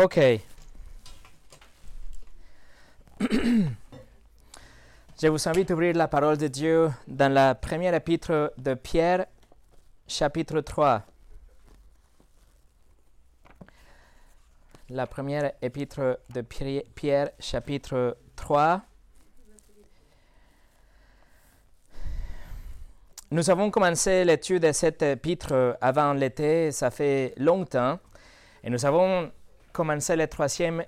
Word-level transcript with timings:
Ok. 0.00 0.20
Je 5.20 5.26
vous 5.26 5.48
invite 5.48 5.72
à 5.72 5.74
ouvrir 5.74 5.96
la 5.96 6.06
parole 6.06 6.36
de 6.36 6.46
Dieu 6.46 6.88
dans 7.08 7.32
la 7.32 7.56
première 7.56 7.92
épître 7.94 8.52
de 8.56 8.74
Pierre, 8.74 9.26
chapitre 10.06 10.60
3. 10.60 11.02
La 14.90 15.08
première 15.08 15.50
épître 15.60 16.20
de 16.32 16.42
Pierre, 16.42 17.30
chapitre 17.40 18.16
3. 18.36 18.80
Nous 23.32 23.50
avons 23.50 23.72
commencé 23.72 24.24
l'étude 24.24 24.62
de 24.62 24.70
cette 24.70 25.02
épître 25.02 25.76
avant 25.80 26.12
l'été, 26.12 26.70
ça 26.70 26.92
fait 26.92 27.34
longtemps, 27.36 27.98
et 28.62 28.70
nous 28.70 28.86
avons 28.86 29.32
commencé 29.78 30.16
le 30.16 30.26
troisième 30.26 30.82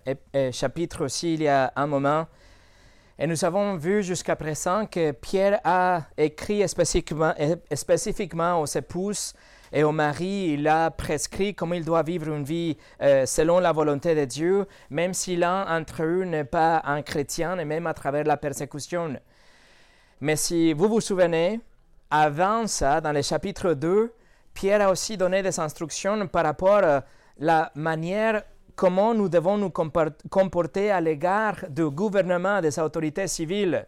chapitre 0.50 1.04
aussi 1.04 1.34
il 1.34 1.42
y 1.42 1.48
a 1.48 1.72
un 1.76 1.86
moment. 1.86 2.26
Et 3.20 3.28
nous 3.28 3.44
avons 3.44 3.76
vu 3.76 4.02
jusqu'à 4.02 4.34
présent 4.34 4.84
que 4.86 5.12
Pierre 5.12 5.60
a 5.62 6.06
écrit 6.16 6.68
spécifiquement, 6.68 7.32
spécifiquement 7.72 8.60
aux 8.60 8.66
épouses 8.66 9.32
et 9.72 9.84
aux 9.84 9.92
maris, 9.92 10.54
il 10.54 10.66
a 10.66 10.90
prescrit 10.90 11.54
comment 11.54 11.74
il 11.74 11.84
doit 11.84 12.02
vivre 12.02 12.34
une 12.34 12.42
vie 12.42 12.76
euh, 13.00 13.26
selon 13.26 13.60
la 13.60 13.70
volonté 13.70 14.16
de 14.16 14.24
Dieu, 14.24 14.66
même 14.90 15.14
si 15.14 15.36
l'un 15.36 15.68
entre 15.68 16.02
eux 16.02 16.24
n'est 16.24 16.42
pas 16.42 16.82
un 16.84 17.02
chrétien 17.02 17.56
et 17.60 17.64
même 17.64 17.86
à 17.86 17.94
travers 17.94 18.24
la 18.24 18.38
persécution. 18.38 19.20
Mais 20.20 20.34
si 20.34 20.72
vous 20.72 20.88
vous 20.88 21.00
souvenez, 21.00 21.60
avant 22.10 22.66
ça, 22.66 23.00
dans 23.00 23.12
le 23.12 23.22
chapitre 23.22 23.74
2, 23.74 24.12
Pierre 24.52 24.80
a 24.80 24.90
aussi 24.90 25.16
donné 25.16 25.44
des 25.44 25.60
instructions 25.60 26.26
par 26.26 26.42
rapport 26.44 26.82
à 26.82 27.04
la 27.40 27.72
manière 27.74 28.42
comment 28.74 29.14
nous 29.14 29.28
devons 29.28 29.58
nous 29.58 29.70
comporter 29.70 30.90
à 30.90 31.00
l'égard 31.00 31.56
du 31.68 31.88
gouvernement, 31.90 32.60
des 32.60 32.78
autorités 32.78 33.26
civiles. 33.26 33.86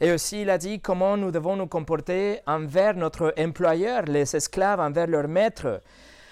Et 0.00 0.12
aussi, 0.12 0.42
il 0.42 0.50
a 0.50 0.58
dit 0.58 0.80
comment 0.80 1.16
nous 1.16 1.30
devons 1.30 1.56
nous 1.56 1.66
comporter 1.66 2.40
envers 2.46 2.96
notre 2.96 3.32
employeur, 3.38 4.02
les 4.02 4.34
esclaves, 4.34 4.80
envers 4.80 5.06
leur 5.06 5.28
maître. 5.28 5.80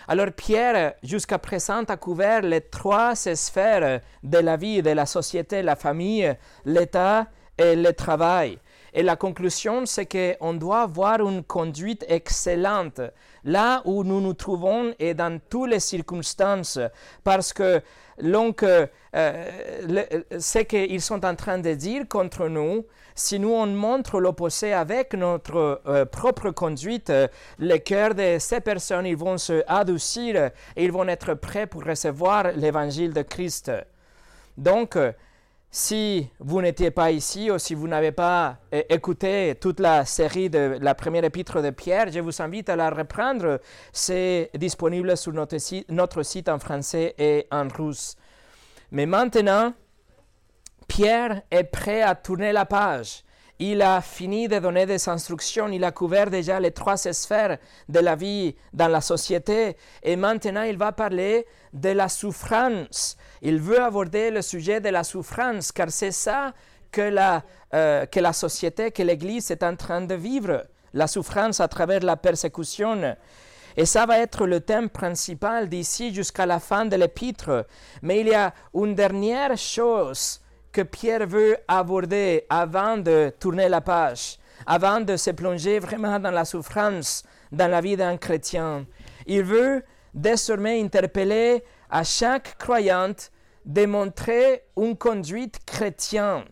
Alors 0.09 0.33
Pierre, 0.33 0.95
jusqu'à 1.03 1.39
présent, 1.39 1.85
a 1.85 1.97
couvert 1.97 2.43
les 2.43 2.61
trois 2.61 3.15
sphères 3.15 4.01
de 4.23 4.39
la 4.39 4.57
vie, 4.57 4.83
de 4.83 4.91
la 4.91 5.07
société, 5.07 5.63
la 5.63 5.77
famille, 5.77 6.35
l'État 6.65 7.29
et 7.57 7.77
le 7.77 7.93
travail. 7.93 8.59
Et 8.93 9.03
la 9.03 9.17
conclusion, 9.17 9.87
c'est 9.87 10.07
qu'on 10.07 10.55
doit 10.55 10.83
avoir 10.83 11.21
une 11.21 11.43
conduite 11.43 12.05
excellente 12.09 13.01
là 13.45 13.83
où 13.85 14.05
nous 14.05 14.21
nous 14.21 14.35
trouvons 14.35 14.95
et 14.99 15.15
dans 15.15 15.41
toutes 15.49 15.71
les 15.71 15.81
circonstances, 15.81 16.79
parce 17.25 17.53
que 17.53 17.83
donc, 18.23 18.63
euh, 18.63 18.87
ce 19.13 20.59
qu'ils 20.61 21.01
sont 21.01 21.25
en 21.25 21.35
train 21.35 21.59
de 21.59 21.75
dire 21.75 22.07
contre 22.09 22.49
nous, 22.49 22.85
si 23.15 23.39
nous 23.39 23.51
on 23.51 23.67
montre 23.67 24.21
l'opposé 24.21 24.73
avec 24.73 25.15
notre 25.15 25.83
euh, 25.87 26.05
propre 26.05 26.51
conduite, 26.51 27.13
le 27.59 27.77
cœur 27.79 28.15
de 28.15 28.39
ces 28.39 28.61
personnes, 28.61 29.07
ils 29.07 29.17
vont 29.17 29.39
se 29.39 29.63
adoucir 29.67 30.51
et 30.77 30.85
ils 30.85 30.93
vont 30.93 31.09
être 31.09 31.35
prêts 31.35 31.67
pour 31.67 31.85
recevoir 31.85 32.53
l'évangile 32.53 33.13
de 33.13 33.23
Christ. 33.23 33.73
Donc, 34.57 34.97
si 35.75 36.29
vous 36.39 36.61
n'étiez 36.61 36.91
pas 36.91 37.11
ici 37.11 37.51
ou 37.51 37.59
si 37.59 37.75
vous 37.75 37.89
n'avez 37.89 38.13
pas 38.13 38.59
euh, 38.75 38.83
écouté 38.91 39.55
toute 39.59 39.81
la 39.81 40.05
série 40.05 40.51
de 40.51 40.77
la 40.79 40.95
première 40.95 41.25
épître 41.25 41.63
de 41.63 41.71
Pierre, 41.71 42.13
je 42.13 42.21
vous 42.21 42.43
invite 42.43 42.69
à 42.69 42.77
la 42.77 42.91
reprendre. 42.91 43.59
C'est 43.91 44.51
disponible 44.55 45.17
sur 45.17 45.33
notre 45.33 45.57
site, 45.57 45.91
notre 45.91 46.23
site 46.25 46.51
en 46.51 46.59
français 46.59 47.15
et 47.17 47.47
en 47.51 47.69
russe. 47.69 48.17
Mais 48.91 49.07
maintenant, 49.07 49.73
Pierre 50.89 51.41
est 51.51 51.65
prêt 51.65 52.03
à 52.03 52.15
tourner 52.17 52.53
la 52.53 52.67
page. 52.67 53.25
Il 53.59 53.83
a 53.83 54.01
fini 54.01 54.49
de 54.49 54.59
donner 54.59 54.87
des 54.87 55.09
instructions, 55.09 55.69
il 55.69 55.85
a 55.85 55.93
couvert 55.93 56.31
déjà 56.31 56.59
les 56.59 56.73
trois 56.73 56.97
sphères 56.97 57.59
de 57.89 58.01
la 58.01 58.17
vie 58.17 58.57
dans 58.73 58.89
la 58.89 59.01
société 59.01 59.77
et 60.03 60.17
maintenant 60.17 60.63
il 60.63 60.77
va 60.77 60.93
parler 60.93 61.47
de 61.73 61.91
la 61.91 62.09
souffrance 62.09 63.17
il 63.43 63.59
veut 63.59 63.83
aborder 63.83 64.31
le 64.31 64.41
sujet 64.41 64.81
de 64.81 64.89
la 64.89 65.03
souffrance, 65.03 65.73
car 65.73 65.91
c'est 65.91 66.13
ça 66.13 66.55
que 66.93 67.01
la, 67.01 67.43
euh, 67.75 68.07
que 68.07 68.21
la 68.21 68.33
société, 68.33 68.93
que 68.93 69.03
l'Église 69.03 69.51
est 69.51 69.65
en 69.65 69.75
train 69.75 70.01
de 70.01 70.15
vivre, 70.15 70.65
la 70.95 71.09
souffrance 71.09 71.59
à 71.61 71.67
travers 71.67 72.01
la 72.01 72.17
persécution. 72.17 73.17
Et 73.77 73.85
ça 73.85 74.07
va 74.07 74.19
être 74.21 74.47
le 74.47 74.61
thème 74.61 74.91
principal 74.91 75.69
d'ici 75.69 76.15
jusqu'à 76.15 76.47
la 76.47 76.61
fin 76.61 76.85
de 76.85 76.95
l'épître. 76.95 77.67
Mais 78.03 78.21
il 78.21 78.29
y 78.29 78.35
a 78.35 78.55
une 78.75 78.95
dernière 78.95 79.57
chose 79.57 80.41
que 80.73 80.81
Pierre 80.81 81.27
veut 81.27 81.57
aborder 81.69 82.47
avant 82.49 82.97
de 82.97 83.33
tourner 83.39 83.69
la 83.69 83.81
page, 83.81 84.39
avant 84.67 85.01
de 85.01 85.17
se 85.17 85.31
plonger 85.31 85.79
vraiment 85.79 86.19
dans 86.19 86.31
la 86.31 86.45
souffrance 86.45 87.23
dans 87.53 87.71
la 87.71 87.81
vie 87.81 87.97
d'un 87.97 88.17
chrétien. 88.17 88.87
Il 89.27 89.43
veut 89.43 89.85
désormais 90.15 90.83
interpeller 90.83 91.63
à 91.91 92.03
chaque 92.03 92.57
croyante 92.59 93.31
démontrer 93.65 94.65
une 94.77 94.97
conduite 94.97 95.61
chrétienne, 95.65 96.45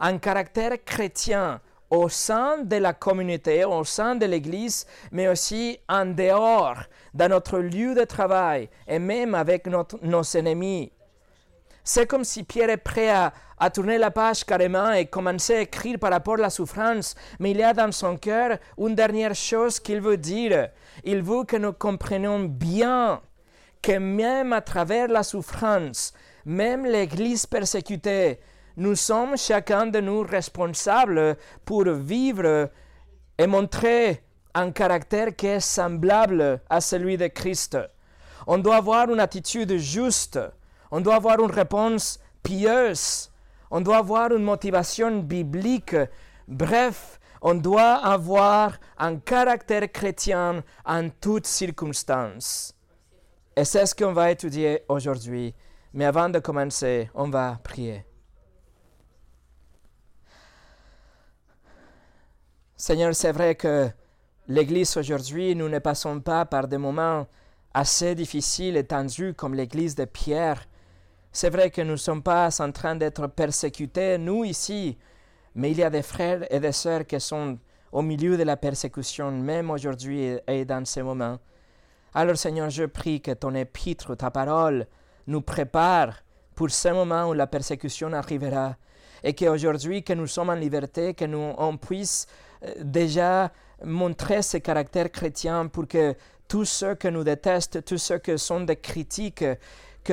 un 0.00 0.18
caractère 0.18 0.72
chrétien 0.84 1.60
au 1.90 2.08
sein 2.08 2.58
de 2.58 2.76
la 2.76 2.92
communauté, 2.92 3.64
au 3.64 3.84
sein 3.84 4.16
de 4.16 4.26
l'Église, 4.26 4.86
mais 5.10 5.28
aussi 5.28 5.78
en 5.88 6.04
dehors, 6.04 6.82
dans 7.14 7.30
notre 7.30 7.58
lieu 7.58 7.94
de 7.94 8.04
travail 8.04 8.68
et 8.86 8.98
même 8.98 9.34
avec 9.34 9.66
nos 9.66 10.22
ennemis. 10.34 10.92
C'est 11.82 12.06
comme 12.06 12.24
si 12.24 12.42
Pierre 12.42 12.68
est 12.68 12.76
prêt 12.76 13.08
à, 13.08 13.32
à, 13.58 13.70
tourner 13.70 13.98
la 13.98 14.10
page 14.10 14.44
carrément 14.44 14.92
et 14.92 15.06
commencer 15.06 15.54
à 15.54 15.60
écrire 15.62 15.98
par 15.98 16.10
rapport 16.10 16.34
à 16.34 16.42
la 16.42 16.50
souffrance, 16.50 17.14
mais 17.38 17.52
il 17.52 17.58
y 17.58 17.62
a 17.62 17.72
dans 17.72 17.92
son 17.92 18.16
cœur 18.16 18.58
une 18.78 18.94
dernière 18.94 19.34
chose 19.34 19.80
qu'il 19.80 20.00
veut 20.00 20.16
dire. 20.16 20.68
Il 21.04 21.22
veut 21.22 21.44
que 21.44 21.56
nous 21.56 21.72
comprenions 21.72 22.40
bien 22.44 23.20
que 23.82 23.98
même 23.98 24.52
à 24.52 24.60
travers 24.60 25.08
la 25.08 25.22
souffrance, 25.22 26.12
même 26.44 26.84
l'Église 26.84 27.46
persécutée, 27.46 28.40
nous 28.76 28.94
sommes 28.94 29.36
chacun 29.36 29.86
de 29.86 30.00
nous 30.00 30.22
responsables 30.22 31.36
pour 31.64 31.84
vivre 31.84 32.70
et 33.36 33.46
montrer 33.46 34.22
un 34.54 34.70
caractère 34.70 35.34
qui 35.34 35.46
est 35.46 35.60
semblable 35.60 36.60
à 36.70 36.80
celui 36.80 37.16
de 37.16 37.26
Christ. 37.26 37.78
On 38.46 38.58
doit 38.58 38.76
avoir 38.76 39.10
une 39.10 39.20
attitude 39.20 39.76
juste, 39.76 40.38
on 40.90 41.00
doit 41.00 41.16
avoir 41.16 41.40
une 41.40 41.50
réponse 41.50 42.18
pieuse, 42.42 43.30
on 43.70 43.80
doit 43.80 43.98
avoir 43.98 44.32
une 44.32 44.44
motivation 44.44 45.20
biblique. 45.20 45.96
Bref, 46.46 47.20
on 47.42 47.54
doit 47.54 47.94
avoir 47.96 48.78
un 48.98 49.16
caractère 49.16 49.90
chrétien 49.92 50.62
en 50.84 51.08
toutes 51.10 51.46
circonstances. 51.46 52.74
Et 53.56 53.64
c'est 53.64 53.86
ce 53.86 53.94
qu'on 53.94 54.12
va 54.12 54.30
étudier 54.30 54.82
aujourd'hui. 54.88 55.54
Mais 55.92 56.04
avant 56.04 56.28
de 56.28 56.38
commencer, 56.38 57.10
on 57.14 57.28
va 57.28 57.58
prier. 57.62 58.04
Seigneur, 62.76 63.14
c'est 63.14 63.32
vrai 63.32 63.56
que 63.56 63.90
l'Église 64.46 64.96
aujourd'hui, 64.96 65.56
nous 65.56 65.68
ne 65.68 65.80
passons 65.80 66.20
pas 66.20 66.44
par 66.44 66.68
des 66.68 66.78
moments 66.78 67.26
assez 67.74 68.14
difficiles 68.14 68.76
et 68.76 68.84
tendus 68.84 69.34
comme 69.34 69.54
l'Église 69.54 69.94
de 69.94 70.04
Pierre. 70.04 70.64
C'est 71.32 71.50
vrai 71.50 71.70
que 71.70 71.82
nous 71.82 71.92
ne 71.92 71.96
sommes 71.96 72.22
pas 72.22 72.48
en 72.60 72.72
train 72.72 72.96
d'être 72.96 73.26
persécutés, 73.28 74.18
nous 74.18 74.44
ici, 74.44 74.96
mais 75.54 75.70
il 75.70 75.78
y 75.78 75.82
a 75.82 75.90
des 75.90 76.02
frères 76.02 76.46
et 76.52 76.60
des 76.60 76.72
sœurs 76.72 77.06
qui 77.06 77.20
sont 77.20 77.58
au 77.92 78.02
milieu 78.02 78.36
de 78.36 78.42
la 78.42 78.56
persécution, 78.56 79.30
même 79.30 79.70
aujourd'hui 79.70 80.36
et 80.46 80.64
dans 80.64 80.84
ces 80.84 81.02
moments. 81.02 81.38
Alors 82.14 82.36
Seigneur, 82.36 82.70
je 82.70 82.84
prie 82.84 83.20
que 83.20 83.32
ton 83.32 83.54
épître, 83.54 84.16
ta 84.16 84.30
parole, 84.30 84.86
nous 85.26 85.42
prépare 85.42 86.14
pour 86.54 86.70
ce 86.70 86.88
moment 86.88 87.28
où 87.28 87.34
la 87.34 87.46
persécution 87.46 88.12
arrivera 88.12 88.76
et 89.22 89.34
qu'aujourd'hui 89.34 90.02
que 90.02 90.12
nous 90.12 90.26
sommes 90.26 90.50
en 90.50 90.54
liberté, 90.54 91.14
que 91.14 91.24
nous 91.24 91.52
on 91.58 91.76
puisse 91.76 92.26
euh, 92.64 92.72
déjà 92.80 93.52
montrer 93.84 94.42
ce 94.42 94.56
caractère 94.56 95.10
chrétien 95.10 95.66
pour 95.66 95.86
que 95.86 96.14
tous 96.48 96.64
ceux 96.64 96.94
que 96.94 97.08
nous 97.08 97.24
détestent, 97.24 97.84
tous 97.84 97.98
ceux 97.98 98.18
qui 98.18 98.38
sont 98.38 98.60
des 98.60 98.76
critiques, 98.76 99.44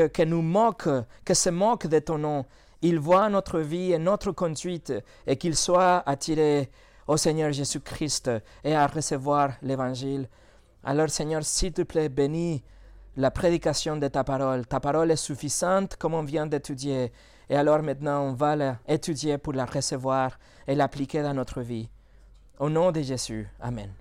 que, 0.07 0.23
nous 0.23 0.41
moquent, 0.41 1.05
que 1.23 1.33
se 1.33 1.49
moquent 1.49 1.87
de 1.87 1.99
ton 1.99 2.17
nom, 2.17 2.45
ils 2.81 2.99
voient 2.99 3.29
notre 3.29 3.59
vie 3.59 3.93
et 3.93 3.97
notre 3.97 4.31
conduite 4.31 4.93
et 5.25 5.37
qu'ils 5.37 5.55
soient 5.55 6.03
attirés 6.05 6.69
au 7.07 7.17
Seigneur 7.17 7.51
Jésus-Christ 7.51 8.31
et 8.63 8.75
à 8.75 8.87
recevoir 8.87 9.53
l'Évangile. 9.61 10.27
Alors 10.83 11.09
Seigneur, 11.09 11.43
s'il 11.43 11.73
te 11.73 11.81
plaît, 11.81 12.09
bénis 12.09 12.63
la 13.17 13.31
prédication 13.31 13.97
de 13.97 14.07
ta 14.07 14.23
parole. 14.23 14.65
Ta 14.65 14.79
parole 14.79 15.11
est 15.11 15.15
suffisante 15.15 15.95
comme 15.95 16.13
on 16.13 16.23
vient 16.23 16.45
d'étudier. 16.45 17.11
Et 17.49 17.55
alors 17.55 17.81
maintenant, 17.81 18.23
on 18.23 18.33
va 18.33 18.55
l'étudier 18.55 19.37
pour 19.37 19.53
la 19.53 19.65
recevoir 19.65 20.37
et 20.67 20.75
l'appliquer 20.75 21.21
dans 21.21 21.33
notre 21.33 21.61
vie. 21.61 21.89
Au 22.59 22.69
nom 22.69 22.91
de 22.91 23.01
Jésus. 23.01 23.47
Amen. 23.61 23.91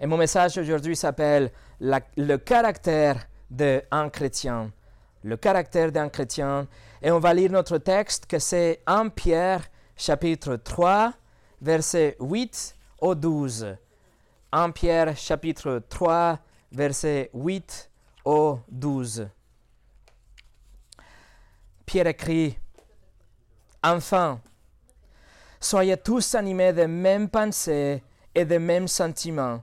Et 0.00 0.06
mon 0.06 0.16
message 0.16 0.58
aujourd'hui 0.58 0.96
s'appelle 0.96 1.50
le 1.80 2.36
caractère 2.36 3.26
d'un 3.52 4.08
chrétien. 4.10 4.72
le 5.24 5.36
caractère 5.36 5.92
d'un 5.92 6.08
chrétien. 6.08 6.66
Et 7.00 7.10
on 7.10 7.20
va 7.20 7.32
lire 7.32 7.52
notre 7.52 7.78
texte 7.78 8.26
que 8.26 8.38
c'est 8.38 8.82
1 8.86 9.08
Pierre 9.10 9.62
chapitre 9.96 10.56
3, 10.56 11.12
verset 11.60 12.16
8 12.18 12.76
au 13.00 13.14
12. 13.14 13.76
1 14.50 14.70
Pierre 14.70 15.16
chapitre 15.16 15.82
3, 15.88 16.38
verset 16.72 17.30
8 17.34 17.90
au 18.24 18.58
12. 18.68 19.28
Pierre 21.86 22.06
écrit, 22.08 22.58
Enfin, 23.84 24.40
soyez 25.60 25.96
tous 25.96 26.34
animés 26.34 26.72
de 26.72 26.84
mêmes 26.84 27.28
pensées 27.28 28.02
et 28.34 28.44
des 28.44 28.58
mêmes 28.58 28.88
sentiments, 28.88 29.62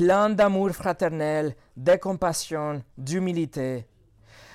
pleins 0.00 0.30
d'amour 0.30 0.70
fraternel, 0.70 1.54
de 1.76 1.94
compassion, 1.96 2.82
d'humilité. 2.96 3.86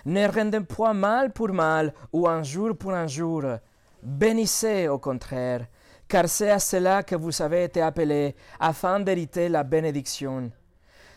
Ne 0.03 0.25
rendez 0.27 0.61
point 0.61 0.95
mal 0.95 1.33
pour 1.33 1.49
mal 1.49 1.93
ou 2.11 2.27
un 2.27 2.41
jour 2.41 2.75
pour 2.75 2.93
un 2.93 3.05
jour. 3.05 3.43
Bénissez 4.01 4.87
au 4.87 4.97
contraire, 4.97 5.67
car 6.07 6.27
c'est 6.27 6.49
à 6.49 6.57
cela 6.57 7.03
que 7.03 7.15
vous 7.15 7.43
avez 7.43 7.65
été 7.65 7.79
appelés, 7.79 8.35
afin 8.59 8.99
d'hériter 8.99 9.47
la 9.47 9.61
bénédiction. 9.61 10.51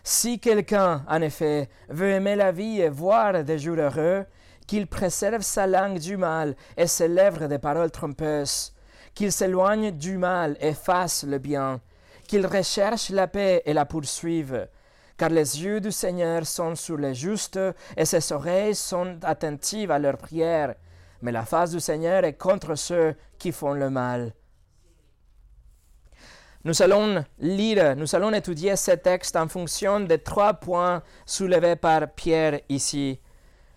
Si 0.05 0.39
quelqu'un, 0.39 1.07
en 1.09 1.23
effet, 1.23 1.71
veut 1.89 2.11
aimer 2.11 2.37
la 2.37 2.53
vie 2.53 2.83
et 2.83 2.91
voir 2.91 3.43
des 3.43 3.59
jours 3.59 3.79
heureux, 3.79 4.27
qu'il 4.67 4.89
préserve 4.89 5.41
sa 5.41 5.67
langue 5.67 6.01
du 6.01 6.19
mal 6.19 6.55
et 6.77 6.87
ses 6.87 7.09
lèvres 7.09 7.47
des 7.47 7.59
paroles 7.59 7.91
trompeuses, 7.91 8.75
qu'il 9.15 9.33
s'éloigne 9.33 9.91
du 9.93 10.19
mal 10.19 10.59
et 10.61 10.75
fasse 10.75 11.25
le 11.25 11.39
bien, 11.39 11.81
qu'il 12.29 12.47
recherche 12.47 13.11
la 13.11 13.27
paix 13.27 13.63
et 13.65 13.73
la 13.73 13.87
poursuive, 13.87 14.69
car 15.17 15.31
les 15.31 15.65
yeux 15.65 15.81
du 15.81 15.91
Seigneur 15.91 16.47
sont 16.47 16.77
sur 16.77 16.97
les 16.97 17.15
justes 17.15 17.59
et 17.97 18.05
ses 18.05 18.33
oreilles 18.33 18.77
sont 18.77 19.19
attentives 19.23 19.91
à 19.91 19.99
leurs 19.99 20.19
prières, 20.19 20.77
mais 21.23 21.33
la 21.33 21.45
face 21.45 21.73
du 21.73 21.81
Seigneur 21.81 22.23
est 22.25 22.35
contre 22.35 22.77
ceux 22.77 23.17
qui 23.39 23.51
font 23.51 23.73
le 23.73 23.91
mal. 23.91 24.33
Nous 26.65 26.83
allons 26.83 27.25
lire, 27.39 27.97
nous 27.97 28.15
allons 28.15 28.33
étudier 28.33 28.77
ce 28.77 28.91
texte 28.91 29.37
en 29.37 29.49
fonction 29.49 30.01
des 30.01 30.19
trois 30.19 30.55
points 30.55 31.03
soulevés 31.25 31.77
par 31.77 32.11
Pierre 32.11 32.61
ici. 32.69 33.21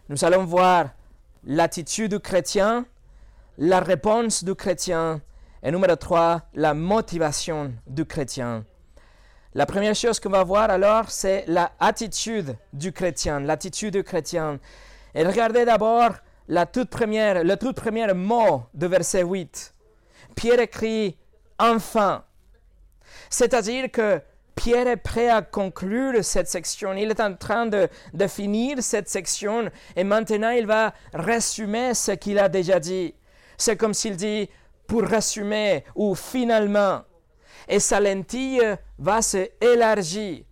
Nous 0.09 0.25
allons 0.25 0.43
voir 0.43 0.89
l'attitude 1.45 2.11
du 2.11 2.19
chrétien, 2.19 2.85
la 3.57 3.79
réponse 3.79 4.43
du 4.43 4.55
chrétien 4.55 5.21
et 5.63 5.71
numéro 5.71 5.95
trois, 5.95 6.41
la 6.53 6.73
motivation 6.73 7.73
du 7.85 8.05
chrétien. 8.05 8.65
La 9.53 9.65
première 9.65 9.95
chose 9.95 10.19
qu'on 10.19 10.29
va 10.29 10.43
voir 10.43 10.69
alors, 10.69 11.09
c'est 11.09 11.45
l'attitude 11.47 12.55
du 12.71 12.91
chrétien, 12.91 13.41
l'attitude 13.41 13.93
du 13.93 14.03
chrétien. 14.03 14.59
Et 15.13 15.25
regardez 15.25 15.65
d'abord 15.65 16.11
la 16.47 16.65
toute 16.65 16.89
première, 16.89 17.43
le 17.43 17.57
tout 17.57 17.73
premier 17.73 18.13
mot 18.13 18.63
de 18.73 18.87
verset 18.87 19.23
8. 19.23 19.73
Pierre 20.35 20.61
écrit 20.61 21.17
enfin. 21.59 22.23
C'est-à-dire 23.29 23.91
que 23.91 24.21
Pierre 24.55 24.87
est 24.87 24.97
prêt 24.97 25.29
à 25.29 25.41
conclure 25.41 26.23
cette 26.23 26.47
section. 26.47 26.93
Il 26.93 27.09
est 27.09 27.19
en 27.19 27.35
train 27.35 27.65
de, 27.65 27.89
de 28.13 28.27
finir 28.27 28.81
cette 28.81 29.09
section 29.09 29.69
et 29.95 30.03
maintenant 30.03 30.51
il 30.51 30.65
va 30.65 30.93
résumer 31.13 31.93
ce 31.93 32.11
qu'il 32.11 32.39
a 32.39 32.47
déjà 32.47 32.79
dit. 32.79 33.13
C'est 33.57 33.75
comme 33.75 33.93
s'il 33.93 34.15
dit 34.15 34.49
pour 34.91 35.03
résumer 35.03 35.85
ou 35.95 36.15
finalement. 36.15 37.03
Et 37.65 37.79
sa 37.79 38.01
lentille 38.01 38.61
va 38.99 39.21
se 39.21 39.47
élargir. 39.61 40.43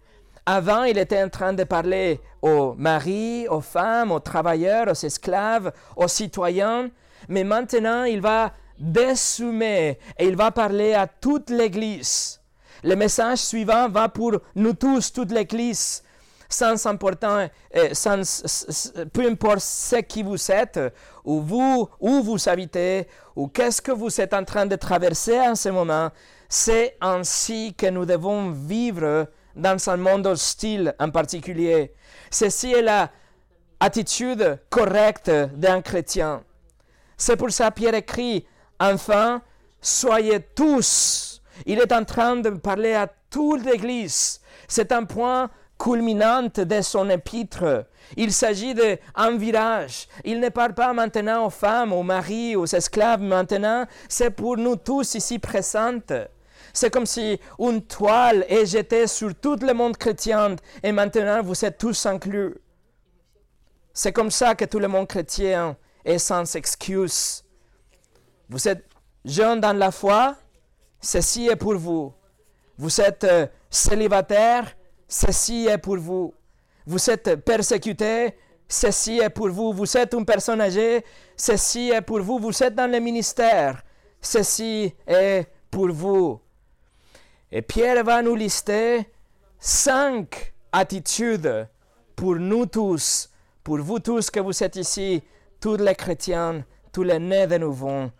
Avant, 0.46 0.84
il 0.86 0.98
était 0.98 1.22
en 1.22 1.28
train 1.28 1.52
de 1.52 1.66
parler 1.66 2.22
aux 2.42 2.74
maris, 2.78 3.50
aux 3.50 3.60
femmes, 3.60 4.14
aux 4.14 4.22
travailleurs, 4.22 4.88
aux 4.88 5.06
esclaves, 5.06 5.74
aux 5.98 6.08
citoyens, 6.08 6.90
mais 7.28 7.44
maintenant 7.44 8.06
il 8.06 8.22
va 8.22 8.54
dessoumer 8.80 10.00
et 10.18 10.26
il 10.26 10.38
va 10.38 10.52
parler 10.52 10.94
à 10.94 11.06
toute 11.06 11.50
l'Église. 11.50 12.40
Le 12.82 12.96
message 12.96 13.40
suivant 13.40 13.90
va 13.90 14.08
pour 14.08 14.38
nous 14.56 14.74
tous, 14.74 15.12
toute 15.12 15.34
l'Église, 15.34 16.02
sans 16.50 16.84
important, 16.88 17.48
euh, 17.76 17.90
sans, 17.94 18.44
peu 19.14 19.30
importe 19.30 19.60
ce 19.60 19.98
qui 19.98 20.24
vous 20.24 20.52
êtes, 20.52 20.80
ou 21.24 21.42
vous, 21.42 21.88
où 22.00 22.24
vous 22.24 22.50
habitez, 22.50 23.08
ou 23.36 23.48
qu'est-ce 23.48 23.82
que 23.82 23.92
vous 23.92 24.20
êtes 24.20 24.34
en 24.34 24.44
train 24.44 24.66
de 24.66 24.76
traverser 24.76 25.40
en 25.40 25.56
ce 25.56 25.70
moment, 25.70 26.10
c'est 26.50 26.98
ainsi 27.00 27.76
que 27.78 27.86
nous 27.86 28.06
devons 28.06 28.50
vivre 28.50 29.28
dans 29.56 29.90
un 29.90 29.98
monde 29.98 30.26
hostile 30.26 30.96
en 31.00 31.12
particulier. 31.12 31.94
Ceci 32.32 32.74
est 32.74 32.82
la 32.82 33.12
attitude 33.80 34.60
correcte 34.70 35.30
d'un 35.30 35.82
chrétien. 35.82 36.44
C'est 37.16 37.38
pour 37.38 37.52
ça 37.52 37.72
Pierre 37.72 37.94
écrit, 37.94 38.46
enfin, 38.80 39.42
soyez 39.82 40.40
tous. 40.40 41.42
Il 41.66 41.80
est 41.80 41.92
en 41.92 42.04
train 42.04 42.38
de 42.38 42.50
parler 42.50 42.94
à 42.94 43.08
toute 43.30 43.64
l'Église. 43.66 44.42
C'est 44.68 44.92
un 44.92 45.04
point 45.04 45.50
culminant 45.80 46.50
de 46.54 46.82
son 46.82 47.10
épître. 47.10 47.86
Il 48.18 48.34
s'agit 48.34 48.76
d'un 48.76 49.38
virage. 49.38 50.08
Il 50.26 50.40
ne 50.40 50.50
parle 50.50 50.74
pas 50.74 50.94
maintenant 50.94 51.46
aux 51.46 51.50
femmes, 51.50 51.94
aux 51.94 52.04
maris, 52.04 52.56
aux 52.56 52.66
esclaves. 52.66 53.22
Maintenant, 53.22 53.86
c'est 54.10 54.32
pour 54.32 54.58
nous 54.58 54.76
tous 54.76 55.16
ici 55.16 55.40
présentes. 55.40 56.12
C'est 56.74 56.92
comme 56.92 57.06
si 57.06 57.40
une 57.58 57.82
toile 57.82 58.46
est 58.48 58.66
jetée 58.66 59.08
sur 59.08 59.34
tout 59.34 59.56
le 59.62 59.74
monde 59.74 59.98
chrétien 59.98 60.56
et 60.84 60.92
maintenant 60.92 61.42
vous 61.42 61.66
êtes 61.66 61.78
tous 61.78 62.06
inclus. 62.06 62.56
C'est 63.94 64.14
comme 64.14 64.32
ça 64.32 64.54
que 64.56 64.66
tout 64.66 64.80
le 64.80 64.88
monde 64.88 65.08
chrétien 65.08 65.76
est 66.06 66.20
sans 66.20 66.56
excuse. 66.56 67.44
Vous 68.50 68.68
êtes 68.68 68.86
jeune 69.26 69.60
dans 69.60 69.74
la 69.76 69.92
foi, 69.92 70.36
ceci 71.02 71.48
est 71.48 71.56
pour 71.56 71.76
vous. 71.76 72.14
Vous 72.78 73.02
êtes 73.02 73.24
euh, 73.26 73.48
célibataire, 73.70 74.76
ceci 75.10 75.66
est 75.66 75.80
pour 75.80 75.98
vous. 75.98 76.34
Vous 76.86 77.10
êtes 77.10 77.36
persécuté, 77.44 78.36
ceci 78.68 79.18
est 79.18 79.30
pour 79.30 79.50
vous. 79.50 79.74
Vous 79.74 79.98
êtes 79.98 80.14
une 80.14 80.26
personne 80.26 80.62
âgée, 80.62 81.04
ceci 81.36 81.90
est 81.90 82.02
pour 82.02 82.22
vous. 82.22 82.40
Vous 82.40 82.64
êtes 82.64 82.76
dans 82.76 82.90
le 82.90 83.00
ministère, 83.00 83.84
ceci 84.22 84.94
est 85.06 85.48
pour 85.70 85.92
vous. 85.92 86.40
Et 87.52 87.62
Pierre 87.62 88.04
va 88.04 88.22
nous 88.22 88.36
lister 88.36 89.10
cinq 89.60 90.54
attitudes 90.72 91.68
pour 92.16 92.36
nous 92.36 92.68
tous, 92.68 93.30
pour 93.64 93.80
vous 93.80 94.00
tous 94.00 94.30
que 94.30 94.40
vous 94.40 94.64
êtes 94.64 94.76
ici, 94.76 95.24
tous 95.60 95.78
les 95.78 95.96
chrétiens, 95.96 96.64
tous 96.92 97.04
les 97.04 97.20
nés 97.20 97.48
de 97.48 97.58
nouveau. 97.58 98.12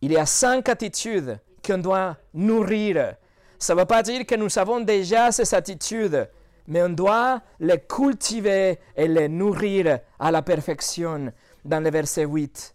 Il 0.00 0.12
y 0.12 0.16
a 0.16 0.26
cinq 0.26 0.68
attitudes 0.68 1.38
qu'on 1.64 1.78
doit 1.78 2.16
nourrir. 2.32 3.16
Ça 3.58 3.74
ne 3.74 3.80
veut 3.80 3.86
pas 3.86 4.02
dire 4.02 4.26
que 4.26 4.34
nous 4.34 4.58
avons 4.58 4.80
déjà 4.80 5.32
ces 5.32 5.54
attitudes, 5.54 6.28
mais 6.66 6.82
on 6.82 6.90
doit 6.90 7.40
les 7.60 7.80
cultiver 7.80 8.78
et 8.96 9.08
les 9.08 9.28
nourrir 9.28 10.00
à 10.18 10.30
la 10.30 10.42
perfection 10.42 11.32
dans 11.64 11.82
le 11.82 11.90
verset 11.90 12.24
8. 12.24 12.74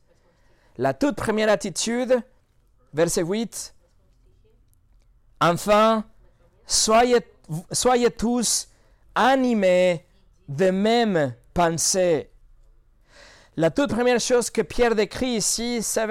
La 0.78 0.94
toute 0.94 1.16
première 1.16 1.50
attitude, 1.50 2.22
verset 2.94 3.24
8, 3.24 3.76
Enfin, 5.42 6.06
soyez, 6.68 7.26
soyez 7.72 8.12
tous 8.12 8.68
animés 9.16 10.06
de 10.48 10.70
même 10.70 11.34
pensée. 11.54 12.30
La 13.58 13.72
toute 13.72 13.90
première 13.90 14.20
chose 14.20 14.52
que 14.52 14.62
Pierre 14.62 14.94
décrit 14.94 15.32
ici, 15.32 15.80
c'est 15.82 16.08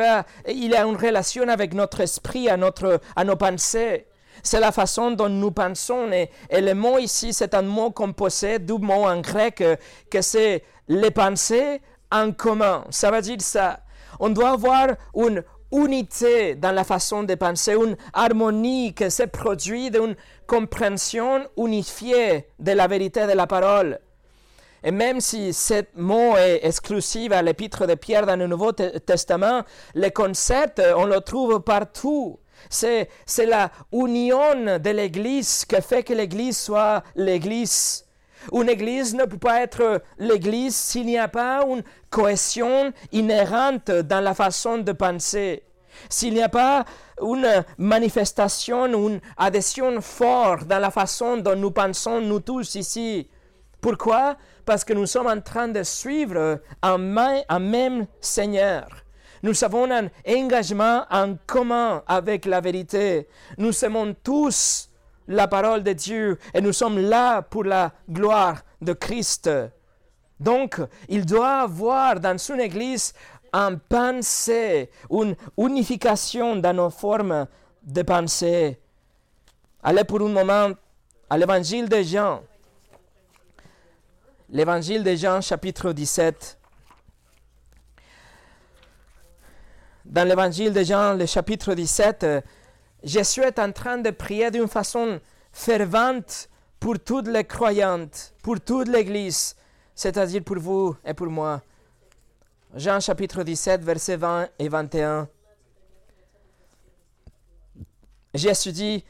il 0.48 0.74
a 0.74 0.84
une 0.84 0.96
relation 0.96 1.48
avec 1.48 1.74
notre 1.74 2.00
esprit, 2.00 2.48
à, 2.48 2.56
notre, 2.56 3.00
à 3.14 3.24
nos 3.24 3.36
pensées. 3.36 4.08
C'est 4.42 4.60
la 4.60 4.72
façon 4.72 5.10
dont 5.12 5.28
nous 5.28 5.50
pensons. 5.50 6.10
Et, 6.12 6.30
le 6.50 6.74
mot 6.74 6.98
ici, 6.98 7.32
c'est 7.32 7.54
un 7.54 7.62
mot 7.62 7.90
composé 7.90 8.58
du 8.58 8.74
mot 8.74 9.06
en 9.06 9.20
grec 9.20 9.62
que 10.10 10.22
c'est 10.22 10.64
les 10.88 11.10
pensées 11.10 11.80
en 12.10 12.32
commun. 12.32 12.84
Ça 12.90 13.10
veut 13.10 13.22
dire 13.22 13.40
ça. 13.40 13.80
On 14.18 14.30
doit 14.30 14.50
avoir 14.50 14.88
une 15.14 15.42
unité 15.72 16.56
dans 16.56 16.72
la 16.72 16.84
façon 16.84 17.22
de 17.22 17.34
penser, 17.34 17.74
une 17.74 17.96
harmonie 18.12 18.92
qui 18.92 19.10
se 19.10 19.22
produit 19.22 19.90
d'une 19.90 20.16
compréhension 20.46 21.46
unifiée 21.56 22.46
de 22.58 22.72
la 22.72 22.86
vérité 22.86 23.26
de 23.26 23.32
la 23.32 23.46
parole. 23.46 24.00
Et 24.82 24.90
même 24.90 25.20
si 25.20 25.52
ce 25.52 25.84
mot 25.94 26.36
est 26.36 26.64
exclusif 26.64 27.32
à 27.32 27.42
l'épître 27.42 27.86
de 27.86 27.94
Pierre 27.94 28.26
dans 28.26 28.36
le 28.36 28.46
Nouveau 28.46 28.72
Testament, 28.72 29.62
le 29.94 30.08
concept, 30.08 30.82
on 30.96 31.04
le 31.04 31.20
trouve 31.20 31.60
partout. 31.60 32.38
C'est, 32.68 33.08
c'est 33.26 33.46
la 33.46 33.70
union 33.92 34.78
de 34.78 34.90
l'Église 34.90 35.64
qui 35.64 35.80
fait 35.82 36.02
que 36.02 36.12
l'Église 36.12 36.58
soit 36.58 37.02
l'Église. 37.16 38.04
Une 38.52 38.70
église 38.70 39.14
ne 39.14 39.24
peut 39.24 39.36
pas 39.38 39.60
être 39.60 40.02
l'église 40.18 40.74
s'il 40.74 41.04
n'y 41.04 41.18
a 41.18 41.28
pas 41.28 41.62
une 41.66 41.82
cohésion 42.08 42.90
inhérente 43.12 43.90
dans 43.90 44.20
la 44.20 44.32
façon 44.32 44.78
de 44.78 44.92
penser. 44.92 45.62
S'il 46.08 46.34
n'y 46.34 46.42
a 46.42 46.48
pas 46.48 46.86
une 47.20 47.64
manifestation, 47.76 48.86
une 48.86 49.20
adhésion 49.36 50.00
forte 50.00 50.66
dans 50.66 50.78
la 50.78 50.90
façon 50.90 51.36
dont 51.36 51.56
nous 51.56 51.70
pensons, 51.70 52.22
nous 52.22 52.40
tous 52.40 52.76
ici, 52.76 53.28
Pourquoi? 53.80 54.36
Parce 54.64 54.84
que 54.84 54.92
nous 54.92 55.06
sommes 55.06 55.26
en 55.26 55.40
train 55.40 55.68
de 55.68 55.82
suivre 55.82 56.60
un, 56.82 56.98
même 57.58 58.06
Seigneur. 58.20 58.86
Nous 59.42 59.64
avons 59.64 59.90
un 59.90 60.08
engagement 60.28 61.04
en 61.10 61.36
commun 61.46 62.02
avec 62.06 62.44
la 62.44 62.60
vérité. 62.60 63.26
Nous 63.56 63.84
aimons 63.84 64.14
tous 64.22 64.90
la 65.28 65.48
parole 65.48 65.82
de 65.82 65.92
Dieu 65.92 66.38
et 66.52 66.60
nous 66.60 66.72
sommes 66.72 66.98
là 66.98 67.40
pour 67.40 67.64
la 67.64 67.92
gloire 68.10 68.62
de 68.82 68.92
Christ. 68.92 69.50
Donc, 70.38 70.80
il 71.08 71.24
doit 71.24 71.60
avoir 71.60 72.20
dans 72.20 72.36
son 72.38 72.58
Église 72.58 73.14
un 73.52 73.76
pensée, 73.76 74.90
une 75.10 75.34
unification 75.58 76.56
dans 76.56 76.74
nos 76.74 76.90
formes 76.90 77.46
de 77.82 78.02
pensée. 78.02 78.78
Allez 79.82 80.04
pour 80.04 80.20
un 80.20 80.28
moment 80.28 80.70
à 81.28 81.38
l'évangile 81.38 81.88
de 81.88 82.02
Jean. 82.02 82.42
L'évangile 84.50 85.02
de 85.02 85.14
Jean, 85.14 85.40
chapitre 85.40 85.92
17. 85.92 86.59
Dans 90.10 90.26
l'évangile 90.26 90.72
de 90.72 90.82
Jean, 90.82 91.14
le 91.14 91.24
chapitre 91.24 91.72
17, 91.72 92.26
Jésus 93.04 93.42
est 93.42 93.60
en 93.60 93.70
train 93.70 93.96
de 93.96 94.10
prier 94.10 94.50
d'une 94.50 94.66
façon 94.66 95.20
fervente 95.52 96.48
pour 96.80 96.98
toutes 96.98 97.28
les 97.28 97.44
croyantes, 97.44 98.34
pour 98.42 98.60
toute 98.60 98.88
l'Église, 98.88 99.54
c'est-à-dire 99.94 100.42
pour 100.42 100.58
vous 100.58 100.96
et 101.04 101.14
pour 101.14 101.28
moi. 101.28 101.62
Jean 102.74 102.98
chapitre 102.98 103.44
17, 103.44 103.84
versets 103.84 104.16
20 104.16 104.48
et 104.58 104.68
21. 104.68 105.28
Jésus 108.34 108.72
dit, 108.72 109.04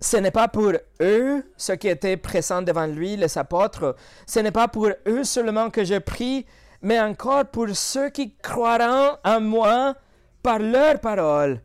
ce 0.00 0.16
n'est 0.16 0.30
pas 0.30 0.46
pour 0.46 0.74
eux, 1.00 1.52
ceux 1.56 1.74
qui 1.74 1.88
étaient 1.88 2.16
présents 2.16 2.62
devant 2.62 2.86
lui, 2.86 3.16
les 3.16 3.36
apôtres, 3.36 3.96
ce 4.28 4.38
n'est 4.38 4.52
pas 4.52 4.68
pour 4.68 4.90
eux 5.08 5.24
seulement 5.24 5.70
que 5.70 5.82
je 5.82 5.98
prie, 5.98 6.46
mais 6.82 7.00
encore 7.00 7.46
pour 7.46 7.66
ceux 7.74 8.10
qui 8.10 8.36
croiront 8.36 9.16
en 9.24 9.40
moi 9.40 9.96
par 10.42 10.58
leur 10.58 11.00
parole, 11.00 11.62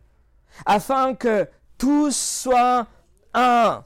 afin 0.66 1.16
que 1.16 1.48
tous 1.78 2.16
soient 2.16 2.88
un. 3.34 3.84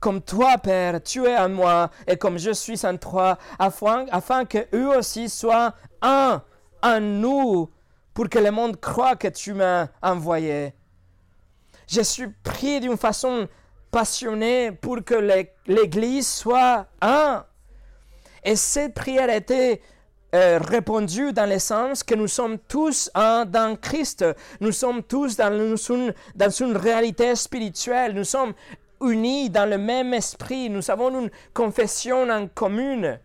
Comme 0.00 0.22
toi, 0.22 0.56
Père, 0.58 1.02
tu 1.02 1.26
es 1.26 1.36
en 1.36 1.50
moi, 1.50 1.90
et 2.06 2.16
comme 2.16 2.38
je 2.38 2.52
suis 2.52 2.86
en 2.86 2.96
toi, 2.96 3.36
afin, 3.58 4.06
afin 4.10 4.46
que 4.46 4.66
eux 4.74 4.96
aussi 4.96 5.28
soient 5.28 5.74
un 6.00 6.42
en 6.82 7.00
nous, 7.00 7.70
pour 8.14 8.28
que 8.28 8.38
le 8.38 8.50
monde 8.50 8.80
croit 8.80 9.16
que 9.16 9.28
tu 9.28 9.52
m'as 9.52 9.88
envoyé. 10.02 10.74
Je 11.86 12.00
suis 12.00 12.28
pris 12.28 12.80
d'une 12.80 12.96
façon 12.96 13.48
passionné 13.90 14.72
pour 14.72 15.04
que 15.04 15.14
l'Église 15.66 16.28
soit 16.28 16.86
un. 17.02 17.44
Et 18.44 18.56
cette 18.56 18.94
prière 18.94 19.28
été 19.28 19.82
euh, 20.34 20.58
répondue 20.62 21.32
dans 21.32 21.48
le 21.48 21.58
sens 21.58 22.04
que 22.04 22.14
nous 22.14 22.28
sommes 22.28 22.58
tous 22.58 23.10
dans 23.14 23.76
Christ. 23.80 24.24
Nous 24.60 24.72
sommes 24.72 25.02
tous 25.02 25.36
dans 25.36 25.76
une, 25.76 26.14
dans 26.36 26.50
une 26.50 26.76
réalité 26.76 27.34
spirituelle. 27.34 28.14
Nous 28.14 28.24
sommes 28.24 28.52
unis 29.00 29.50
dans 29.50 29.68
le 29.68 29.78
même 29.78 30.14
esprit. 30.14 30.70
Nous 30.70 30.90
avons 30.90 31.10
une 31.20 31.30
confession 31.52 32.28
en 32.30 32.46
commune. 32.46 33.18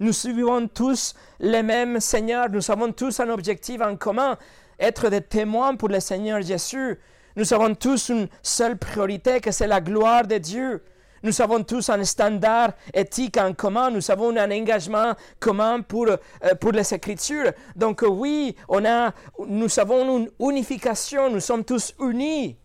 Nous 0.00 0.12
suivons 0.12 0.68
tous 0.68 1.14
le 1.40 1.62
même 1.62 2.00
Seigneur. 2.00 2.48
Nous 2.50 2.70
avons 2.70 2.92
tous 2.92 3.20
un 3.20 3.28
objectif 3.28 3.80
en 3.80 3.96
commun, 3.96 4.36
être 4.78 5.08
des 5.08 5.22
témoins 5.22 5.74
pour 5.76 5.88
le 5.88 6.00
Seigneur 6.00 6.40
Jésus. 6.42 6.98
Nous 7.36 7.52
avons 7.52 7.74
tous 7.74 8.08
une 8.08 8.28
seule 8.42 8.78
priorité, 8.78 9.40
que 9.40 9.50
c'est 9.50 9.66
la 9.66 9.80
gloire 9.80 10.26
de 10.26 10.38
Dieu. 10.38 10.82
Nous 11.22 11.40
avons 11.40 11.62
tous 11.62 11.88
un 11.90 12.04
standard 12.04 12.72
éthique 12.92 13.36
en 13.36 13.52
commun, 13.54 13.90
nous 13.90 14.10
avons 14.10 14.36
un 14.36 14.50
engagement 14.50 15.14
commun 15.40 15.80
pour, 15.80 16.08
euh, 16.08 16.18
pour 16.60 16.72
les 16.72 16.92
Écritures. 16.94 17.52
Donc 17.74 18.02
oui, 18.06 18.54
on 18.68 18.84
a, 18.84 19.12
nous 19.46 19.78
avons 19.78 20.18
une 20.18 20.30
unification, 20.40 21.30
nous 21.30 21.40
sommes 21.40 21.64
tous 21.64 21.94
unis. 22.00 22.56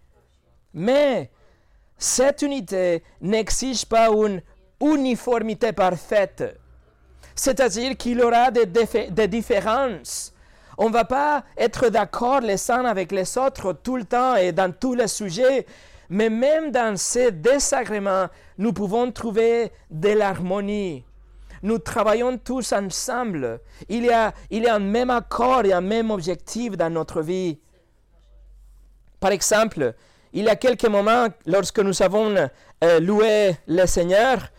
Mais 0.73 1.29
cette 1.97 2.41
unité 2.41 3.03
n'exige 3.21 3.85
pas 3.85 4.09
une 4.09 4.41
uniformité 4.81 5.71
parfaite. 5.71 6.57
C'est-à-dire 7.35 7.95
qu'il 7.97 8.19
y 8.19 8.23
aura 8.23 8.51
des 8.51 9.27
différences 9.27 10.33
on 10.77 10.87
ne 10.87 10.93
va 10.93 11.05
pas 11.05 11.43
être 11.57 11.89
d'accord 11.89 12.39
les 12.39 12.71
uns 12.71 12.85
avec 12.85 13.11
les 13.11 13.37
autres 13.37 13.73
tout 13.73 13.97
le 13.97 14.05
temps 14.05 14.35
et 14.35 14.51
dans 14.51 14.73
tous 14.73 14.95
les 14.95 15.07
sujets, 15.07 15.67
mais 16.11 16.29
même 16.29 16.71
dans 16.71 16.95
ces 16.95 17.31
désagréments, 17.31 18.27
nous 18.59 18.71
pouvons 18.71 19.11
trouver 19.11 19.71
de 19.89 20.09
l'harmonie. 20.09 21.03
Nous 21.63 21.79
travaillons 21.79 22.37
tous 22.37 22.71
ensemble. 22.73 23.59
Il 23.89 24.05
y, 24.05 24.11
a, 24.11 24.31
il 24.51 24.63
y 24.63 24.67
a 24.67 24.75
un 24.75 24.79
même 24.79 25.09
accord 25.09 25.65
et 25.65 25.73
un 25.73 25.81
même 25.81 26.11
objectif 26.11 26.77
dans 26.77 26.91
notre 26.91 27.21
vie. 27.21 27.59
Par 29.19 29.31
exemple, 29.31 29.95
il 30.33 30.43
y 30.43 30.49
a 30.49 30.55
quelques 30.55 30.85
moments, 30.85 31.27
lorsque 31.47 31.79
nous 31.79 32.03
avons 32.03 32.35
euh, 32.35 32.99
loué 32.99 33.55
le 33.67 33.87
Seigneur, 33.87 34.49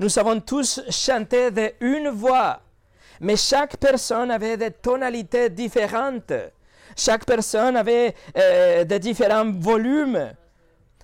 nous 0.00 0.18
avons 0.18 0.40
tous 0.40 0.80
chanté 0.90 1.50
d'une 1.52 2.08
voix 2.08 2.60
mais 3.22 3.36
chaque 3.36 3.76
personne 3.76 4.32
avait 4.32 4.56
des 4.56 4.72
tonalités 4.72 5.48
différentes. 5.48 6.32
Chaque 6.96 7.24
personne 7.24 7.76
avait 7.76 8.14
euh, 8.36 8.82
des 8.82 8.98
différents 8.98 9.50
volumes. 9.52 10.32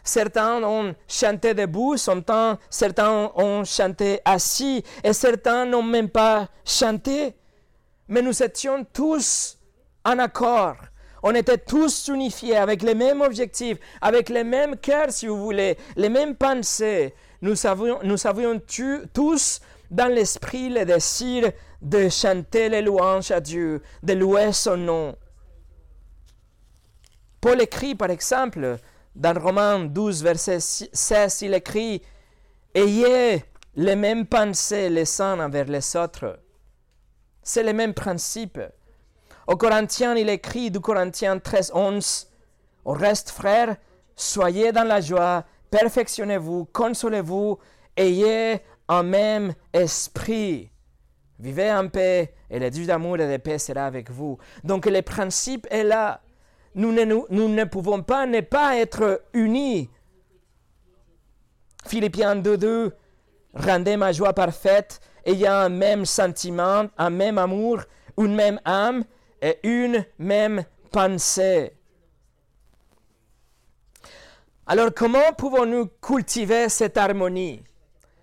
Certains 0.09 0.63
ont 0.63 0.95
chanté 1.07 1.53
debout, 1.53 1.99
certains 1.99 3.31
ont 3.37 3.63
chanté 3.63 4.21
assis, 4.25 4.83
et 5.05 5.13
certains 5.13 5.67
n'ont 5.67 5.83
même 5.83 6.09
pas 6.09 6.49
chanté. 6.65 7.35
Mais 8.09 8.23
nous 8.23 8.43
étions 8.43 8.87
tous 8.91 9.59
en 10.07 10.19
accord. 10.19 10.77
On 11.23 11.35
était 11.35 11.59
tous 11.59 12.09
unifiés 12.09 12.57
avec 12.57 12.81
les 12.83 12.95
mêmes 12.95 13.21
objectifs, 13.21 13.77
avec 14.01 14.31
les 14.31 14.45
mêmes 14.45 14.79
cœurs, 14.79 15.11
si 15.11 15.27
vous 15.27 15.37
voulez, 15.37 15.77
les 15.95 16.09
mêmes 16.09 16.37
pensées. 16.37 17.15
Nous 17.43 17.67
avions, 17.67 17.99
nous 18.03 18.27
avions 18.27 18.59
tous 19.13 19.61
dans 19.91 20.11
l'esprit 20.11 20.71
le 20.71 20.87
désir 20.87 21.53
de 21.83 22.09
chanter 22.09 22.71
les 22.71 22.81
louanges 22.81 23.31
à 23.31 23.41
Dieu, 23.41 23.83
de 24.03 24.15
louer 24.15 24.55
son 24.55 24.79
nom. 24.79 25.17
Paul 27.43 27.61
écrit 27.61 27.95
par 27.95 28.09
exemple 28.09 28.79
dans 29.19 29.39
Romains 29.39 29.81
12, 29.81 30.23
verset 30.23 30.61
16, 30.61 31.43
il 31.43 31.55
écrit 31.55 32.01
Ayez 32.73 33.45
les 33.75 33.97
mêmes 33.97 34.27
pensées 34.27 34.89
les 34.89 35.21
uns 35.21 35.41
envers 35.41 35.65
les 35.65 35.97
autres. 35.97 36.39
C'est 37.43 37.65
le 37.65 37.73
même 37.73 37.95
principe. 37.95 38.61
Au 39.49 39.57
Corinthiens, 39.57 40.15
il 40.15 40.29
écrit 40.29 40.71
du 40.71 40.79
Corinthiens 40.79 41.41
13, 41.41 41.73
11 41.75 42.29
Au 42.85 42.93
reste, 42.93 43.31
frères, 43.31 43.77
soyez 44.15 44.71
dans 44.71 44.87
la 44.87 45.01
joie, 45.01 45.45
perfectionnez-vous, 45.69 46.67
consolez-vous, 46.73 47.59
ayez 47.97 48.61
un 48.87 49.03
même 49.03 49.53
esprit. 49.73 50.71
Vivez 51.41 51.73
en 51.73 51.89
paix 51.89 52.35
et 52.51 52.61
le 52.61 52.71
Dieu 52.71 52.87
d'amour 52.87 53.19
et 53.19 53.29
de 53.29 53.37
paix 53.39 53.59
sera 53.59 53.87
avec 53.87 54.11
vous. 54.13 54.39
Donc 54.63 54.87
le 54.87 55.03
principe 55.03 55.67
est 55.71 55.85
là. 55.85 56.21
Nous 56.75 56.93
ne, 56.93 57.05
nous, 57.05 57.49
ne 57.49 57.65
pouvons 57.65 58.03
pas 58.03 58.27
ne 58.27 58.41
pas 58.41 58.77
être 58.77 59.23
unis. 59.33 59.91
Philippiens 61.87 62.37
2.2, 62.37 62.93
rendez 63.55 63.97
ma 63.97 64.13
joie 64.13 64.33
parfaite, 64.33 65.01
ayant 65.25 65.55
un 65.55 65.69
même 65.69 66.05
sentiment, 66.05 66.87
un 66.97 67.11
même 67.11 67.39
amour, 67.39 67.81
une 68.19 68.35
même 68.35 68.61
âme 68.65 69.05
et 69.41 69.59
une 69.63 70.05
même 70.19 70.65
pensée. 70.93 71.73
Alors 74.67 74.91
comment 74.95 75.33
pouvons-nous 75.37 75.87
cultiver 76.03 76.69
cette 76.69 76.99
harmonie? 76.99 77.63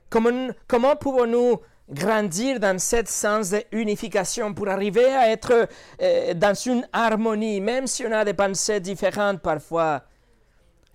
Comment, 0.10 0.50
comment 0.68 0.96
pouvons-nous 0.96 1.60
grandir 1.90 2.60
dans 2.60 2.80
ce 2.80 2.98
sens 3.06 3.54
d'unification 3.72 4.54
pour 4.54 4.70
arriver 4.70 5.06
à 5.06 5.30
être 5.30 5.68
euh, 6.02 6.34
dans 6.34 6.54
une 6.54 6.88
harmonie, 6.92 7.62
même 7.62 7.88
si 7.88 8.06
on 8.06 8.12
a 8.12 8.26
des 8.26 8.34
pensées 8.34 8.80
différentes 8.80 9.42
parfois. 9.42 10.04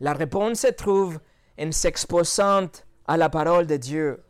La 0.00 0.12
réponse 0.12 0.60
se 0.60 0.68
trouve 0.68 1.20
en 1.60 1.72
s'exposant 1.72 2.68
à 3.06 3.16
la 3.16 3.28
parole 3.28 3.66
de 3.66 3.76
Dieu, 3.76 4.22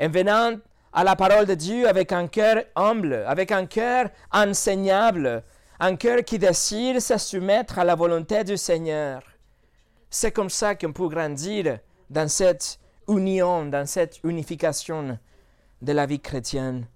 en 0.00 0.08
venant 0.08 0.56
à 0.92 1.04
la 1.04 1.16
parole 1.16 1.46
de 1.46 1.54
Dieu 1.54 1.88
avec 1.88 2.12
un 2.12 2.28
cœur 2.28 2.64
humble, 2.74 3.24
avec 3.26 3.52
un 3.52 3.66
cœur 3.66 4.08
enseignable, 4.32 5.42
un 5.80 5.96
cœur 5.96 6.24
qui 6.24 6.38
désire 6.38 7.00
se 7.02 7.18
soumettre 7.18 7.78
à 7.78 7.84
la 7.84 7.94
volonté 7.94 8.42
du 8.44 8.56
Seigneur. 8.56 9.22
C'est 10.10 10.32
comme 10.32 10.50
ça 10.50 10.74
qu'on 10.74 10.92
peut 10.92 11.08
grandir 11.08 11.78
dans 12.08 12.28
cette 12.28 12.78
union, 13.06 13.66
dans 13.66 13.86
cette 13.86 14.20
unification 14.24 15.18
de 15.82 15.92
la 15.92 16.06
vie 16.06 16.20
chrétienne. 16.20 16.86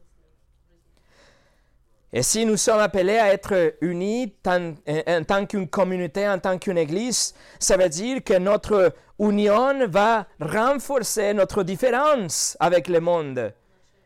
Et 2.15 2.23
si 2.23 2.45
nous 2.45 2.59
sommes 2.59 2.81
appelés 2.81 3.17
à 3.17 3.33
être 3.33 3.75
unis 3.81 4.35
en 4.47 5.25
tant 5.27 5.47
qu'une 5.47 5.69
communauté, 5.69 6.29
en 6.29 6.39
tant 6.39 6.59
qu'une 6.59 6.77
église, 6.77 7.35
ça 7.59 7.79
veut 7.79 7.89
dire 7.89 8.23
que 8.23 8.37
notre 8.39 8.95
union 9.19 9.89
va 9.89 10.27
renforcer 10.39 11.33
notre 11.33 11.63
différence 11.63 12.57
avec 12.61 12.89
le 12.89 13.01
monde. 13.01 13.55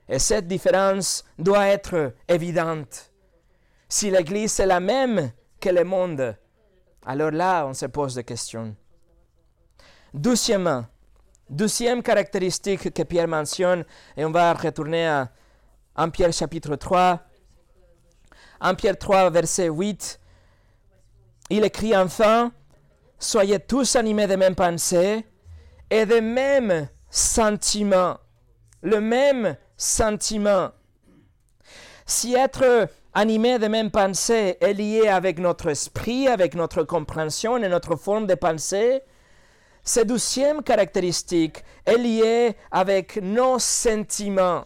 Et 0.09 0.21
cette 0.21 0.47
différence 0.47 1.25
doit 1.37 1.67
être 1.67 2.13
évidente. 2.29 3.11
Si 3.89 4.11
l'Église 4.11 4.61
est 4.61 4.67
la 4.67 4.79
même 4.79 5.33
que 5.61 5.71
le 5.71 5.83
monde, 5.83 6.37
alors 7.05 7.33
là, 7.33 7.67
on 7.67 7.75
se 7.75 7.87
pose 7.87 8.15
des 8.15 8.25
questions. 8.25 8.77
Douzièmement, 10.15 10.87
douzième 11.49 12.03
caractéristique 12.03 12.93
que 12.93 13.03
Pierre 13.03 13.29
mentionne, 13.29 13.85
et 14.17 14.25
on 14.25 14.31
va 14.31 14.53
retourner 14.53 15.07
à 15.07 15.31
1 15.97 16.11
Pierre 16.11 16.33
chapitre 16.33 16.77
3. 16.77 17.21
1 18.61 18.75
Pierre 18.75 18.99
3, 18.99 19.31
verset 19.31 19.69
8. 19.69 20.21
Il 21.51 21.65
écrit 21.65 21.97
enfin, 21.97 22.53
Soyez 23.19 23.59
tous 23.59 23.97
animés 23.97 24.27
de 24.27 24.37
même 24.37 24.55
pensée 24.55 25.25
et 25.91 26.05
de 26.05 26.21
même 26.21 26.89
sentiment. 27.09 28.19
Le 28.83 29.01
même 29.01 29.57
sentiment. 29.77 30.71
Si 32.05 32.35
être 32.35 32.89
animé 33.15 33.59
de 33.59 33.69
même 33.69 33.91
pensée 33.91 34.59
est 34.61 34.75
lié 34.75 35.09
avec 35.09 35.39
notre 35.39 35.69
esprit, 35.69 36.29
avec 36.29 36.55
notre 36.55 36.83
compréhension 36.83 37.57
et 37.57 37.69
notre 37.69 37.97
forme 37.97 38.27
de 38.27 38.35
pensée, 38.35 39.03
cette 39.87 40.09
douzième 40.09 40.65
caractéristique 40.65 41.63
est 41.85 41.97
liée 41.97 42.57
avec 42.73 43.23
nos 43.23 43.61
sentiments. 43.61 44.65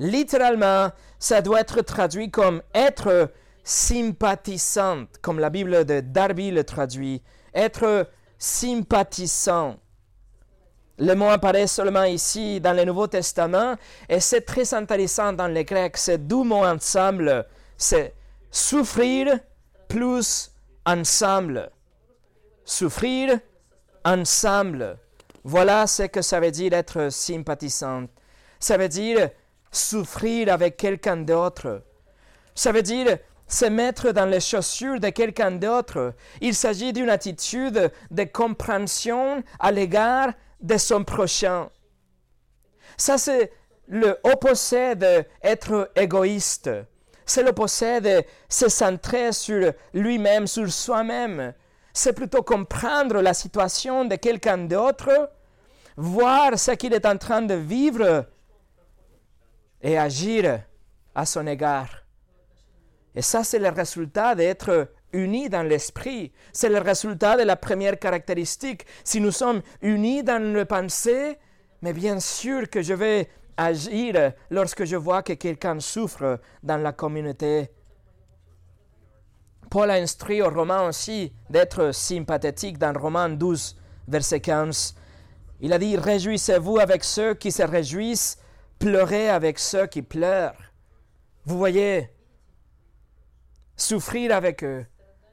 Littéralement, 0.00 0.90
ça 1.20 1.40
doit 1.40 1.60
être 1.60 1.80
traduit 1.82 2.28
comme 2.28 2.60
être 2.74 3.30
sympathisant, 3.62 5.04
comme 5.22 5.38
la 5.38 5.48
Bible 5.48 5.84
de 5.84 6.00
Darby 6.00 6.50
le 6.50 6.64
traduit. 6.64 7.22
Être 7.54 8.08
sympathisant. 8.36 9.76
Le 10.98 11.14
mot 11.14 11.28
apparaît 11.28 11.68
seulement 11.68 12.02
ici 12.02 12.60
dans 12.60 12.76
le 12.76 12.84
Nouveau 12.84 13.06
Testament 13.06 13.76
et 14.08 14.18
c'est 14.18 14.40
très 14.40 14.74
intéressant 14.74 15.32
dans 15.32 15.46
le 15.46 15.62
grec. 15.62 15.96
Ces 15.96 16.18
deux 16.18 16.42
mots 16.42 16.64
ensemble, 16.64 17.46
c'est 17.76 18.12
souffrir 18.50 19.38
plus 19.88 20.50
ensemble. 20.84 21.70
Souffrir 22.64 23.38
ensemble. 24.04 24.98
Voilà 25.44 25.86
ce 25.86 26.04
que 26.04 26.22
ça 26.22 26.40
veut 26.40 26.50
dire 26.50 26.72
être 26.72 27.10
sympathisant. 27.10 28.06
Ça 28.60 28.76
veut 28.76 28.88
dire 28.88 29.30
souffrir 29.70 30.52
avec 30.52 30.76
quelqu'un 30.76 31.16
d'autre. 31.16 31.82
Ça 32.54 32.72
veut 32.72 32.82
dire 32.82 33.18
se 33.48 33.66
mettre 33.66 34.12
dans 34.12 34.26
les 34.26 34.40
chaussures 34.40 35.00
de 35.00 35.10
quelqu'un 35.10 35.50
d'autre. 35.50 36.14
Il 36.40 36.54
s'agit 36.54 36.92
d'une 36.92 37.10
attitude 37.10 37.90
de 38.10 38.24
compréhension 38.24 39.42
à 39.58 39.72
l'égard 39.72 40.32
de 40.60 40.76
son 40.78 41.04
prochain. 41.04 41.68
Ça, 42.96 43.18
c'est 43.18 43.52
le 43.88 44.16
opposé 44.22 44.94
d'être 44.94 45.90
égoïste. 45.96 46.70
C'est 47.26 47.42
l'opposé 47.42 48.00
de 48.00 48.22
se 48.48 48.68
centrer 48.68 49.32
sur 49.32 49.72
lui-même, 49.92 50.46
sur 50.46 50.70
soi-même. 50.72 51.52
C'est 51.92 52.12
plutôt 52.12 52.42
comprendre 52.42 53.20
la 53.20 53.34
situation 53.34 54.04
de 54.04 54.16
quelqu'un 54.16 54.58
d'autre, 54.58 55.30
voir 55.96 56.58
ce 56.58 56.72
qu'il 56.72 56.94
est 56.94 57.06
en 57.06 57.18
train 57.18 57.42
de 57.42 57.54
vivre 57.54 58.26
et 59.82 59.98
agir 59.98 60.62
à 61.14 61.26
son 61.26 61.46
égard. 61.46 61.88
Et 63.14 63.22
ça, 63.22 63.44
c'est 63.44 63.58
le 63.58 63.68
résultat 63.68 64.34
d'être 64.34 64.88
unis 65.12 65.50
dans 65.50 65.62
l'esprit. 65.62 66.32
C'est 66.52 66.70
le 66.70 66.78
résultat 66.78 67.36
de 67.36 67.42
la 67.42 67.56
première 67.56 67.98
caractéristique. 67.98 68.86
Si 69.04 69.20
nous 69.20 69.32
sommes 69.32 69.60
unis 69.82 70.22
dans 70.22 70.42
le 70.42 70.64
pensée, 70.64 71.38
mais 71.82 71.92
bien 71.92 72.20
sûr 72.20 72.70
que 72.70 72.80
je 72.80 72.94
vais 72.94 73.28
agir 73.56 74.32
lorsque 74.50 74.84
je 74.84 74.96
vois 74.96 75.22
que 75.22 75.34
quelqu'un 75.34 75.78
souffre 75.80 76.40
dans 76.62 76.78
la 76.78 76.92
communauté. 76.92 77.70
Paul 79.72 79.90
a 79.90 79.94
instruit 79.94 80.42
aux 80.42 80.50
Romains 80.50 80.86
aussi 80.86 81.32
d'être 81.48 81.92
sympathétique 81.92 82.76
dans 82.76 82.92
Romains 82.92 83.30
12, 83.30 83.74
verset 84.06 84.40
15. 84.40 84.94
Il 85.62 85.72
a 85.72 85.78
dit, 85.78 85.96
Réjouissez-vous 85.96 86.78
avec 86.78 87.02
ceux 87.02 87.32
qui 87.32 87.50
se 87.50 87.62
réjouissent, 87.62 88.36
pleurez 88.78 89.30
avec 89.30 89.58
ceux 89.58 89.86
qui 89.86 90.02
pleurent. 90.02 90.60
Vous 91.46 91.56
voyez, 91.56 92.10
souffrir 93.74 94.36
avec 94.36 94.62
eux, 94.62 94.84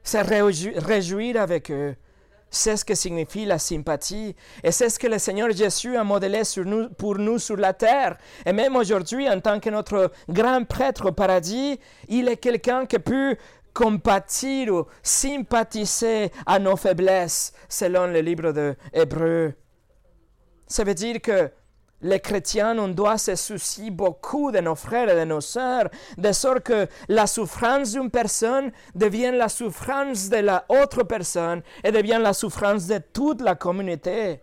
se 0.02 0.16
réjouir 0.16 1.38
avec 1.38 1.70
eux, 1.70 1.94
c'est 2.50 2.76
ce 2.76 2.84
que 2.84 2.94
signifie 2.94 3.44
la 3.44 3.58
sympathie. 3.58 4.34
Et 4.64 4.72
c'est 4.72 4.90
ce 4.90 4.98
que 4.98 5.06
le 5.06 5.18
Seigneur 5.18 5.50
Jésus 5.52 5.96
a 5.96 6.04
nous, 6.04 6.88
pour 6.90 7.16
nous 7.16 7.38
sur 7.38 7.56
la 7.56 7.72
terre. 7.72 8.16
Et 8.44 8.52
même 8.52 8.74
aujourd'hui, 8.74 9.28
en 9.28 9.40
tant 9.40 9.60
que 9.60 9.70
notre 9.70 10.10
grand 10.28 10.64
prêtre 10.64 11.10
au 11.10 11.12
paradis, 11.12 11.78
il 12.08 12.28
est 12.28 12.38
quelqu'un 12.38 12.86
qui 12.86 12.98
peut 12.98 13.36
compatir 13.74 14.74
ou 14.74 14.86
sympathiser 15.02 16.30
à 16.46 16.58
nos 16.58 16.76
faiblesses, 16.76 17.52
selon 17.68 18.06
le 18.06 18.20
livre 18.20 18.52
de 18.52 18.74
Hébreu. 18.92 19.54
Ça 20.66 20.84
veut 20.84 20.94
dire 20.94 21.20
que 21.20 21.50
les 22.02 22.20
chrétiens, 22.20 22.78
on 22.78 22.88
doit 22.88 23.18
se 23.18 23.34
soucier 23.34 23.90
beaucoup 23.90 24.50
de 24.50 24.60
nos 24.60 24.74
frères 24.74 25.10
et 25.10 25.16
de 25.20 25.24
nos 25.24 25.42
sœurs, 25.42 25.90
de 26.16 26.32
sorte 26.32 26.60
que 26.60 26.86
la 27.08 27.26
souffrance 27.26 27.92
d'une 27.92 28.10
personne 28.10 28.72
devienne 28.94 29.36
la 29.36 29.48
souffrance 29.48 30.30
de 30.30 30.38
la 30.38 30.64
autre 30.68 31.02
personne 31.02 31.62
et 31.84 31.92
devienne 31.92 32.22
la 32.22 32.32
souffrance 32.32 32.86
de 32.86 32.98
toute 33.12 33.42
la 33.42 33.54
communauté. 33.54 34.40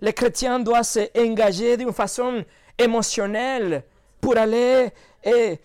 Les 0.00 0.12
chrétiens 0.12 0.58
doivent 0.58 0.82
s'engager 0.82 1.76
d'une 1.76 1.92
façon 1.92 2.44
émotionnelle 2.76 3.84
pour 4.20 4.36
aller 4.36 4.90
et 5.22 5.60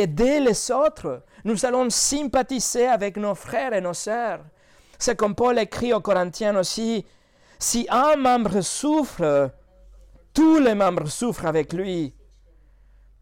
aider 0.00 0.40
les 0.40 0.70
autres. 0.70 1.22
Nous 1.44 1.66
allons 1.66 1.90
sympathiser 1.90 2.86
avec 2.86 3.16
nos 3.18 3.34
frères 3.34 3.74
et 3.74 3.80
nos 3.80 3.94
sœurs. 3.94 4.40
C'est 4.98 5.16
comme 5.16 5.34
Paul 5.34 5.58
écrit 5.58 5.92
aux 5.92 6.00
Corinthiens 6.00 6.56
aussi, 6.56 7.04
si 7.58 7.86
un 7.90 8.16
membre 8.16 8.62
souffre, 8.62 9.50
tous 10.32 10.58
les 10.58 10.74
membres 10.74 11.08
souffrent 11.08 11.46
avec 11.46 11.72
lui. 11.72 12.14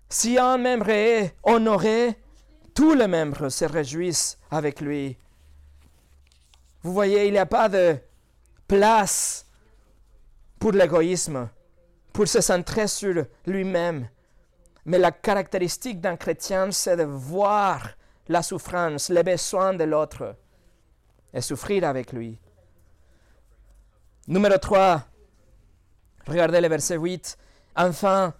Si 0.08 0.38
un 0.38 0.58
membre 0.58 0.90
est 0.90 1.34
honoré, 1.42 2.16
tous 2.74 2.94
les 2.94 3.08
membres 3.08 3.48
se 3.48 3.64
réjouissent 3.64 4.38
avec 4.50 4.80
lui. 4.80 5.18
Vous 6.82 6.92
voyez, 6.92 7.26
il 7.26 7.32
n'y 7.32 7.38
a 7.38 7.46
pas 7.46 7.68
de 7.68 7.96
place 8.68 9.46
pour 10.58 10.72
l'égoïsme, 10.72 11.48
pour 12.12 12.28
se 12.28 12.40
centrer 12.40 12.86
sur 12.86 13.24
lui-même. 13.46 14.08
Mais 14.84 14.98
la 14.98 15.12
caractéristique 15.12 16.00
d'un 16.00 16.16
chrétien, 16.16 16.70
c'est 16.70 16.96
de 16.96 17.04
voir 17.04 17.88
la 18.28 18.42
souffrance, 18.42 19.08
les 19.10 19.22
besoins 19.22 19.74
de 19.74 19.84
l'autre 19.84 20.36
et 21.32 21.40
souffrir 21.40 21.84
avec 21.84 22.12
lui. 22.12 22.38
Numéro 24.28 24.56
3, 24.56 25.02
Regardez 26.26 26.60
le 26.60 26.68
verset 26.68 26.96
8. 26.96 27.36
Enfin, 27.76 28.34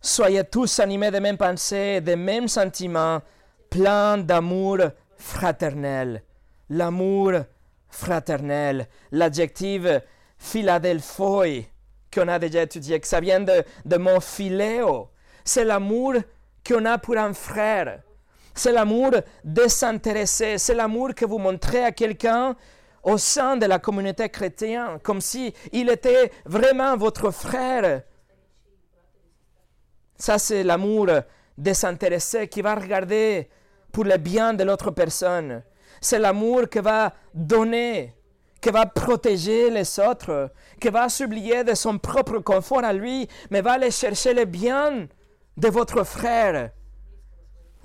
soyez 0.00 0.44
tous 0.44 0.80
animés 0.80 1.10
de 1.10 1.18
mêmes 1.18 1.36
pensées, 1.36 2.00
des 2.00 2.16
mêmes 2.16 2.48
sentiments, 2.48 3.20
pleins 3.70 4.18
d'amour 4.18 4.78
fraternel. 5.16 6.22
L'amour 6.70 7.32
fraternel, 7.88 8.88
l'adjectif 9.12 9.82
Philadelphoi 10.38 11.66
qu'on 12.12 12.28
a 12.28 12.38
déjà 12.38 12.62
étudié, 12.62 13.00
que 13.00 13.06
ça 13.06 13.20
vient 13.20 13.40
de, 13.40 13.64
de 13.84 13.96
mon 13.96 14.20
philéo. 14.20 15.10
C'est 15.44 15.64
l'amour 15.64 16.14
qu'on 16.66 16.84
a 16.84 16.98
pour 16.98 17.16
un 17.16 17.32
frère. 17.32 18.00
C'est 18.54 18.72
l'amour 18.72 19.10
désintéressé. 19.42 20.58
C'est 20.58 20.74
l'amour 20.74 21.14
que 21.14 21.24
vous 21.24 21.38
montrez 21.38 21.84
à 21.84 21.92
quelqu'un 21.92 22.54
au 23.02 23.18
sein 23.18 23.56
de 23.56 23.66
la 23.66 23.78
communauté 23.78 24.28
chrétienne, 24.28 24.98
comme 25.02 25.20
si 25.20 25.52
il 25.72 25.90
était 25.90 26.30
vraiment 26.46 26.96
votre 26.96 27.30
frère. 27.30 28.02
Ça, 30.16 30.38
c'est 30.38 30.62
l'amour 30.62 31.08
désintéressé 31.58 32.48
qui 32.48 32.62
va 32.62 32.74
regarder 32.74 33.48
pour 33.92 34.04
le 34.04 34.16
bien 34.16 34.54
de 34.54 34.64
l'autre 34.64 34.90
personne. 34.90 35.62
C'est 36.00 36.18
l'amour 36.18 36.68
qui 36.70 36.78
va 36.78 37.12
donner, 37.34 38.14
qui 38.60 38.70
va 38.70 38.86
protéger 38.86 39.70
les 39.70 40.00
autres, 40.00 40.50
qui 40.80 40.88
va 40.88 41.08
s'oublier 41.08 41.62
de 41.64 41.74
son 41.74 41.98
propre 41.98 42.38
confort 42.38 42.84
à 42.84 42.92
lui, 42.92 43.28
mais 43.50 43.60
va 43.60 43.72
aller 43.72 43.90
chercher 43.90 44.32
le 44.32 44.44
bien 44.46 45.08
de 45.56 45.68
votre 45.68 46.04
frère. 46.04 46.70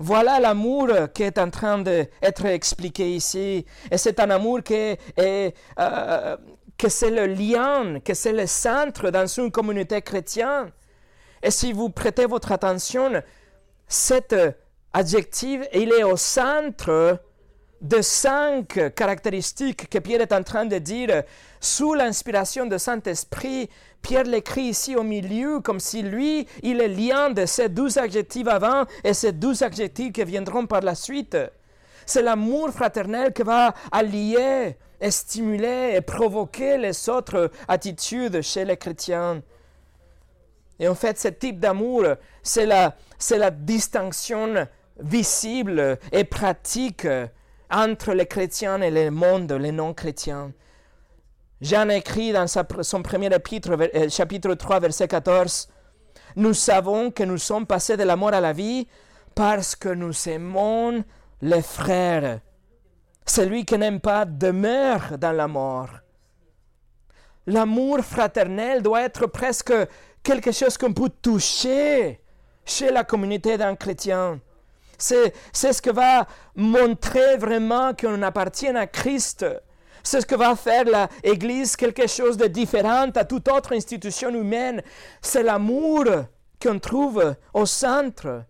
Voilà 0.02 0.40
l'amour 0.40 0.88
qui 1.12 1.24
est 1.24 1.36
en 1.36 1.50
train 1.50 1.76
d'être 1.78 2.46
expliqué 2.46 3.14
ici. 3.14 3.66
Et 3.90 3.98
c'est 3.98 4.18
un 4.18 4.30
amour 4.30 4.62
qui 4.62 4.72
est, 4.72 5.54
euh, 5.78 6.36
que 6.78 6.88
c'est 6.88 7.10
le 7.10 7.26
lien, 7.26 8.00
que 8.00 8.14
c'est 8.14 8.32
le 8.32 8.46
centre 8.46 9.10
dans 9.10 9.26
une 9.26 9.50
communauté 9.50 10.00
chrétienne. 10.00 10.72
Et 11.42 11.50
si 11.50 11.74
vous 11.74 11.90
prêtez 11.90 12.24
votre 12.24 12.50
attention, 12.50 13.22
cet 13.86 14.34
adjectif, 14.94 15.60
il 15.74 15.92
est 15.92 16.04
au 16.04 16.16
centre 16.16 17.20
de 17.80 18.02
cinq 18.02 18.78
caractéristiques 18.94 19.88
que 19.88 19.98
Pierre 19.98 20.20
est 20.20 20.32
en 20.32 20.42
train 20.42 20.66
de 20.66 20.78
dire 20.78 21.22
sous 21.60 21.94
l'inspiration 21.94 22.66
du 22.66 22.78
Saint-Esprit. 22.78 23.70
Pierre 24.02 24.24
l'écrit 24.24 24.64
ici 24.64 24.96
au 24.96 25.02
milieu 25.02 25.60
comme 25.60 25.80
si 25.80 26.02
lui, 26.02 26.46
il 26.62 26.80
est 26.80 26.88
lien 26.88 27.30
de 27.30 27.46
ces 27.46 27.68
douze 27.68 27.96
adjectifs 27.98 28.48
avant 28.48 28.84
et 29.02 29.14
ces 29.14 29.32
douze 29.32 29.62
adjectifs 29.62 30.12
qui 30.12 30.24
viendront 30.24 30.66
par 30.66 30.82
la 30.82 30.94
suite. 30.94 31.36
C'est 32.04 32.22
l'amour 32.22 32.70
fraternel 32.70 33.32
qui 33.32 33.42
va 33.42 33.74
allier 33.92 34.76
et 35.00 35.10
stimuler 35.10 35.94
et 35.94 36.00
provoquer 36.00 36.76
les 36.76 37.08
autres 37.08 37.50
attitudes 37.68 38.42
chez 38.42 38.64
les 38.64 38.76
chrétiens. 38.76 39.42
Et 40.78 40.88
en 40.88 40.94
fait, 40.94 41.18
ce 41.18 41.28
type 41.28 41.60
d'amour, 41.60 42.04
c'est 42.42 42.66
la, 42.66 42.96
c'est 43.18 43.38
la 43.38 43.50
distinction 43.50 44.66
visible 44.98 45.98
et 46.12 46.24
pratique 46.24 47.06
entre 47.70 48.12
les 48.12 48.26
chrétiens 48.26 48.80
et 48.80 48.90
le 48.90 49.10
monde, 49.10 49.52
les 49.52 49.72
non-chrétiens. 49.72 50.52
Jean 51.60 51.88
écrit 51.90 52.32
dans 52.32 52.46
son 52.46 53.02
premier 53.02 53.34
épître, 53.34 53.70
euh, 53.72 54.08
chapitre 54.08 54.54
3, 54.54 54.80
verset 54.80 55.08
14, 55.08 55.68
Nous 56.36 56.54
savons 56.54 57.10
que 57.10 57.22
nous 57.22 57.38
sommes 57.38 57.66
passés 57.66 57.96
de 57.96 58.02
la 58.02 58.16
mort 58.16 58.32
à 58.32 58.40
la 58.40 58.52
vie 58.52 58.88
parce 59.34 59.76
que 59.76 59.90
nous 59.90 60.12
aimons 60.28 61.04
les 61.42 61.62
frères. 61.62 62.40
Celui 63.26 63.64
qui 63.64 63.76
n'aime 63.78 64.00
pas 64.00 64.24
demeure 64.24 65.18
dans 65.18 65.32
la 65.32 65.46
mort. 65.48 65.90
L'amour 67.46 68.00
fraternel 68.00 68.82
doit 68.82 69.02
être 69.02 69.26
presque 69.26 69.72
quelque 70.22 70.52
chose 70.52 70.76
qu'on 70.78 70.92
peut 70.92 71.10
toucher 71.22 72.20
chez 72.64 72.90
la 72.90 73.04
communauté 73.04 73.58
d'un 73.58 73.76
chrétien. 73.76 74.40
C'est, 75.00 75.32
c'est 75.52 75.72
ce 75.72 75.80
que 75.80 75.90
va 75.90 76.26
montrer 76.54 77.38
vraiment 77.38 77.92
qu'on 77.94 78.22
appartient 78.22 78.68
à 78.68 78.86
Christ. 78.86 79.46
C'est 80.02 80.20
ce 80.20 80.26
que 80.26 80.34
va 80.34 80.54
faire 80.56 80.84
l'Église 81.24 81.74
quelque 81.74 82.06
chose 82.06 82.36
de 82.36 82.46
différent 82.46 83.08
à 83.14 83.24
toute 83.24 83.48
autre 83.48 83.74
institution 83.74 84.30
humaine. 84.30 84.82
C'est 85.22 85.42
l'amour 85.42 86.04
qu'on 86.62 86.78
trouve 86.78 87.34
au 87.54 87.66
centre. 87.66 88.44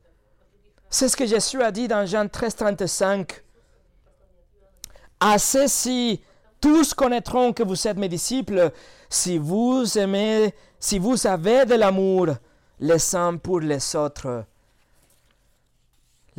C'est 0.89 1.09
ce 1.09 1.17
que 1.17 1.27
Jésus 1.27 1.63
a 1.63 1.71
dit 1.71 1.87
dans 1.87 2.05
Jean 2.05 2.29
13, 2.29 2.57
35. 2.57 3.43
À 5.21 5.39
ceci, 5.39 6.21
tous 6.61 6.95
connaîtront 6.95 7.53
que 7.53 7.63
vous 7.63 7.87
êtes 7.87 7.97
mes 7.97 8.09
disciples 8.09 8.73
si 9.09 9.39
vous 9.39 9.99
aimez, 9.99 10.53
si 10.81 10.99
vous 10.99 11.27
avez 11.27 11.65
de 11.65 11.75
l'amour 11.75 12.29
les 12.81 13.15
uns 13.15 13.37
pour 13.37 13.61
les 13.61 13.95
autres. 13.95 14.45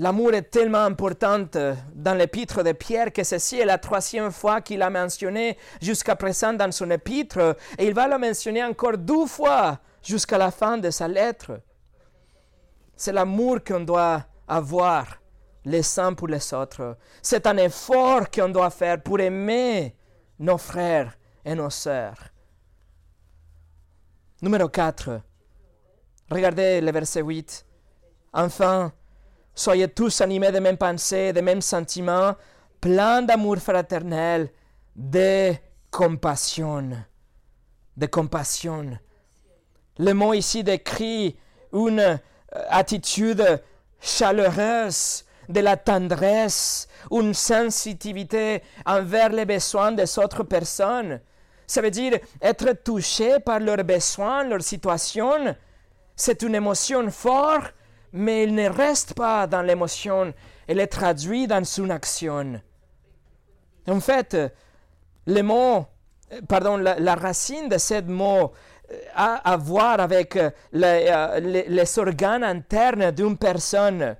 L'amour 0.01 0.33
est 0.33 0.49
tellement 0.49 0.85
important 0.85 1.45
dans 1.93 2.17
l'épître 2.17 2.63
de 2.63 2.71
Pierre 2.71 3.13
que 3.13 3.23
ceci 3.23 3.59
est 3.59 3.65
la 3.65 3.77
troisième 3.77 4.31
fois 4.31 4.59
qu'il 4.59 4.81
a 4.81 4.89
mentionné 4.89 5.59
jusqu'à 5.79 6.15
présent 6.15 6.53
dans 6.53 6.71
son 6.71 6.89
épître 6.89 7.55
et 7.77 7.85
il 7.85 7.93
va 7.93 8.07
le 8.07 8.17
mentionner 8.17 8.63
encore 8.63 8.97
deux 8.97 9.27
fois 9.27 9.77
jusqu'à 10.01 10.39
la 10.39 10.49
fin 10.49 10.79
de 10.79 10.89
sa 10.89 11.07
lettre. 11.07 11.61
C'est 12.95 13.11
l'amour 13.11 13.59
qu'on 13.63 13.81
doit 13.81 14.25
avoir 14.47 15.21
les 15.65 15.99
uns 15.99 16.15
pour 16.15 16.29
les 16.29 16.51
autres. 16.51 16.97
C'est 17.21 17.45
un 17.45 17.57
effort 17.57 18.31
qu'on 18.31 18.49
doit 18.49 18.71
faire 18.71 19.03
pour 19.03 19.19
aimer 19.19 19.95
nos 20.39 20.57
frères 20.57 21.15
et 21.45 21.53
nos 21.53 21.69
sœurs. 21.69 22.17
Numéro 24.41 24.67
4. 24.67 25.21
Regardez 26.31 26.81
le 26.81 26.91
verset 26.91 27.21
8. 27.21 27.67
Enfin, 28.33 28.91
soyez 29.61 29.87
tous 29.87 30.21
animés 30.21 30.51
de 30.51 30.59
mêmes 30.59 30.77
pensées, 30.77 31.33
de 31.33 31.41
mêmes 31.41 31.61
sentiments, 31.61 32.35
pleins 32.79 33.21
d'amour 33.21 33.57
fraternel, 33.57 34.49
de 34.95 35.53
compassion. 35.91 36.89
De 37.95 38.05
compassion. 38.07 38.97
Le 39.99 40.13
mot 40.13 40.33
ici 40.33 40.63
décrit 40.63 41.37
une 41.73 41.99
euh, 41.99 42.17
attitude 42.69 43.61
chaleureuse, 43.99 45.25
de 45.47 45.59
la 45.59 45.77
tendresse, 45.77 46.87
une 47.11 47.33
sensibilité 47.33 48.63
envers 48.85 49.29
les 49.29 49.45
besoins 49.45 49.91
des 49.91 50.17
autres 50.17 50.43
personnes. 50.43 51.19
Ça 51.67 51.81
veut 51.81 51.91
dire 51.91 52.17
être 52.41 52.71
touché 52.83 53.39
par 53.39 53.59
leurs 53.59 53.83
besoins, 53.83 54.43
leur 54.43 54.61
situation. 54.61 55.55
C'est 56.15 56.41
une 56.41 56.55
émotion 56.55 57.09
forte, 57.11 57.73
mais 58.13 58.43
il 58.43 58.55
ne 58.55 58.69
reste 58.69 59.13
pas 59.13 59.47
dans 59.47 59.61
l'émotion, 59.61 60.33
elle 60.67 60.79
est 60.79 60.87
traduite 60.87 61.49
dans 61.49 61.63
son 61.63 61.89
action. 61.89 62.61
En 63.87 63.99
fait, 63.99 64.37
le 65.27 65.41
mot, 65.41 65.85
pardon, 66.47 66.77
la, 66.77 67.15
racine 67.15 67.69
de 67.69 67.77
ce 67.77 68.01
mot 68.01 68.51
euh, 68.91 68.95
a 69.15 69.51
à 69.51 69.57
voir 69.57 69.99
avec 69.99 70.35
euh, 70.35 70.49
les, 70.71 71.65
les 71.67 71.99
organes 71.99 72.43
internes 72.43 73.11
d'une 73.11 73.37
personne. 73.37 74.15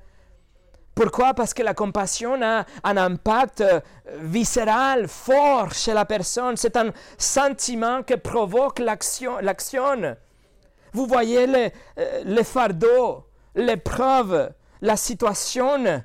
Pourquoi? 0.94 1.34
Parce 1.34 1.54
que 1.54 1.64
la 1.64 1.74
compassion 1.74 2.42
a 2.42 2.66
un 2.84 2.98
impact 2.98 3.62
euh, 3.62 3.80
viscéral 4.20 5.08
fort 5.08 5.74
chez 5.74 5.94
la 5.94 6.06
personne. 6.06 6.58
C'est 6.58 6.76
un 6.76 6.92
sentiment 7.18 8.04
qui 8.04 8.18
provoque 8.18 8.80
l'action. 8.80 9.38
Vous 10.94 11.06
voyez 11.08 11.48
les, 11.48 11.72
euh, 11.98 12.22
les 12.26 12.44
fardeaux, 12.44 13.26
l'épreuve, 13.56 14.52
la 14.82 14.96
situation. 14.98 16.04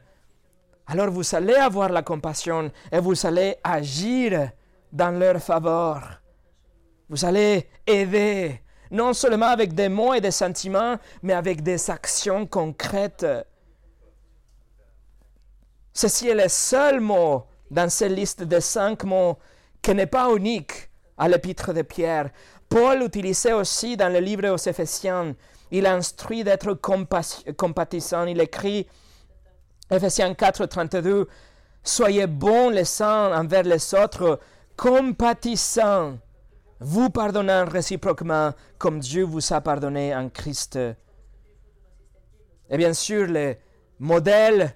Alors 0.86 1.10
vous 1.10 1.34
allez 1.34 1.54
avoir 1.54 1.88
la 1.88 2.02
compassion 2.02 2.70
et 2.92 2.98
vous 2.98 3.26
allez 3.26 3.56
agir 3.64 4.50
dans 4.92 5.18
leur 5.18 5.40
faveur. 5.40 6.22
Vous 7.08 7.24
allez 7.24 7.68
aider, 7.86 8.60
non 8.90 9.12
seulement 9.12 9.46
avec 9.46 9.74
des 9.74 9.88
mots 9.88 10.14
et 10.14 10.20
des 10.20 10.30
sentiments, 10.30 10.96
mais 11.22 11.32
avec 11.32 11.62
des 11.62 11.90
actions 11.90 12.46
concrètes. 12.46 13.26
Ceci 15.92 16.28
est 16.28 16.34
le 16.34 16.48
seul 16.48 17.00
mot 17.00 17.46
dans 17.70 17.88
cette 17.88 18.12
liste 18.12 18.42
de 18.42 18.60
cinq 18.60 19.04
mots 19.04 19.38
qui 19.80 19.94
n'est 19.94 20.06
pas 20.06 20.30
unique 20.34 20.85
à 21.18 21.28
l'épître 21.28 21.72
de 21.72 21.82
Pierre. 21.82 22.30
Paul 22.68 23.02
utilisait 23.02 23.52
aussi 23.52 23.96
dans 23.96 24.12
le 24.12 24.18
livre 24.18 24.48
aux 24.48 24.56
Éphésiens. 24.56 25.34
Il 25.70 25.86
instruit 25.86 26.44
d'être 26.44 26.74
compatissant. 26.74 28.26
Il 28.26 28.40
écrit, 28.40 28.86
Éphésiens 29.90 30.34
4, 30.34 30.66
32, 30.66 31.28
Soyez 31.82 32.26
bons 32.26 32.70
les 32.70 33.00
uns 33.00 33.32
envers 33.32 33.62
les 33.62 33.94
autres, 33.94 34.40
compatissants, 34.76 36.18
vous 36.80 37.10
pardonnant 37.10 37.64
réciproquement 37.64 38.52
comme 38.76 38.98
Dieu 38.98 39.22
vous 39.22 39.52
a 39.52 39.60
pardonné 39.60 40.14
en 40.14 40.28
Christ. 40.28 40.76
Et 42.68 42.76
bien 42.76 42.92
sûr, 42.92 43.28
le 43.28 43.54
modèle 44.00 44.74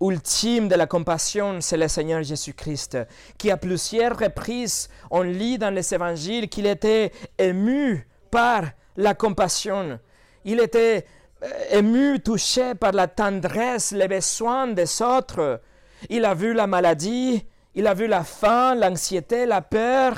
ultime 0.00 0.68
de 0.68 0.74
la 0.74 0.86
compassion, 0.86 1.60
c'est 1.60 1.76
le 1.76 1.88
Seigneur 1.88 2.22
Jésus-Christ, 2.22 2.98
qui 3.36 3.50
à 3.50 3.56
plusieurs 3.56 4.18
reprises, 4.18 4.88
on 5.10 5.22
lit 5.22 5.58
dans 5.58 5.74
les 5.74 5.92
évangiles 5.92 6.48
qu'il 6.48 6.66
était 6.66 7.12
ému 7.38 8.06
par 8.30 8.62
la 8.96 9.14
compassion. 9.14 9.98
Il 10.44 10.60
était 10.60 11.04
euh, 11.42 11.78
ému, 11.78 12.20
touché 12.20 12.74
par 12.74 12.92
la 12.92 13.06
tendresse, 13.08 13.92
les 13.92 14.08
besoins 14.08 14.68
des 14.68 15.02
autres. 15.02 15.60
Il 16.08 16.24
a 16.24 16.34
vu 16.34 16.52
la 16.52 16.66
maladie, 16.66 17.44
il 17.74 17.86
a 17.86 17.94
vu 17.94 18.06
la 18.06 18.24
faim, 18.24 18.74
l'anxiété, 18.74 19.46
la 19.46 19.62
peur. 19.62 20.14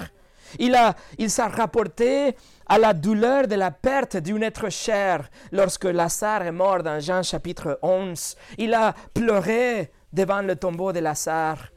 Il, 0.59 0.75
a, 0.75 0.95
il 1.19 1.31
s'est 1.31 1.43
rapporté 1.43 2.37
à 2.67 2.79
la 2.79 2.93
douleur 2.93 3.47
de 3.47 3.55
la 3.55 3.71
perte 3.71 4.17
d'un 4.17 4.41
être 4.43 4.71
cher 4.71 5.29
lorsque 5.53 5.85
Lazare 5.85 6.43
est 6.43 6.53
mort 6.53 6.83
dans 6.83 7.01
Jean 7.01 7.23
chapitre 7.23 7.79
11. 7.83 8.37
Il 8.59 8.75
a 8.75 8.95
pleuré 9.15 9.91
devant 10.13 10.43
le 10.43 10.57
tombeau 10.57 10.93
de 10.93 11.01
Lazare. 11.01 11.69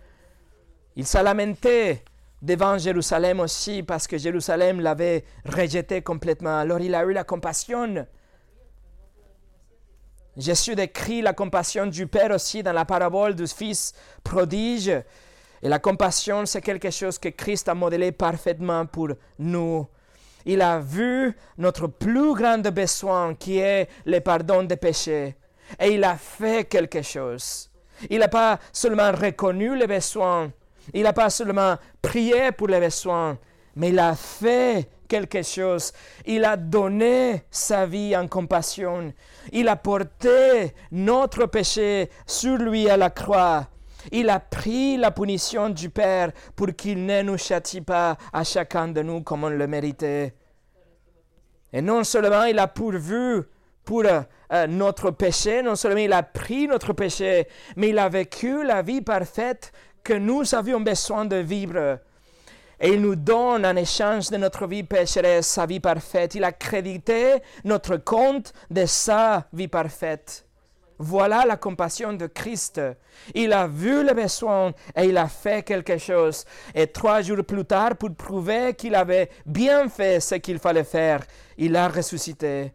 Il 0.96 1.06
s'est 1.06 1.24
lamenté 1.24 2.04
devant 2.42 2.78
Jérusalem 2.78 3.40
aussi 3.40 3.84
parce 3.84 4.06
que 4.06 4.18
Jérusalem 4.18 4.82
l'avait 4.82 5.24
rejeté 5.46 6.02
complètement. 6.02 6.60
Alors 6.60 6.80
il 6.80 6.94
a 6.94 7.04
eu 7.04 7.14
la 7.14 7.24
compassion. 7.24 8.06
Jésus 10.36 10.76
décrit 10.76 11.22
la 11.22 11.34
compassion 11.34 11.86
du 11.86 12.08
Père 12.08 12.32
aussi 12.32 12.64
dans 12.64 12.74
la 12.74 12.86
parabole 12.86 13.36
du 13.36 13.48
Fils 13.48 13.94
prodige. 14.24 14.92
Et 15.64 15.70
la 15.70 15.80
compassion, 15.80 16.46
c'est 16.46 16.62
quelque 16.62 16.92
chose 16.92 17.18
que 17.18 17.30
Christ 17.30 17.70
a 17.70 17.74
modélé 17.74 18.12
parfaitement 18.12 18.86
pour 18.86 19.08
nous. 19.40 19.88
Il 20.46 20.62
a 20.62 20.80
vu 20.80 21.34
notre 21.58 21.88
plus 21.88 22.36
grand 22.36 22.60
besoin 22.70 23.34
qui 23.34 23.60
est 23.60 23.88
le 24.06 24.20
pardon 24.20 24.64
des 24.64 24.76
péchés. 24.76 25.38
Et 25.80 25.94
il 25.94 26.04
a 26.04 26.18
fait 26.18 26.66
quelque 26.66 27.02
chose. 27.02 27.70
Il 28.10 28.20
n'a 28.20 28.28
pas 28.28 28.60
seulement 28.74 29.14
reconnu 29.14 29.78
les 29.78 29.88
besoins, 29.88 30.52
il 30.94 31.04
n'a 31.04 31.14
pas 31.14 31.30
seulement 31.30 31.78
prié 32.02 32.52
pour 32.52 32.68
les 32.68 32.82
besoins, 32.82 33.38
mais 33.78 33.90
il 33.90 34.00
a 34.00 34.16
fait 34.16 34.90
quelque 35.08 35.44
chose. 35.44 35.94
Il 36.26 36.44
a 36.44 36.58
donné 36.58 37.44
sa 37.50 37.86
vie 37.86 38.18
en 38.18 38.28
compassion. 38.28 39.14
Il 39.54 39.70
a 39.70 39.78
porté 39.78 40.74
notre 40.92 41.46
péché 41.46 42.10
sur 42.26 42.58
lui 42.58 42.90
à 42.90 42.98
la 42.98 43.10
croix. 43.10 43.68
Il 44.12 44.30
a 44.30 44.40
pris 44.40 44.98
la 44.98 45.12
punition 45.12 45.70
du 45.70 45.90
Père 45.90 46.32
pour 46.56 46.68
qu'il 46.76 47.06
ne 47.06 47.22
nous 47.22 47.38
châtie 47.38 47.82
pas 47.82 48.18
à 48.32 48.44
chacun 48.44 48.88
de 48.88 49.02
nous 49.02 49.22
comme 49.22 49.44
on 49.44 49.50
le 49.50 49.68
méritait. 49.68 50.34
Et 51.72 51.82
non 51.82 52.04
seulement 52.04 52.44
il 52.44 52.60
a 52.60 52.68
pourvu 52.68 53.42
pour 53.84 54.04
euh, 54.06 54.68
notre 54.68 55.12
péché, 55.12 55.62
non 55.62 55.76
seulement 55.76 56.00
il 56.00 56.14
a 56.14 56.24
pris 56.24 56.68
notre 56.68 56.94
péché, 56.94 57.48
mais 57.76 57.90
il 57.90 58.00
a 58.00 58.10
vécu 58.10 58.64
la 58.64 58.82
vie 58.82 59.02
parfaite 59.02 59.72
que 60.04 60.14
nous 60.14 60.54
avions 60.54 60.82
besoin 60.82 61.26
de 61.26 61.38
vivre. 61.38 62.00
Et 62.80 62.90
il 62.90 63.02
nous 63.02 63.16
donne 63.16 63.66
en 63.66 63.76
échange 63.76 64.30
de 64.30 64.38
notre 64.38 64.68
vie 64.68 64.84
pécheresse 64.84 65.48
sa 65.48 65.66
vie 65.66 65.80
parfaite. 65.80 66.36
Il 66.36 66.44
a 66.44 66.52
crédité 66.52 67.36
notre 67.64 67.98
compte 67.98 68.54
de 68.70 68.86
sa 68.86 69.48
vie 69.54 69.70
parfaite. 69.70 70.46
Voilà 71.00 71.46
la 71.46 71.58
compassion 71.58 72.14
de 72.14 72.28
Christ. 72.28 72.82
Il 73.34 73.52
a 73.54 73.68
vu 73.68 74.04
le 74.04 74.14
besoin 74.14 74.74
et 74.96 75.06
il 75.06 75.18
a 75.18 75.28
fait 75.28 75.64
quelque 75.64 75.98
chose. 75.98 76.46
Et 76.74 76.88
trois 76.88 77.22
jours 77.22 77.44
plus 77.44 77.66
tard, 77.66 77.96
pour 77.98 78.14
prouver 78.16 78.74
qu'il 78.76 78.96
avait 78.96 79.30
bien 79.46 79.90
fait 79.90 80.20
ce 80.20 80.36
qu'il 80.36 80.60
fallait 80.60 80.84
faire, 80.84 81.24
il 81.58 81.76
a 81.76 81.88
ressuscité. 81.88 82.74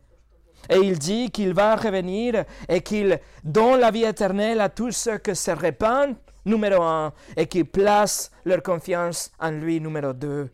Et 0.69 0.77
il 0.77 0.99
dit 0.99 1.31
qu'il 1.31 1.55
va 1.55 1.77
revenir 1.77 2.45
et 2.69 2.81
qu'il 2.83 3.19
donne 3.43 3.81
la 3.81 3.91
vie 3.91 4.05
éternelle 4.05 4.61
à 4.61 4.69
tous 4.69 4.93
ceux 4.93 5.19
qui 5.19 5.35
se 5.35 5.51
répandent, 5.51 6.17
numéro 6.45 6.83
un, 6.83 7.13
et 7.37 7.47
qui 7.47 7.65
placent 7.65 8.31
leur 8.45 8.63
confiance 8.63 9.31
en 9.39 9.51
lui, 9.51 9.81
numéro 9.81 10.13
deux. 10.13 10.51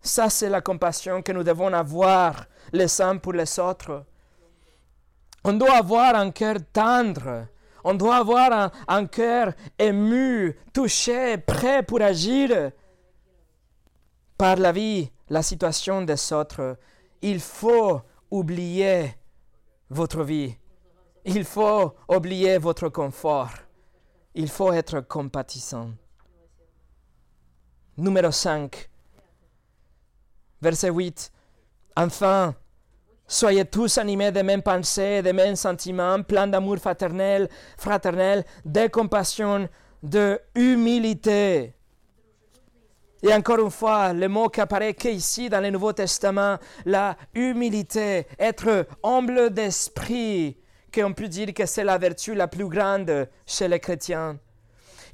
Ça, 0.00 0.30
c'est 0.30 0.48
la 0.48 0.60
compassion 0.60 1.22
que 1.22 1.32
nous 1.32 1.44
devons 1.44 1.72
avoir 1.72 2.46
les 2.72 3.00
uns 3.00 3.18
pour 3.18 3.34
les 3.34 3.58
autres. 3.58 4.04
On 5.44 5.54
doit 5.54 5.76
avoir 5.76 6.14
un 6.14 6.30
cœur 6.30 6.56
tendre. 6.72 7.46
On 7.84 7.94
doit 7.94 8.16
avoir 8.16 8.70
un, 8.86 9.06
cœur 9.06 9.52
ému, 9.78 10.56
touché, 10.72 11.36
prêt 11.38 11.82
pour 11.82 12.00
agir 12.00 12.70
par 14.38 14.56
la 14.56 14.70
vie, 14.70 15.10
la 15.28 15.42
situation 15.42 16.02
des 16.02 16.32
autres. 16.32 16.78
Il 17.22 17.40
faut 17.40 18.00
oublier 18.30 19.16
votre 19.90 20.22
vie. 20.22 20.54
Il 21.24 21.44
faut 21.44 21.94
oublier 22.08 22.58
votre 22.58 22.88
confort. 22.88 23.50
Il 24.34 24.48
faut 24.48 24.72
être 24.72 25.00
compatissant. 25.00 25.90
Numéro 27.96 28.30
5, 28.30 28.88
verset 30.60 30.90
8. 30.90 31.32
Enfin, 31.96 32.54
Soyez 33.32 33.64
tous 33.64 33.96
animés 33.96 34.30
des 34.30 34.42
mêmes 34.42 34.60
pensées, 34.60 35.22
des 35.22 35.32
mêmes 35.32 35.56
sentiments, 35.56 36.22
pleins 36.22 36.46
d'amour 36.46 36.76
fraternel, 36.76 37.48
fraternel, 37.78 38.44
de 38.62 38.88
compassion, 38.88 39.70
de 40.02 40.38
humilité. 40.54 41.72
Et 43.22 43.32
encore 43.32 43.60
une 43.60 43.70
fois, 43.70 44.12
le 44.12 44.28
mot 44.28 44.50
qui 44.50 44.60
apparaît 44.60 44.92
qu'ici 44.92 45.48
dans 45.48 45.62
le 45.62 45.70
Nouveau 45.70 45.94
Testament, 45.94 46.58
la 46.84 47.16
humilité, 47.32 48.26
être 48.38 48.86
humble 49.02 49.48
d'esprit, 49.48 50.58
qu'on 50.94 51.14
peut 51.14 51.28
dire 51.28 51.54
que 51.54 51.64
c'est 51.64 51.84
la 51.84 51.96
vertu 51.96 52.34
la 52.34 52.48
plus 52.48 52.68
grande 52.68 53.30
chez 53.46 53.66
les 53.66 53.80
chrétiens. 53.80 54.38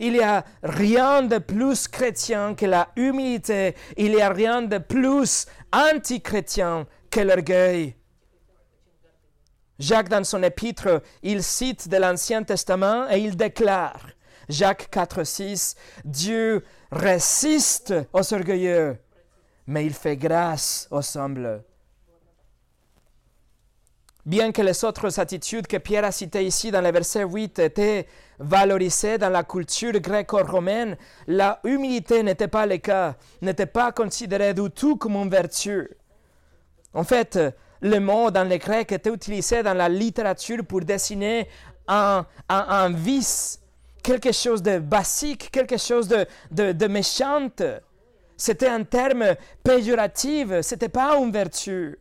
Il 0.00 0.14
n'y 0.14 0.22
a 0.24 0.44
rien 0.64 1.22
de 1.22 1.38
plus 1.38 1.86
chrétien 1.86 2.56
que 2.56 2.66
la 2.66 2.88
humilité. 2.96 3.76
Il 3.96 4.10
n'y 4.10 4.20
a 4.20 4.30
rien 4.30 4.62
de 4.62 4.78
plus 4.78 5.46
anti-chrétien 5.72 6.84
que 7.12 7.20
l'orgueil. 7.20 7.94
Jacques, 9.78 10.08
dans 10.08 10.24
son 10.24 10.42
épître, 10.42 11.02
il 11.22 11.42
cite 11.42 11.88
de 11.88 11.96
l'Ancien 11.96 12.42
Testament 12.42 13.08
et 13.10 13.18
il 13.18 13.36
déclare, 13.36 14.08
Jacques 14.48 14.88
4, 14.90 15.24
6, 15.24 15.74
Dieu 16.04 16.64
résiste 16.90 17.94
aux 18.12 18.34
orgueilleux, 18.34 18.98
mais 19.66 19.86
il 19.86 19.94
fait 19.94 20.16
grâce 20.16 20.88
aux 20.90 21.18
humbles. 21.18 21.62
Bien 24.26 24.52
que 24.52 24.60
les 24.60 24.84
autres 24.84 25.20
attitudes 25.20 25.66
que 25.66 25.78
Pierre 25.78 26.04
a 26.04 26.12
citées 26.12 26.44
ici 26.44 26.70
dans 26.70 26.82
le 26.82 26.90
verset 26.90 27.22
8 27.22 27.60
étaient 27.60 28.06
valorisées 28.38 29.16
dans 29.16 29.30
la 29.30 29.44
culture 29.44 29.98
gréco-romaine, 30.00 30.98
la 31.26 31.60
humilité 31.64 32.22
n'était 32.22 32.48
pas 32.48 32.66
le 32.66 32.76
cas, 32.76 33.16
n'était 33.40 33.64
pas 33.64 33.92
considérée 33.92 34.52
du 34.54 34.70
tout 34.70 34.96
comme 34.96 35.14
une 35.14 35.30
vertu. 35.30 35.88
En 36.92 37.04
fait, 37.04 37.38
le 37.80 37.98
mot 38.00 38.30
dans 38.30 38.48
le 38.48 38.56
grec 38.56 38.92
était 38.92 39.10
utilisé 39.10 39.62
dans 39.62 39.74
la 39.74 39.88
littérature 39.88 40.64
pour 40.66 40.80
dessiner 40.80 41.48
un, 41.86 42.26
un, 42.48 42.90
vice, 42.90 43.60
quelque 44.02 44.32
chose 44.32 44.62
de 44.62 44.78
basique, 44.78 45.50
quelque 45.50 45.76
chose 45.78 46.08
de, 46.08 46.26
de, 46.50 46.72
de 46.72 46.86
méchant. 46.86 47.48
C'était 48.36 48.68
un 48.68 48.84
terme 48.84 49.34
péjoratif, 49.64 50.60
ce 50.60 50.74
n'était 50.74 50.88
pas 50.88 51.16
une 51.16 51.32
vertu. 51.32 51.98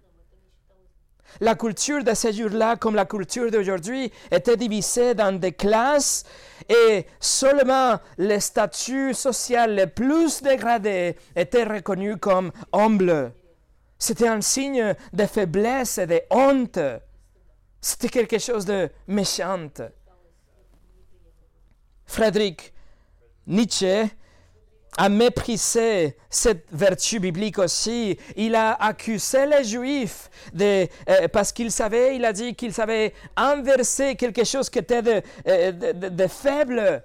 La 1.41 1.55
culture 1.55 2.03
de 2.03 2.13
ces 2.13 2.33
jours-là, 2.33 2.77
comme 2.77 2.95
la 2.95 3.05
culture 3.05 3.51
d'aujourd'hui, 3.51 4.11
était 4.31 4.57
divisée 4.57 5.13
dans 5.13 5.37
des 5.37 5.51
classes 5.51 6.23
et 6.69 7.05
seulement 7.19 7.99
les 8.17 8.39
statuts 8.39 9.13
sociaux 9.13 9.67
les 9.67 9.87
plus 9.87 10.41
dégradés 10.41 11.15
étaient 11.35 11.63
reconnus 11.63 12.17
comme 12.19 12.51
humbles. 12.73 13.33
C'était 13.99 14.27
un 14.27 14.41
signe 14.41 14.95
de 15.13 15.25
faiblesse 15.25 15.97
et 15.97 16.07
de 16.07 16.21
honte. 16.29 16.79
C'était 17.81 18.10
quelque 18.10 18.39
chose 18.39 18.65
de 18.65 18.89
méchant. 19.07 19.69
Frédéric 22.05 22.73
Nietzsche 23.47 24.10
a 24.97 25.10
méprisé 25.10 26.17
cette 26.29 26.65
vertu 26.71 27.19
biblique 27.19 27.60
aussi. 27.60 28.17
Il 28.36 28.55
a 28.55 28.73
accusé 28.73 29.45
les 29.45 29.63
Juifs 29.63 30.29
de, 30.53 30.88
euh, 31.10 31.27
parce 31.31 31.51
qu'il 31.51 31.71
savait, 31.71 32.15
il 32.15 32.25
a 32.25 32.33
dit 32.33 32.55
qu'il 32.55 32.73
savait 32.73 33.13
inverser 33.36 34.15
quelque 34.15 34.43
chose 34.43 34.69
qui 34.69 34.79
était 34.79 35.03
de, 35.03 35.21
euh, 35.47 35.71
de, 35.71 36.27
faible, 36.27 37.03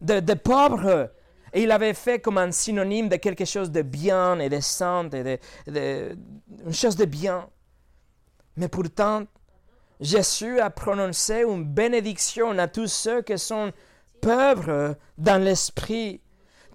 de, 0.00 0.20
de 0.20 0.34
pauvre 0.34 1.10
et 1.54 1.62
il 1.62 1.70
avait 1.70 1.94
fait 1.94 2.18
comme 2.18 2.36
un 2.36 2.50
synonyme 2.50 3.08
de 3.08 3.14
quelque 3.16 3.44
chose 3.44 3.70
de 3.70 3.82
bien 3.82 4.40
et 4.40 4.48
de 4.48 4.58
saint, 4.58 5.08
et 5.10 5.38
de, 5.68 6.16
une 6.66 6.72
chose 6.72 6.96
de 6.96 7.04
bien. 7.04 7.48
Mais 8.56 8.66
pourtant, 8.66 9.24
Jésus 10.00 10.58
a 10.58 10.68
prononcé 10.70 11.44
une 11.44 11.64
bénédiction 11.64 12.58
à 12.58 12.66
tous 12.66 12.88
ceux 12.88 13.22
qui 13.22 13.38
sont 13.38 13.72
pauvres 14.20 14.96
dans 15.16 15.42
l'esprit, 15.42 16.20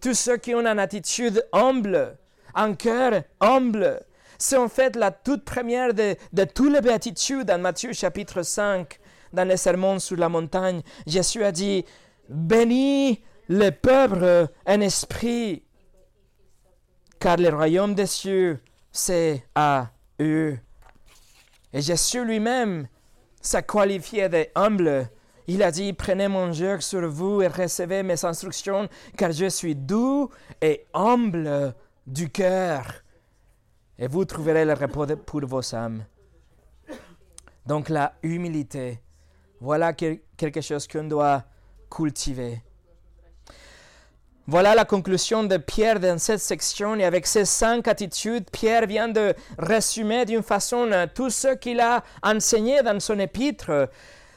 tous 0.02 0.13
ceux 0.13 0.38
qui 0.38 0.56
ont 0.56 0.65
une 0.65 0.80
attitude 0.80 1.46
humble, 1.52 2.18
un 2.56 2.74
cœur 2.74 3.24
humble. 3.42 4.00
C'est 4.38 4.58
en 4.58 4.70
fait 4.70 4.96
la 4.96 5.12
toute 5.12 5.44
première 5.44 5.94
de, 5.94 6.15
de 6.32 6.44
toutes 6.46 6.72
les 6.72 6.80
béatitudes 6.80 7.48
dans 7.48 7.60
Matthieu 7.60 7.92
chapitre 7.92 8.44
5, 8.44 8.98
dans 9.34 9.46
les 9.46 9.58
sermons 9.58 10.00
sur 10.00 10.15
la 10.15 10.30
montagne. 10.30 10.82
Jésus 11.06 11.44
a 11.44 11.52
dit, 11.52 11.84
bénis 12.30 13.22
les 13.50 13.72
pauvres 13.72 14.52
en 14.66 14.82
esprit, 14.82 15.64
car 17.20 17.38
le 17.38 17.50
royaume 17.50 17.96
des 17.96 18.06
cieux, 18.06 18.62
c'est 18.92 19.44
à 19.56 19.90
eux. 20.22 20.58
Et 21.74 21.82
Jésus 21.82 22.24
lui-même 22.24 22.88
s'est 23.42 23.64
qualifié 23.64 24.30
de 24.30 24.48
humble. 24.56 25.10
Il 25.48 25.64
a 25.64 25.72
dit, 25.72 25.94
prenez 25.94 26.28
mon 26.28 26.54
joug 26.54 26.80
sur 26.80 27.10
vous 27.10 27.42
et 27.42 27.48
recevez 27.48 28.04
mes 28.04 28.24
instructions, 28.24 28.88
car 29.18 29.32
je 29.32 29.50
suis 29.50 29.76
doux 29.76 30.30
et 30.62 30.86
humble 30.94 31.74
du 32.06 32.30
cœur. 32.30 32.86
Et 33.98 34.08
vous 34.08 34.26
trouverez 34.26 34.64
le 34.64 34.74
repos 34.74 35.08
pour 35.18 35.46
vos 35.48 35.76
âmes. 35.76 36.06
Donc 37.66 37.90
la 37.90 38.14
humilité, 38.22 39.02
voilà 39.60 39.94
quelque 39.94 40.62
chose 40.62 40.88
qu'on 40.88 41.04
doit 41.04 41.44
cultiver. 41.90 42.62
Voilà 44.52 44.74
la 44.74 44.84
conclusion 44.84 45.44
de 45.44 45.58
Pierre 45.58 46.00
dans 46.00 46.18
cette 46.18 46.40
section 46.40 46.96
et 46.96 47.06
avec 47.06 47.28
ces 47.28 47.46
cinq 47.46 47.88
attitudes, 47.88 48.50
Pierre 48.50 48.88
vient 48.88 49.08
de 49.08 49.36
résumer 49.60 50.26
d'une 50.26 50.42
façon 50.42 50.92
euh, 50.92 51.06
tout 51.14 51.30
ce 51.30 51.50
qu'il 51.54 51.80
a 51.80 52.04
enseigné 52.24 52.82
dans 52.82 53.00
son 53.00 53.20
épître. 53.20 53.90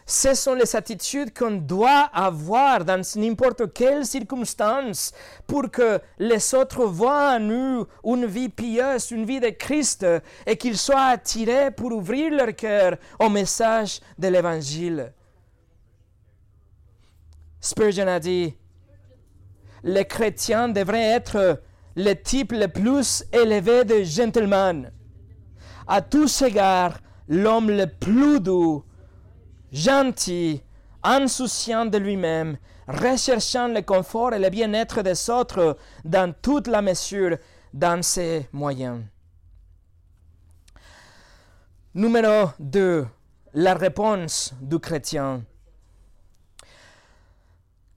Ce 0.04 0.34
sont 0.34 0.52
les 0.52 0.76
attitudes 0.76 1.32
qu'on 1.32 1.52
doit 1.52 2.10
avoir 2.12 2.84
dans 2.84 3.00
n'importe 3.16 3.72
quelle 3.72 4.04
circonstance 4.04 5.14
pour 5.46 5.70
que 5.70 5.98
les 6.18 6.54
autres 6.54 6.84
voient 6.84 7.36
en 7.36 7.40
nous 7.40 7.86
une 8.04 8.26
vie 8.26 8.50
pieuse, 8.50 9.12
une 9.12 9.24
vie 9.24 9.40
de 9.40 9.48
Christ 9.48 10.04
et 10.44 10.58
qu'ils 10.58 10.76
soient 10.76 11.06
attirés 11.06 11.70
pour 11.70 11.90
ouvrir 11.90 12.34
leur 12.34 12.54
cœur 12.54 12.98
au 13.18 13.30
message 13.30 14.00
de 14.18 14.28
l'Évangile. 14.28 15.10
Spurgeon 17.62 18.08
a 18.08 18.20
dit, 18.20 18.54
les 19.82 20.04
chrétiens 20.04 20.68
devraient 20.68 21.10
être 21.12 21.60
le 21.96 22.14
type 22.14 22.52
le 22.52 22.68
plus 22.68 23.24
élevé 23.32 23.84
de 23.84 24.02
gentleman. 24.02 24.90
À 25.86 26.00
tous 26.00 26.42
égards, 26.42 26.98
l'homme 27.28 27.70
le 27.70 27.86
plus 27.86 28.40
doux, 28.40 28.84
gentil, 29.72 30.62
insouciant 31.02 31.86
de 31.86 31.98
lui-même, 31.98 32.56
recherchant 32.86 33.68
le 33.68 33.82
confort 33.82 34.32
et 34.32 34.38
le 34.38 34.50
bien-être 34.50 35.02
des 35.02 35.30
autres 35.30 35.76
dans 36.04 36.32
toute 36.40 36.68
la 36.68 36.82
mesure 36.82 37.36
dans 37.72 38.02
ses 38.02 38.48
moyens. 38.52 39.02
Numéro 41.94 42.50
2. 42.58 43.06
La 43.54 43.74
réponse 43.74 44.54
du 44.62 44.78
chrétien. 44.78 45.44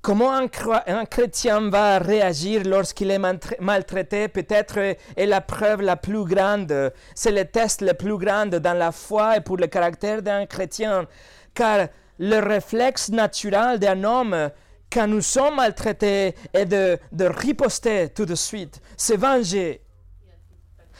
Comment 0.06 0.34
un, 0.34 1.06
chrétien 1.06 1.72
va 1.72 1.98
réagir 1.98 2.62
lorsqu'il 2.64 3.10
est 3.10 3.18
maltraité? 3.18 4.28
Peut-être 4.28 4.78
est 4.78 5.26
la 5.26 5.42
preuve 5.42 5.82
la 5.82 5.96
plus 5.96 6.26
grande, 6.26 6.94
c'est 7.16 7.32
le 7.32 7.44
test 7.44 7.82
le 7.82 7.96
plus 7.96 8.16
grand 8.16 8.46
dans 8.46 8.78
la 8.78 8.92
foi 8.92 9.38
et 9.38 9.42
pour 9.42 9.58
le 9.58 9.66
caractère 9.66 10.22
d'un 10.22 10.46
chrétien. 10.46 11.08
Car 11.56 11.88
le 12.20 12.38
réflexe 12.38 13.10
naturel 13.10 13.80
d'un 13.80 14.04
homme, 14.04 14.52
quand 14.94 15.08
nous 15.08 15.22
sommes 15.22 15.56
maltraités, 15.56 16.36
est 16.54 16.68
de, 16.68 17.00
de 17.12 17.26
riposter 17.26 18.10
tout 18.10 18.28
de 18.28 18.36
suite, 18.36 18.82
se 18.96 19.14
venger. 19.14 19.82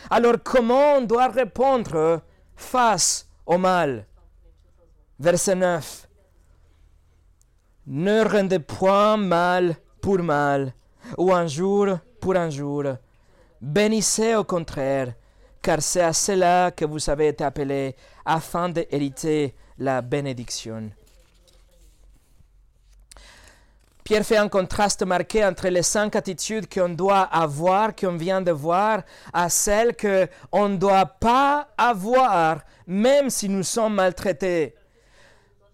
Alors 0.10 0.38
comment 0.44 0.96
on 0.96 1.02
doit 1.02 1.28
répondre 1.28 2.24
face 2.56 3.30
au 3.46 3.60
mal? 3.60 4.08
Verset 5.20 5.54
9. 5.54 6.08
Ne 7.88 8.24
rendez 8.24 8.60
point 8.60 9.18
mal 9.18 9.76
pour 10.02 10.20
mal, 10.20 10.74
ou 11.18 11.32
un 11.32 11.46
jour 11.46 12.00
pour 12.20 12.36
un 12.36 12.50
jour. 12.50 12.84
Bénissez 13.62 14.36
au 14.36 14.44
contraire, 14.44 15.14
car 15.62 15.82
c'est 15.82 16.02
à 16.02 16.14
cela 16.14 16.72
que 16.72 16.86
vous 16.86 17.10
avez 17.10 17.28
été 17.28 17.44
appelés, 17.44 17.96
afin 18.26 18.70
d'hériter 18.70 19.54
la 19.78 20.02
bénédiction. 20.02 20.92
Pierre 24.04 24.24
fait 24.24 24.38
un 24.38 24.50
contraste 24.50 25.04
marqué 25.04 25.44
entre 25.44 25.68
les 25.68 25.82
cinq 25.82 26.16
attitudes 26.16 26.72
qu'on 26.72 26.90
doit 26.90 27.22
avoir, 27.22 27.96
qu'on 27.96 28.18
vient 28.18 28.42
de 28.42 28.52
voir, 28.52 29.02
à 29.34 29.50
celles 29.50 29.96
qu'on 29.98 30.70
ne 30.70 30.78
doit 30.78 31.08
pas 31.08 31.70
avoir, 31.76 32.60
même 32.86 33.32
si 33.32 33.50
nous 33.50 33.64
sommes 33.64 33.96
maltraités. 33.96 34.76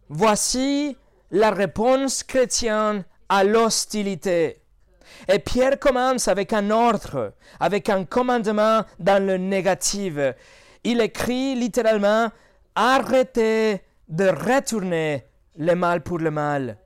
Voici 0.08 0.95
la 1.31 1.51
réponse 1.51 2.23
chrétienne 2.23 3.03
à 3.29 3.43
l'hostilité. 3.43 4.61
Et 5.27 5.39
Pierre 5.39 5.79
commence 5.79 6.27
avec 6.27 6.53
un 6.53 6.69
ordre, 6.69 7.33
avec 7.59 7.89
un 7.89 8.03
commandement 8.03 8.83
dans 8.99 9.23
le 9.25 9.37
négatif. 9.37 10.13
Il 10.83 11.01
écrit 11.01 11.55
littéralement 11.55 12.29
Arrêtez 12.75 13.81
de 14.07 14.27
retourner 14.27 15.25
le 15.57 15.75
mal 15.75 16.01
pour 16.01 16.19
le 16.19 16.31
mal. 16.31 16.77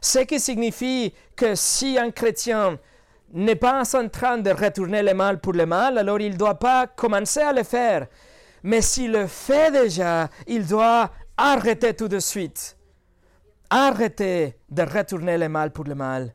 Ce 0.00 0.18
qui 0.20 0.40
signifie 0.40 1.14
que 1.36 1.54
si 1.54 1.98
un 1.98 2.10
chrétien 2.10 2.78
n'est 3.32 3.56
pas 3.56 3.82
en 3.96 4.08
train 4.08 4.38
de 4.38 4.50
retourner 4.50 5.02
le 5.02 5.14
mal 5.14 5.40
pour 5.40 5.52
le 5.52 5.66
mal, 5.66 5.98
alors 5.98 6.20
il 6.20 6.32
ne 6.32 6.36
doit 6.36 6.58
pas 6.58 6.88
commencer 6.88 7.40
à 7.40 7.52
le 7.52 7.62
faire. 7.62 8.08
Mais 8.64 8.80
s'il 8.80 9.12
le 9.12 9.26
fait 9.28 9.70
déjà, 9.70 10.28
il 10.46 10.66
doit 10.66 11.10
arrêter 11.36 11.94
tout 11.94 12.08
de 12.08 12.18
suite. 12.18 12.76
Arrêter 13.74 14.58
de 14.68 14.82
retourner 14.82 15.38
le 15.38 15.48
mal 15.48 15.70
pour 15.70 15.84
le 15.84 15.94
mal. 15.94 16.34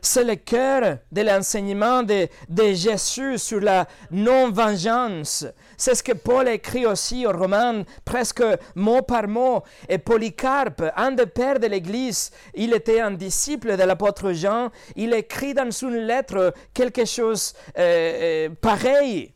C'est 0.00 0.22
le 0.22 0.36
cœur 0.36 0.98
de 1.10 1.22
l'enseignement 1.22 2.04
de, 2.04 2.28
Jésus 2.74 3.38
sur 3.38 3.58
la 3.58 3.88
non-vengeance. 4.12 5.46
C'est 5.76 5.96
ce 5.96 6.02
que 6.04 6.12
Paul 6.12 6.46
écrit 6.46 6.86
aussi 6.86 7.26
aux 7.26 7.32
Romains, 7.32 7.82
presque 8.04 8.44
mot 8.76 9.02
par 9.02 9.26
mot. 9.26 9.64
Et 9.88 9.98
Polycarpe, 9.98 10.84
un 10.94 11.10
des 11.10 11.26
pères 11.26 11.58
de 11.58 11.66
l'Église, 11.66 12.30
il 12.54 12.72
était 12.72 13.00
un 13.00 13.10
disciple 13.10 13.76
de 13.76 13.82
l'apôtre 13.82 14.30
Jean, 14.32 14.70
il 14.94 15.14
écrit 15.14 15.54
dans 15.54 15.72
une 15.72 15.96
lettre 15.96 16.54
quelque 16.72 17.04
chose 17.04 17.52
euh, 17.76 18.46
euh, 18.46 18.48
pareil. 18.60 19.34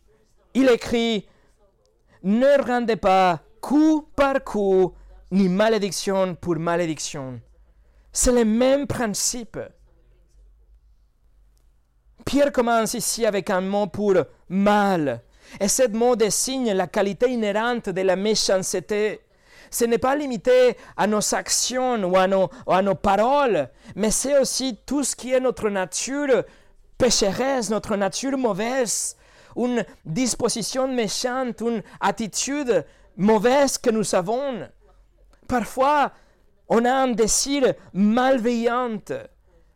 Il 0.54 0.68
écrit, 0.68 1.26
ne 2.22 2.64
rendez 2.64 2.94
pas 2.94 3.40
coup 3.60 4.06
par 4.14 4.44
coup, 4.44 4.92
ni 5.32 5.48
malédiction 5.48 6.34
pour 6.34 6.56
malédiction. 6.56 7.40
C'est 8.12 8.32
le 8.32 8.44
même 8.44 8.86
principe. 8.86 9.58
Pierre 12.24 12.52
commence 12.52 12.94
ici 12.94 13.24
avec 13.24 13.48
un 13.50 13.62
mot 13.62 13.86
pour 13.86 14.14
mal. 14.48 15.22
Et 15.58 15.68
ce 15.68 15.88
mot 15.88 16.16
désigne 16.16 16.72
la 16.72 16.86
qualité 16.86 17.30
inhérente 17.30 17.88
de 17.88 18.00
la 18.02 18.14
méchanceté. 18.14 19.20
Ce 19.70 19.86
n'est 19.86 19.98
pas 19.98 20.14
limité 20.14 20.76
à 20.98 21.06
nos 21.06 21.34
actions 21.34 22.04
ou 22.04 22.16
à 22.16 22.26
nos, 22.26 22.94
paroles, 22.94 23.70
mais 23.96 24.10
c'est 24.10 24.38
aussi 24.38 24.78
tout 24.84 25.02
ce 25.02 25.16
qui 25.16 25.32
est 25.32 25.40
notre 25.40 25.70
nature 25.70 26.44
pécheresse, 26.98 27.70
notre 27.70 27.96
nature 27.96 28.36
mauvaise, 28.36 29.16
une 29.56 29.84
disposition 30.04 30.88
méchante, 30.88 31.62
une 31.62 31.82
attitude 32.00 32.84
mauvaise 33.16 33.78
que 33.78 33.90
nous 33.90 34.14
avons. 34.14 34.68
Parfois, 35.52 36.12
on 36.66 36.82
a 36.86 36.90
un 36.90 37.08
désir 37.08 37.74
malveillant 37.92 39.00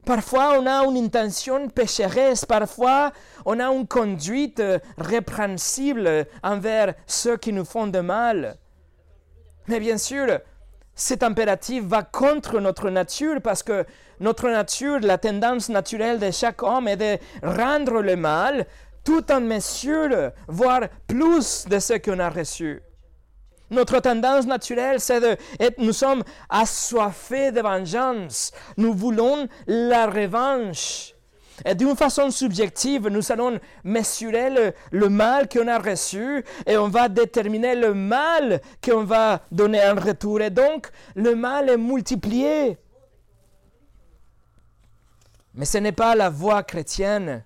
Parfois, 0.07 0.59
on 0.59 0.67
a 0.67 0.83
une 0.87 0.97
intention 1.05 1.69
pécheresse, 1.69 2.47
parfois, 2.47 3.13
on 3.45 3.61
a 3.61 3.67
une 3.71 3.87
conduite 3.87 4.63
répréhensible 4.97 6.25
envers 6.43 6.95
ceux 7.07 7.37
qui 7.37 7.53
nous 7.53 7.67
font 7.67 7.89
de 7.89 7.99
mal. 7.99 8.57
Mais 9.69 9.79
bien 9.79 9.99
sûr, 9.99 10.39
cet 10.95 11.23
impératif 11.23 11.85
va 11.85 12.03
contre 12.03 12.59
notre 12.59 12.89
nature 12.89 13.43
parce 13.43 13.63
que 13.63 13.85
notre 14.19 14.49
nature, 14.49 15.01
la 15.03 15.19
tendance 15.19 15.69
naturelle 15.69 16.19
de 16.19 16.31
chaque 16.31 16.63
homme 16.63 16.89
est 16.89 16.97
de 16.97 17.19
rendre 17.43 18.01
le 18.01 18.17
mal 18.17 18.65
tout 19.05 19.31
en 19.31 19.43
mesure, 19.43 20.31
voire 20.49 20.89
plus 21.07 21.67
de 21.69 21.79
ce 21.79 21.99
qu'on 21.99 22.19
a 22.19 22.31
reçu. 22.31 22.81
Notre 23.71 23.99
tendance 23.99 24.47
naturelle, 24.47 25.01
c'est 25.01 25.21
de 25.21 25.37
nous 25.79 25.93
sommes 25.93 26.23
assoiffés 26.49 27.51
de 27.51 27.61
vengeance. 27.61 28.53
Nous 28.77 28.95
voulons 28.95 29.49
la 29.67 30.07
revanche. 30.07 31.15
Et 31.65 31.75
d'une 31.75 31.97
façon 31.97 32.31
subjective, 32.31 33.09
nous 33.09 33.33
allons 33.33 33.59
mesurer 33.83 34.73
le, 34.93 35.09
mal 35.09 35.49
qu'on 35.49 35.69
a 35.69 35.79
reçu 35.79 36.45
et 36.67 36.77
on 36.77 36.89
va 36.89 37.09
déterminer 37.09 37.75
le 37.75 37.95
mal 37.95 38.61
qu'on 38.85 39.05
va 39.05 39.41
donner 39.51 39.81
en 39.83 39.95
retour. 39.95 40.41
Et 40.43 40.51
donc, 40.51 40.89
le 41.15 41.35
mal 41.35 41.71
est 41.71 41.79
multiplié. 41.79 42.77
Mais 45.55 45.65
ce 45.65 45.79
n'est 45.79 45.93
pas 45.93 46.15
la 46.15 46.29
voie 46.29 46.63
chrétienne. 46.63 47.43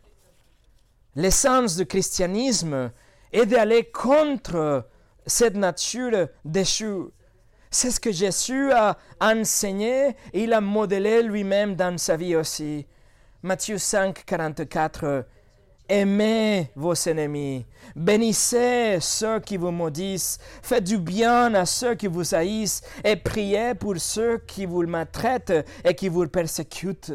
L'essence 1.15 1.77
du 1.77 1.87
christianisme 1.87 2.91
est 3.33 3.47
d'aller 3.47 3.85
contre 3.85 4.85
cette 5.31 5.57
nature 5.57 6.29
déchue. 6.45 7.05
C'est 7.71 7.91
ce 7.91 8.01
que 8.01 8.11
Jésus 8.11 8.73
a 8.73 8.99
enseigné 9.21 10.17
et 10.33 10.43
il 10.43 10.53
a 10.53 10.61
modélé 10.61 11.23
lui-même 11.23 11.77
dans 11.77 11.97
sa 11.99 12.17
vie 12.17 12.35
aussi. 12.35 12.87
Matthieu 13.43 13.79
5, 13.79 14.25
44. 14.27 15.25
Aimez 15.89 16.71
vos 16.77 16.95
ennemis, 16.95 17.67
bénissez 17.97 18.99
ceux 19.01 19.41
qui 19.41 19.57
vous 19.57 19.73
maudissent, 19.73 20.39
faites 20.63 20.85
du 20.85 20.99
bien 20.99 21.53
à 21.55 21.67
ceux 21.67 21.97
qui 21.97 22.07
vous 22.07 22.33
haïssent 22.33 22.83
et 23.03 23.17
priez 23.17 23.75
pour 23.75 23.99
ceux 23.99 24.39
qui 24.39 24.67
vous 24.67 24.87
maltraitent 24.87 25.67
et 25.85 25.95
qui 25.95 26.09
vous 26.09 26.29
persécutent. 26.29 27.13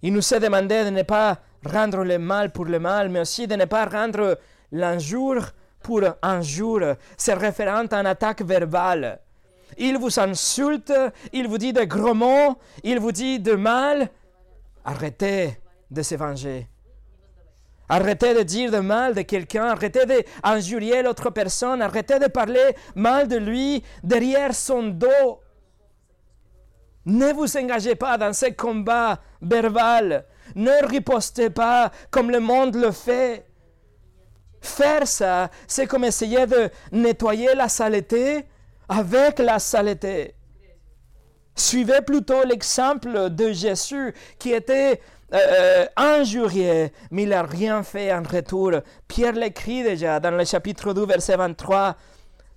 Il 0.00 0.12
nous 0.12 0.34
est 0.34 0.40
demandé 0.40 0.84
de 0.84 0.90
ne 0.90 1.02
pas 1.02 1.38
rendre 1.66 2.04
le 2.04 2.18
mal 2.18 2.50
pour 2.50 2.64
le 2.64 2.78
mal, 2.78 3.08
mais 3.08 3.20
aussi 3.20 3.46
de 3.46 3.56
ne 3.56 3.64
pas 3.64 3.86
rendre 3.86 4.38
l'injure 4.72 5.50
pour 5.82 6.02
injure. 6.22 6.96
C'est 7.16 7.34
référent 7.34 7.86
à 7.86 7.96
une 8.00 8.06
attaque 8.06 8.42
verbale. 8.42 9.20
Il 9.76 9.98
vous 9.98 10.18
insulte, 10.20 10.92
il 11.32 11.48
vous 11.48 11.58
dit 11.58 11.72
de 11.72 11.84
gros 11.84 12.14
mots, 12.14 12.56
il 12.82 13.00
vous 13.00 13.12
dit 13.12 13.40
de 13.40 13.54
mal. 13.54 14.08
Arrêtez 14.84 15.58
de 15.90 16.02
se 16.02 16.14
venger. 16.14 16.68
Arrêtez 17.88 18.34
de 18.34 18.42
dire 18.42 18.70
de 18.70 18.78
mal 18.78 19.14
de 19.14 19.22
quelqu'un, 19.22 19.66
arrêtez 19.66 20.06
d'injurier 20.06 21.02
l'autre 21.02 21.30
personne, 21.30 21.82
arrêtez 21.82 22.18
de 22.18 22.28
parler 22.28 22.74
mal 22.94 23.28
de 23.28 23.36
lui 23.36 23.84
derrière 24.02 24.54
son 24.54 24.84
dos. 24.84 25.40
Ne 27.04 27.32
vous 27.34 27.56
engagez 27.58 27.94
pas 27.94 28.16
dans 28.16 28.32
ce 28.32 28.46
combat 28.46 29.20
verbal 29.42 30.24
ne 30.54 30.86
ripostez 30.86 31.50
pas 31.50 31.90
comme 32.10 32.30
le 32.30 32.40
monde 32.40 32.74
le 32.76 32.90
fait. 32.90 33.46
Faire 34.60 35.06
ça, 35.06 35.50
c'est 35.66 35.86
comme 35.86 36.04
essayer 36.04 36.46
de 36.46 36.70
nettoyer 36.90 37.54
la 37.54 37.68
saleté 37.68 38.44
avec 38.88 39.38
la 39.38 39.58
saleté. 39.58 40.34
Suivez 41.54 42.00
plutôt 42.00 42.44
l'exemple 42.44 43.30
de 43.30 43.52
Jésus 43.52 44.14
qui 44.38 44.52
était 44.52 45.00
euh, 45.32 45.38
euh, 45.38 45.86
injurié, 45.96 46.92
mais 47.10 47.24
il 47.24 47.28
n'a 47.28 47.42
rien 47.42 47.82
fait 47.82 48.12
en 48.12 48.22
retour. 48.22 48.72
Pierre 49.06 49.32
l'écrit 49.32 49.82
déjà 49.82 50.20
dans 50.20 50.30
le 50.30 50.44
chapitre 50.44 50.92
2, 50.92 51.06
verset 51.06 51.36
23. 51.36 51.96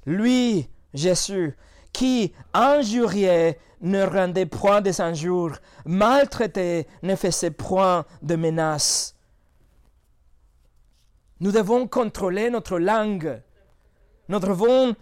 Lui, 0.06 0.70
Jésus, 0.94 1.56
qui 1.98 2.32
injuriait 2.54 3.58
ne 3.82 4.04
rendait 4.04 4.46
point 4.46 4.82
des 4.82 5.02
injures, 5.02 5.58
maltraité 5.84 6.86
ne 7.02 7.16
faisait 7.16 7.50
point 7.50 8.06
de 8.22 8.36
menaces. 8.36 9.16
Nous 11.40 11.52
devons 11.52 11.88
contrôler 11.88 12.52
notre 12.52 12.78
langue. 12.78 13.42
Nous 14.30 14.38
devons 14.38 14.96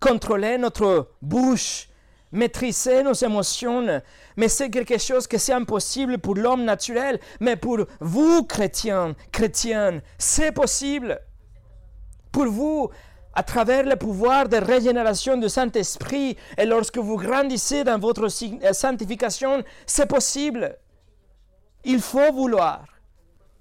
contrôler 0.00 0.56
notre 0.56 1.10
bouche, 1.20 1.90
maîtriser 2.30 3.02
nos 3.02 3.12
émotions. 3.12 4.00
Mais 4.38 4.48
c'est 4.48 4.70
quelque 4.70 4.96
chose 4.96 5.26
que 5.26 5.36
c'est 5.36 5.52
impossible 5.52 6.16
pour 6.16 6.34
l'homme 6.34 6.64
naturel. 6.64 7.20
Mais 7.40 7.56
pour 7.56 7.78
vous, 8.00 8.44
chrétiens, 8.44 9.14
chrétiennes, 9.32 10.00
c'est 10.16 10.52
possible. 10.52 11.20
Pour 12.30 12.46
vous, 12.46 12.90
à 13.34 13.42
travers 13.42 13.84
le 13.84 13.96
pouvoir 13.96 14.48
de 14.48 14.56
régénération 14.56 15.36
du 15.36 15.48
Saint-Esprit, 15.48 16.36
et 16.58 16.64
lorsque 16.64 16.98
vous 16.98 17.16
grandissez 17.16 17.84
dans 17.84 17.98
votre 17.98 18.24
euh, 18.24 18.72
sanctification, 18.72 19.62
c'est 19.86 20.06
possible. 20.06 20.76
Il 21.84 22.00
faut 22.00 22.32
vouloir. 22.32 22.84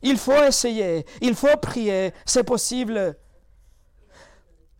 Il 0.01 0.17
faut 0.17 0.43
essayer. 0.43 1.05
Il 1.21 1.35
faut 1.35 1.55
prier. 1.61 2.13
C'est 2.25 2.43
possible. 2.43 3.15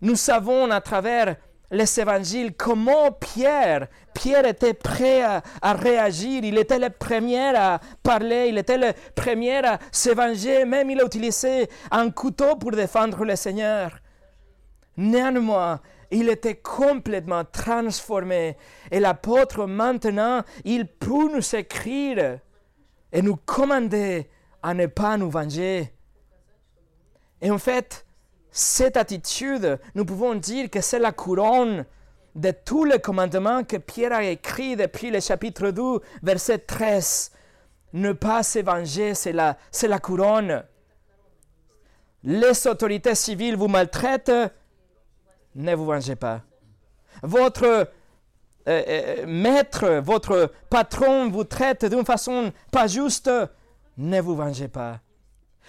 Nous 0.02 0.16
savons 0.16 0.70
à 0.72 0.82
travers 0.82 1.36
les 1.70 2.00
évangiles 2.00 2.54
comment 2.56 3.12
Pierre, 3.14 3.88
Pierre 4.14 4.46
était 4.46 4.74
prêt 4.74 5.22
à, 5.22 5.42
à, 5.62 5.74
réagir, 5.74 6.44
il 6.44 6.58
était 6.58 6.80
le 6.80 6.90
premier 6.90 7.56
à 7.56 7.80
parler, 8.04 8.48
il 8.50 8.58
était 8.58 8.78
le 8.78 8.92
premier 9.16 9.66
à 9.66 9.80
s'évanger, 9.90 10.66
même 10.66 10.90
il 10.90 11.00
a 11.00 11.06
utilisé 11.06 11.70
un 11.92 12.10
couteau 12.10 12.58
pour 12.58 12.72
défendre 12.72 13.24
le 13.24 13.38
Seigneur. 13.38 14.01
Néanmoins, 14.98 15.80
il 16.12 16.30
était 16.30 16.56
complètement 16.56 17.46
transformé 17.46 18.58
et 18.92 19.00
l'apôtre 19.00 19.66
maintenant, 19.66 20.44
il 20.66 20.86
peut 20.86 21.34
nous 21.34 21.56
écrire 21.56 22.40
et 23.12 23.22
nous 23.22 23.38
commander 23.38 24.30
à 24.62 24.74
ne 24.74 24.86
pas 24.86 25.18
nous 25.18 25.30
venger. 25.30 25.94
Et 27.42 27.50
en 27.50 27.58
fait, 27.58 28.06
cette 28.52 28.98
attitude, 28.98 29.80
nous 29.96 30.06
pouvons 30.06 30.36
dire 30.36 30.70
que 30.70 30.82
c'est 30.82 31.00
la 31.00 31.12
couronne 31.12 31.86
de 32.36 32.52
tous 32.52 32.86
les 32.86 33.00
commandements 33.00 33.64
que 33.64 33.78
Pierre 33.78 34.14
a 34.14 34.24
écrit 34.24 34.76
depuis 34.76 35.10
le 35.10 35.20
chapitre 35.20 35.72
2, 35.72 36.00
verset 36.22 36.60
13. 36.60 37.32
Ne 37.94 38.14
pas 38.14 38.44
se 38.44 38.60
venger, 38.60 39.16
c'est 39.16 39.34
la, 39.34 39.58
c'est 39.72 39.88
la 39.88 40.00
couronne. 40.00 40.64
Les 42.24 42.68
autorités 42.68 43.16
civiles 43.16 43.56
vous 43.56 43.68
maltraitent, 43.68 44.54
ne 45.56 45.76
vous 45.76 45.86
vengez 45.86 46.16
pas. 46.16 46.42
Votre 47.24 47.66
euh, 47.66 47.86
euh, 48.68 49.26
maître, 49.26 49.88
votre 50.04 50.52
patron 50.70 51.30
vous 51.30 51.44
traite 51.44 51.86
d'une 51.86 52.06
façon 52.06 52.52
pas 52.72 52.88
juste, 52.88 53.30
ne 53.98 54.22
vous 54.22 54.36
vengez 54.36 54.68
pas. 54.68 55.00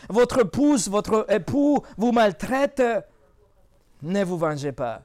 Votre 0.09 0.43
épouse, 0.43 0.89
votre 0.89 1.27
époux 1.31 1.83
vous 1.97 2.13
maltraite, 2.13 2.83
ne 4.03 4.25
vous 4.25 4.37
vengez 4.37 4.73
pas. 4.73 5.03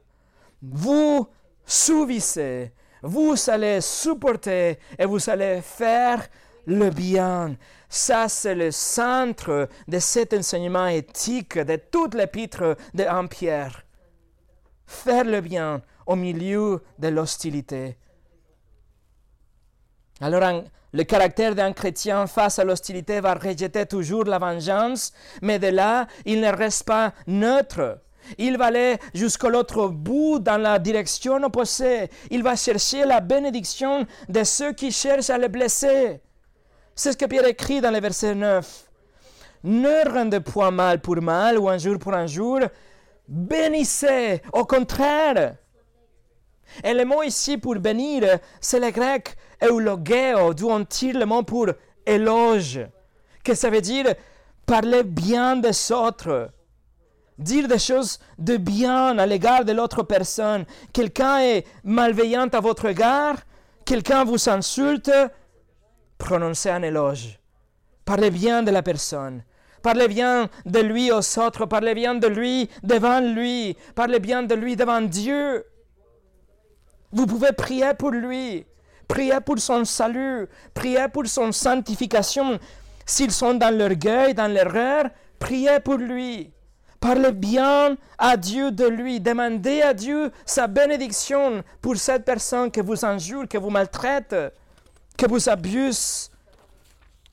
Vous 0.62 1.28
subissez, 1.66 2.72
vous 3.02 3.36
allez 3.48 3.80
supporter 3.82 4.80
et 4.98 5.06
vous 5.06 5.30
allez 5.30 5.62
faire 5.62 6.28
le 6.66 6.90
bien. 6.90 7.56
Ça, 7.90 8.28
c'est 8.28 8.56
le 8.56 8.72
centre 8.72 9.70
de 9.88 10.00
cet 10.00 10.34
enseignement 10.34 10.88
éthique 10.88 11.58
de 11.58 11.78
toute 11.78 12.16
l'épître 12.16 12.76
de 12.94 13.28
Pierre 13.28 13.87
faire 14.88 15.26
le 15.26 15.42
bien 15.42 15.82
au 16.06 16.16
milieu 16.16 16.82
de 16.98 17.10
l'hostilité. 17.10 17.98
Alors, 20.20 20.64
le 20.94 21.04
caractère 21.04 21.54
d'un 21.54 21.74
chrétien 21.74 22.26
face 22.26 22.58
à 22.58 22.64
l'hostilité 22.64 23.20
va 23.20 23.36
rejeter 23.36 23.86
toujours 23.86 24.24
la 24.24 24.40
vengeance, 24.40 25.14
mais 25.42 25.60
de 25.60 25.68
là, 25.68 26.08
il 26.26 26.42
ne 26.42 26.52
reste 26.52 26.86
pas 26.86 27.14
neutre. 27.28 28.00
Il 28.38 28.58
va 28.58 28.66
aller 28.66 28.98
jusqu'à 29.14 29.50
l'autre 29.50 29.88
bout 29.90 30.40
dans 30.40 30.58
la 30.58 30.80
direction 30.80 31.36
opposée. 31.44 32.10
Il 32.32 32.44
va 32.44 32.56
chercher 32.56 33.06
la 33.06 33.20
bénédiction 33.20 34.06
de 34.28 34.44
ceux 34.44 34.74
qui 34.74 34.92
cherchent 34.92 35.30
à 35.30 35.38
le 35.38 35.48
blesser. 35.48 36.22
C'est 36.96 37.12
ce 37.12 37.18
que 37.18 37.26
Pierre 37.26 37.46
écrit 37.46 37.80
dans 37.80 37.92
le 37.92 38.00
verset 38.00 38.34
9. 38.34 38.90
Ne 39.64 40.10
rendez 40.12 40.40
point 40.40 40.72
mal 40.72 41.00
pour 41.00 41.22
mal 41.22 41.58
ou 41.58 41.70
un 41.70 41.78
jour 41.78 42.00
pour 42.00 42.14
un 42.14 42.28
jour, 42.28 42.60
bénissez, 43.28 44.42
au 44.54 44.66
contraire. 44.66 45.56
Et 46.84 46.94
le 46.94 47.06
mot 47.06 47.24
ici 47.24 47.58
pour 47.58 47.76
bénir, 47.76 48.40
c'est 48.60 48.80
le 48.80 48.92
grec 48.92 49.36
eulogeo, 49.62 50.54
d'où 50.54 50.70
on 50.70 50.86
tire 50.86 51.18
le 51.18 51.26
mot 51.26 51.44
pour 51.44 51.68
éloge, 52.06 52.82
que 53.44 53.54
ça 53.54 53.70
veut 53.70 53.82
dire 53.82 54.14
parler 54.66 55.04
bien 55.04 55.56
des 55.56 55.92
autres, 55.92 56.50
dire 57.38 57.68
des 57.68 57.80
choses 57.80 58.20
de 58.38 58.58
bien 58.58 59.18
à 59.18 59.26
l'égard 59.26 59.66
de 59.66 59.72
l'autre 59.72 60.04
personne. 60.04 60.66
Quelqu'un 60.94 61.40
est 61.40 61.66
malveillant 61.84 62.48
à 62.48 62.60
votre 62.60 62.86
égard, 62.86 63.38
quelqu'un 63.86 64.24
vous 64.24 64.50
insulte, 64.50 65.12
prononcez 66.18 66.70
un 66.70 66.82
éloge. 66.82 67.40
Parlez 68.06 68.32
bien 68.32 68.64
de 68.64 68.72
la 68.72 68.84
personne. 68.84 69.44
Parlez 69.88 70.10
bien 70.10 70.50
de 70.66 70.82
lui 70.82 71.14
aux 71.14 71.40
autres, 71.40 71.66
parlez 71.66 71.94
bien 71.94 72.14
de 72.14 72.28
lui 72.28 72.70
devant 72.84 73.22
lui, 73.22 73.78
parlez 73.96 74.20
bien 74.20 74.44
de 74.44 74.54
lui 74.54 74.76
devant 74.76 75.00
Dieu. 75.00 75.64
Vous 77.14 77.26
pouvez 77.26 77.54
prier 77.54 77.94
pour 77.98 78.12
lui, 78.12 78.66
prier 79.08 79.40
pour 79.46 79.60
son 79.60 79.86
salut, 79.86 80.48
prier 80.74 81.06
pour 81.08 81.26
son 81.28 81.54
sanctification. 81.54 82.60
S'ils 83.06 83.32
sont 83.32 83.54
dans 83.54 83.74
l'orgueil, 83.74 84.34
dans 84.34 84.52
l'erreur, 84.52 85.06
priez 85.40 85.80
pour 85.80 85.96
lui. 85.96 86.52
Parlez 87.00 87.32
bien 87.32 87.96
à 88.18 88.36
Dieu 88.36 88.72
de 88.72 88.88
lui. 88.88 89.22
Demandez 89.22 89.84
à 89.84 89.94
Dieu 89.94 90.34
sa 90.46 90.68
bénédiction 90.68 91.64
pour 91.82 91.96
cette 91.96 92.26
personne 92.26 92.70
que 92.72 92.82
vous 92.82 93.06
injure, 93.06 93.48
que 93.48 93.58
vous 93.58 93.70
maltraite, 93.70 94.36
que 95.18 95.30
vous 95.30 95.48
abuse 95.48 96.30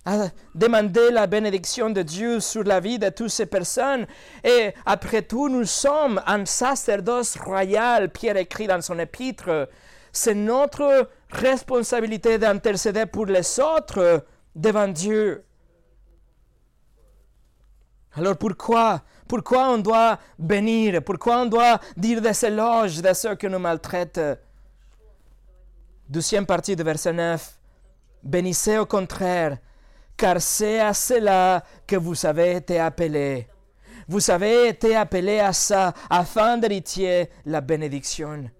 à 0.04 0.28
demander 0.54 1.10
la 1.10 1.26
bénédiction 1.26 1.90
de 1.90 2.02
Dieu 2.02 2.40
sur 2.40 2.62
la 2.64 2.80
vie 2.80 2.98
de 2.98 3.08
toutes 3.08 3.30
ces 3.30 3.46
personnes. 3.46 4.06
Et 4.42 4.72
après 4.84 5.22
tout, 5.22 5.48
nous 5.48 5.64
sommes 5.64 6.20
un 6.26 6.44
sacerdoce 6.44 7.36
royal, 7.36 8.10
Pierre 8.10 8.36
écrit 8.36 8.66
dans 8.66 8.82
son 8.82 8.98
épître. 8.98 9.68
C'est 10.12 10.34
notre 10.34 11.08
responsabilité 11.30 12.38
d'intercéder 12.38 13.06
pour 13.06 13.26
les 13.26 13.58
autres 13.58 14.24
devant 14.54 14.88
Dieu. 14.88 15.44
Alors 18.16 18.36
pourquoi 18.36 19.02
Pourquoi 19.26 19.70
on 19.70 19.78
doit 19.78 20.18
bénir? 20.38 21.02
Pourquoi 21.02 21.38
on 21.38 21.46
doit 21.46 21.80
dire 21.96 22.20
des 22.20 22.44
éloges 22.44 23.00
de 23.00 23.12
ceux 23.12 23.34
qui 23.34 23.46
nous 23.48 23.58
maltraitent? 23.58 24.38
Deuxième 26.08 26.46
partie 26.46 26.76
de 26.76 26.84
verset 26.84 27.12
9. 27.12 27.58
Bénissez 28.22 28.78
au 28.78 28.86
contraire 28.86 29.58
car 30.16 30.40
c'est 30.40 30.80
à 30.80 30.94
cela 30.94 31.62
que 31.86 31.96
vous 31.96 32.26
avez 32.26 32.56
été 32.56 32.78
appelés. 32.78 33.48
Vous 34.08 34.30
avez 34.30 34.68
été 34.68 34.94
appelés 34.96 35.40
à 35.40 35.52
ça 35.52 35.94
afin 36.10 36.58
d'hériter 36.58 37.30
la 37.46 37.60
bénédiction. 37.60 38.50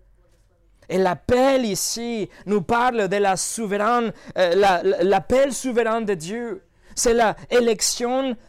Et 0.88 0.98
l'appel 0.98 1.64
ici 1.64 2.28
nous 2.46 2.62
parle 2.62 3.08
de 3.08 3.16
la 3.16 3.36
souveraine, 3.36 4.12
euh, 4.38 4.82
l'appel 5.02 5.52
souverain 5.52 6.00
de 6.00 6.14
Dieu. 6.14 6.62
C'est 6.96 7.14
la 7.14 7.34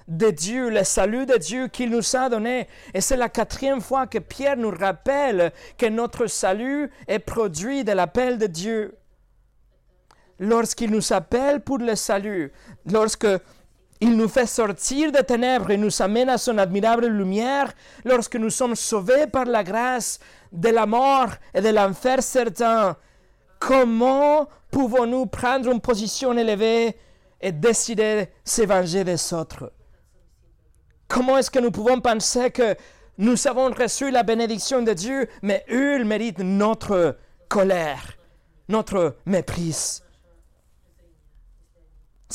de 0.07 0.29
Dieu, 0.29 0.69
le 0.69 0.83
salut 0.83 1.25
de 1.25 1.37
Dieu 1.37 1.67
qu'il 1.67 1.89
nous 1.89 2.15
a 2.15 2.29
donné. 2.29 2.67
Et 2.93 3.01
c'est 3.01 3.17
la 3.17 3.29
quatrième 3.29 3.81
fois 3.81 4.05
que 4.05 4.19
Pierre 4.19 4.57
nous 4.57 4.69
rappelle 4.69 5.51
que 5.77 5.87
notre 5.87 6.27
salut 6.27 6.91
est 7.07 7.19
produit 7.19 7.83
de 7.83 7.91
l'appel 7.91 8.37
de 8.37 8.45
Dieu 8.45 8.95
lorsqu'il 10.39 10.91
nous 10.91 11.13
appelle 11.13 11.61
pour 11.61 11.77
le 11.77 11.95
salut, 11.95 12.51
lorsque 12.91 13.27
il 14.01 14.17
nous 14.17 14.27
fait 14.27 14.45
sortir 14.45 15.11
des 15.11 15.23
ténèbres 15.23 15.71
et 15.71 15.77
nous 15.77 16.01
amène 16.01 16.29
à 16.29 16.37
son 16.37 16.57
admirable 16.57 17.07
lumière, 17.07 17.71
lorsque 18.03 18.35
nous 18.35 18.49
sommes 18.49 18.75
sauvés 18.75 19.27
par 19.27 19.45
la 19.45 19.63
grâce 19.63 20.19
de 20.51 20.69
la 20.69 20.85
mort 20.85 21.29
et 21.53 21.61
de 21.61 21.69
l'enfer 21.69 22.21
certain, 22.21 22.97
comment 23.59 24.47
pouvons-nous 24.71 25.25
prendre 25.27 25.71
une 25.71 25.81
position 25.81 26.37
élevée 26.37 26.95
et 27.39 27.51
décider 27.51 28.25
de 28.25 28.27
s'évanger 28.43 29.03
des 29.03 29.33
autres? 29.33 29.71
Comment 31.07 31.37
est-ce 31.37 31.51
que 31.51 31.59
nous 31.59 31.71
pouvons 31.71 32.01
penser 32.01 32.51
que 32.51 32.75
nous 33.17 33.47
avons 33.47 33.71
reçu 33.71 34.11
la 34.11 34.23
bénédiction 34.23 34.81
de 34.81 34.91
Dieu, 34.91 35.27
mais 35.41 35.63
eux, 35.71 36.03
méritent 36.03 36.39
notre 36.39 37.17
colère, 37.47 38.17
notre 38.67 39.15
méprise? 39.25 40.04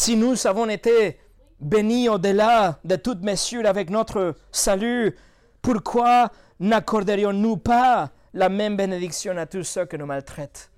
Si 0.00 0.16
nous 0.16 0.46
avons 0.46 0.66
été 0.70 1.20
bénis 1.60 2.08
au-delà 2.08 2.80
de 2.84 2.96
toute 2.96 3.20
mesure 3.20 3.66
avec 3.66 3.90
notre 3.90 4.34
salut, 4.50 5.14
pourquoi 5.60 6.30
n'accorderions-nous 6.58 7.58
pas 7.58 8.10
la 8.32 8.48
même 8.48 8.78
bénédiction 8.78 9.36
à 9.36 9.44
tous 9.44 9.64
ceux 9.64 9.84
qui 9.84 9.98
nous 9.98 10.06
maltraitent? 10.06 10.70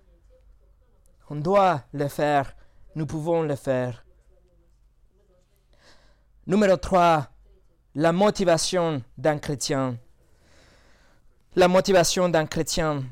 On 1.30 1.36
doit 1.36 1.82
le 1.92 2.08
faire, 2.08 2.52
nous 2.96 3.06
pouvons 3.06 3.42
le 3.42 3.54
faire. 3.54 4.04
Numéro 6.48 6.76
3, 6.76 7.28
la 7.94 8.10
motivation 8.10 9.04
d'un 9.16 9.38
chrétien. 9.38 9.98
La 11.54 11.68
motivation 11.68 12.28
d'un 12.28 12.46
chrétien. 12.46 13.04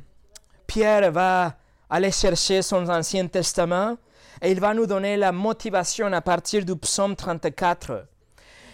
Pierre 0.66 1.12
va 1.12 1.54
aller 1.88 2.10
chercher 2.10 2.62
son 2.62 2.88
Ancien 2.88 3.28
Testament 3.28 3.96
et 4.42 4.50
il 4.50 4.60
va 4.60 4.74
nous 4.74 4.86
donner 4.86 5.16
la 5.16 5.32
motivation 5.32 6.12
à 6.12 6.20
partir 6.20 6.64
du 6.64 6.76
psaume 6.76 7.16
34. 7.16 8.06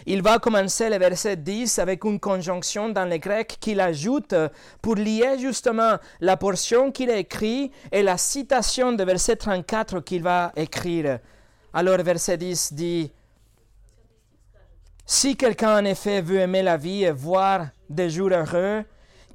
Il 0.09 0.23
va 0.23 0.39
commencer 0.39 0.89
le 0.89 0.99
verset 0.99 1.37
10 1.37 1.81
avec 1.81 2.05
une 2.05 2.21
conjonction 2.21 2.91
dans 2.91 3.11
le 3.11 3.17
grec 3.19 3.57
qu'il 3.61 3.81
ajoute 3.81 4.37
pour 4.81 4.95
lier 4.95 5.37
justement 5.41 5.97
la 6.21 6.37
portion 6.37 6.93
qu'il 6.93 7.11
a 7.11 7.17
écrite 7.17 7.73
et 7.91 8.05
la 8.05 8.17
citation 8.17 8.93
de 8.93 9.03
verset 9.03 9.35
34 9.35 10.01
qu'il 10.01 10.23
va 10.23 10.53
écrire. 10.55 11.19
Alors 11.75 11.99
verset 11.99 12.37
10 12.37 12.73
dit, 12.75 13.13
Si 15.05 15.37
quelqu'un 15.37 15.81
en 15.81 15.85
effet 15.85 16.21
veut 16.21 16.39
aimer 16.39 16.63
la 16.63 16.77
vie 16.77 17.03
et 17.03 17.11
voir 17.11 17.67
des 17.91 18.09
jours 18.09 18.31
heureux, 18.31 18.85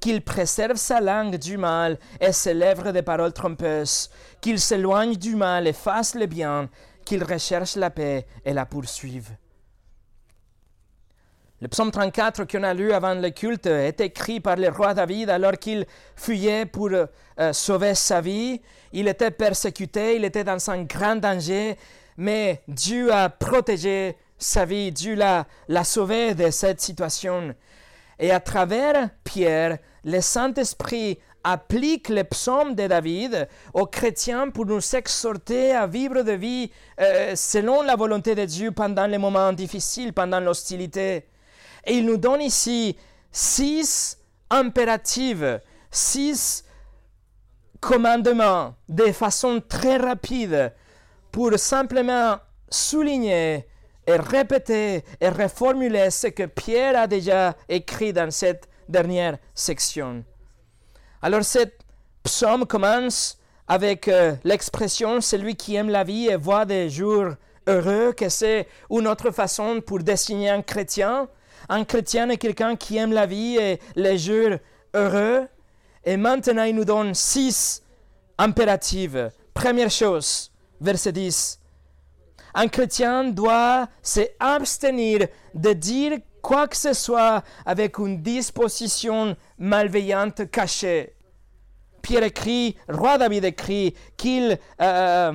qu'il 0.02 0.22
préserve 0.22 0.76
sa 0.76 1.00
langue 1.00 1.38
du 1.38 1.58
mal 1.58 1.98
et 2.20 2.34
ses 2.34 2.54
lèvres 2.54 2.92
des 2.92 3.04
paroles 3.04 3.32
trompeuses, 3.32 4.10
qu'il 4.42 4.60
s'éloigne 4.60 5.16
du 5.16 5.36
mal 5.36 5.68
et 5.68 5.74
fasse 5.74 6.16
le 6.16 6.26
bien, 6.26 6.70
qu'il 7.06 7.24
recherche 7.24 7.76
la 7.78 7.92
paix 7.92 8.26
et 8.44 8.54
la 8.54 8.66
poursuive. 8.66 9.30
Le 11.62 11.68
psaume 11.68 11.92
34 11.92 12.46
qu'on 12.46 12.64
a 12.64 12.74
lu 12.74 12.92
avant 12.92 13.14
le 13.14 13.30
culte 13.30 13.68
est 13.68 14.02
écrit 14.02 14.40
par 14.40 14.56
le 14.56 14.70
roi 14.70 14.96
David 14.96 15.30
alors 15.30 15.54
qu'il 15.54 15.86
fuyait 16.16 16.66
pour 16.66 16.90
euh, 16.90 17.54
sauver 17.54 17.94
sa 17.94 18.20
vie. 18.20 18.60
Il 18.94 19.08
était 19.08 19.30
persécuté, 19.30 20.16
il 20.16 20.26
était 20.26 20.44
dans 20.44 20.72
un 20.72 20.82
grand 20.82 21.18
danger, 21.18 21.78
mais 22.18 22.64
Dieu 22.68 23.14
a 23.14 23.30
protégé 23.30 24.18
sa 24.40 24.66
vie, 24.66 24.92
Dieu 24.92 25.14
l'a, 25.14 25.46
l'a 25.68 25.84
sauvé 25.84 26.34
de 26.34 26.50
cette 26.50 26.82
situation. 26.82 27.54
Et 28.22 28.30
à 28.30 28.40
travers 28.40 29.10
Pierre, 29.24 29.80
le 30.04 30.22
Saint-Esprit 30.22 31.18
applique 31.44 32.08
les 32.08 32.24
psaumes 32.24 32.76
de 32.76 32.86
David 32.86 33.48
aux 33.74 33.88
chrétiens 33.88 34.52
pour 34.52 34.68
nous 34.68 34.96
exhorter 34.96 35.74
à 35.74 35.88
vivre 35.88 36.22
de 36.22 36.34
vie 36.34 36.72
euh, 37.00 37.36
selon 37.36 37.82
la 37.82 37.96
volonté 37.96 38.36
de 38.36 38.46
Dieu 38.46 38.72
pendant 38.72 39.08
les 39.08 39.18
moments 39.18 39.52
difficiles, 39.54 40.14
pendant 40.14 40.40
l'hostilité. 40.40 41.26
Et 41.84 41.96
il 41.96 42.06
nous 42.06 42.18
donne 42.18 42.42
ici 42.42 42.96
six 43.32 44.20
impératifs, 44.52 45.44
six 45.90 46.64
commandements 47.80 48.76
de 48.88 49.12
façon 49.12 49.64
très 49.68 49.98
rapide 49.98 50.72
pour 51.32 51.58
simplement 51.58 52.38
souligner 52.70 53.66
et 54.08 54.16
répéter 54.16 55.04
et 55.20 55.30
reformuler 55.30 56.10
ce 56.10 56.28
que 56.28 56.44
Pierre 56.44 57.00
a 57.00 57.08
déjà 57.08 57.56
écrit 57.70 58.14
dans 58.14 58.32
cette 58.32 58.68
dernière 58.90 59.38
section. 59.54 60.24
Alors 61.22 61.44
cet 61.44 61.80
psaume 62.24 62.66
commence 62.66 63.38
avec 63.68 64.08
euh, 64.08 64.36
l'expression 64.44 65.22
celui 65.22 65.56
qui 65.56 65.76
aime 65.76 65.90
la 65.90 66.04
vie 66.04 66.28
et 66.28 66.36
voit 66.36 66.66
des 66.66 66.90
jours 66.90 67.36
heureux, 67.68 68.14
que 68.14 68.28
c'est 68.28 68.68
une 68.90 69.08
autre 69.08 69.32
façon 69.32 69.82
pour 69.82 70.00
désigner 70.00 70.50
un 70.50 70.62
chrétien. 70.62 71.30
Un 71.70 71.86
chrétien 71.86 72.30
est 72.30 72.38
quelqu'un 72.38 72.76
qui 72.76 72.98
aime 72.98 73.14
la 73.14 73.26
vie 73.26 73.58
et 73.58 73.80
les 73.96 74.18
jours 74.18 74.58
heureux. 74.94 75.48
Et 76.04 76.18
maintenant, 76.18 76.64
il 76.64 76.76
nous 76.76 76.86
donne 76.86 77.14
six 77.14 77.84
impératifs. 78.38 79.16
Première 79.54 79.92
chose, 79.92 80.52
verset 80.82 81.12
10. 81.12 81.61
Un 82.54 82.68
chrétien 82.68 83.26
doit 83.26 83.88
s'abstenir 84.02 85.28
de 85.54 85.74
dire 85.74 86.18
quoi 86.42 86.68
que 86.68 86.78
ce 86.78 86.94
soit 86.94 87.44
avec 87.66 87.98
une 87.98 88.22
disposition 88.22 89.36
malveillante 89.58 90.50
cachée. 90.50 91.16
Pierre 92.02 92.24
écrit, 92.24 92.76
roi 92.90 93.18
David 93.18 93.46
écrit 93.46 93.96
qu'il 94.18 94.58
euh, 94.82 95.34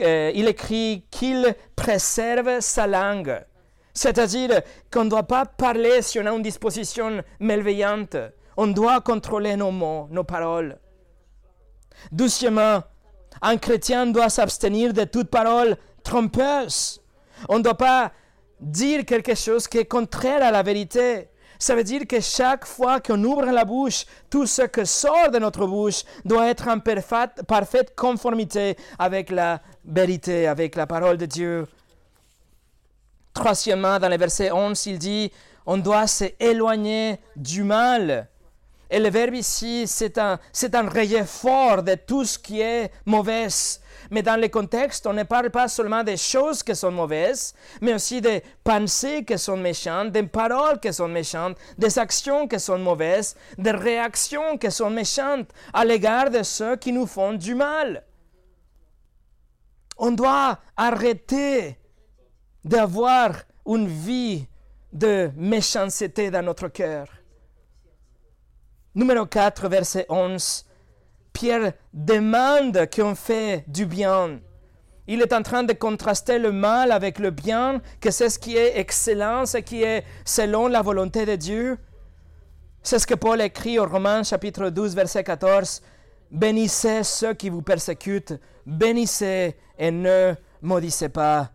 euh, 0.00 0.30
il 0.34 0.46
écrit 0.46 1.06
qu'il 1.10 1.54
préserve 1.74 2.60
sa 2.60 2.86
langue. 2.86 3.44
C'est-à-dire 3.94 4.60
qu'on 4.92 5.04
ne 5.04 5.10
doit 5.10 5.22
pas 5.22 5.46
parler 5.46 6.02
si 6.02 6.18
on 6.20 6.26
a 6.26 6.30
une 6.30 6.42
disposition 6.42 7.22
malveillante. 7.40 8.16
On 8.58 8.66
doit 8.66 9.00
contrôler 9.00 9.56
nos 9.56 9.70
mots, 9.70 10.06
nos 10.10 10.24
paroles. 10.24 10.78
Doucement, 12.12 12.82
un 13.42 13.56
chrétien 13.56 14.06
doit 14.06 14.28
s'abstenir 14.28 14.92
de 14.92 15.04
toute 15.04 15.28
parole 15.28 15.76
trompeuse. 16.02 17.00
On 17.48 17.58
ne 17.58 17.62
doit 17.62 17.76
pas 17.76 18.12
dire 18.60 19.04
quelque 19.04 19.34
chose 19.34 19.68
qui 19.68 19.78
est 19.78 19.84
contraire 19.84 20.42
à 20.42 20.50
la 20.50 20.62
vérité. 20.62 21.28
Ça 21.58 21.74
veut 21.74 21.84
dire 21.84 22.06
que 22.06 22.20
chaque 22.20 22.66
fois 22.66 23.00
qu'on 23.00 23.22
ouvre 23.24 23.46
la 23.46 23.64
bouche, 23.64 24.04
tout 24.28 24.46
ce 24.46 24.62
qui 24.62 24.84
sort 24.84 25.30
de 25.30 25.38
notre 25.38 25.66
bouche 25.66 26.02
doit 26.24 26.48
être 26.48 26.68
en 26.68 26.78
parfaite 26.80 27.94
conformité 27.96 28.76
avec 28.98 29.30
la 29.30 29.60
vérité, 29.84 30.46
avec 30.46 30.76
la 30.76 30.86
parole 30.86 31.16
de 31.16 31.26
Dieu. 31.26 31.66
Troisièmement, 33.32 33.98
dans 33.98 34.08
le 34.08 34.16
verset 34.16 34.50
11, 34.50 34.86
il 34.86 34.98
dit, 34.98 35.32
on 35.64 35.78
doit 35.78 36.06
s'éloigner 36.06 37.18
du 37.36 37.64
mal. 37.64 38.28
Et 38.90 39.00
le 39.00 39.10
verbe 39.10 39.34
ici, 39.34 39.84
c'est 39.86 40.16
un, 40.18 40.38
c'est 40.52 40.74
un 40.74 40.88
rayon 40.88 41.24
fort 41.24 41.82
de 41.82 41.94
tout 41.94 42.24
ce 42.24 42.38
qui 42.38 42.60
est 42.60 42.90
mauvais. 43.04 43.48
Mais 44.10 44.22
dans 44.22 44.40
le 44.40 44.48
contexte, 44.48 45.06
on 45.06 45.12
ne 45.12 45.24
parle 45.24 45.50
pas 45.50 45.66
seulement 45.66 46.04
des 46.04 46.16
choses 46.16 46.62
qui 46.62 46.76
sont 46.76 46.92
mauvaises, 46.92 47.54
mais 47.80 47.94
aussi 47.94 48.20
des 48.20 48.42
pensées 48.62 49.24
qui 49.24 49.36
sont 49.38 49.56
méchantes, 49.56 50.12
des 50.12 50.22
paroles 50.22 50.78
qui 50.78 50.92
sont 50.92 51.08
méchantes, 51.08 51.56
des 51.76 51.98
actions 51.98 52.46
qui 52.46 52.60
sont 52.60 52.78
mauvaises, 52.78 53.36
des 53.58 53.72
réactions 53.72 54.56
qui 54.58 54.70
sont 54.70 54.90
méchantes 54.90 55.50
à 55.72 55.84
l'égard 55.84 56.30
de 56.30 56.44
ceux 56.44 56.76
qui 56.76 56.92
nous 56.92 57.06
font 57.06 57.32
du 57.32 57.54
mal. 57.56 58.04
On 59.98 60.12
doit 60.12 60.58
arrêter 60.76 61.76
d'avoir 62.64 63.32
une 63.66 63.88
vie 63.88 64.46
de 64.92 65.30
méchanceté 65.36 66.30
dans 66.30 66.42
notre 66.42 66.68
cœur. 66.68 67.08
Numéro 68.96 69.26
4, 69.26 69.68
verset 69.68 70.06
11. 70.08 70.64
Pierre 71.34 71.74
demande 71.92 72.88
qu'on 72.88 73.14
fait 73.14 73.62
du 73.68 73.84
bien. 73.84 74.40
Il 75.06 75.20
est 75.20 75.34
en 75.34 75.42
train 75.42 75.64
de 75.64 75.74
contraster 75.74 76.38
le 76.38 76.50
mal 76.50 76.90
avec 76.90 77.18
le 77.18 77.30
bien, 77.30 77.82
que 78.00 78.10
c'est 78.10 78.30
ce 78.30 78.38
qui 78.38 78.56
est 78.56 78.78
excellent, 78.78 79.44
ce 79.44 79.58
qui 79.58 79.82
est 79.82 80.02
selon 80.24 80.66
la 80.66 80.80
volonté 80.80 81.26
de 81.26 81.36
Dieu. 81.36 81.76
C'est 82.82 82.98
ce 82.98 83.06
que 83.06 83.14
Paul 83.14 83.42
écrit 83.42 83.78
au 83.78 83.84
Romains 83.84 84.22
chapitre 84.22 84.70
12, 84.70 84.94
verset 84.94 85.24
14. 85.24 85.82
Bénissez 86.30 87.04
ceux 87.04 87.34
qui 87.34 87.50
vous 87.50 87.60
persécutent, 87.60 88.40
bénissez 88.64 89.56
et 89.78 89.90
ne 89.90 90.32
maudissez 90.62 91.10
pas. 91.10 91.50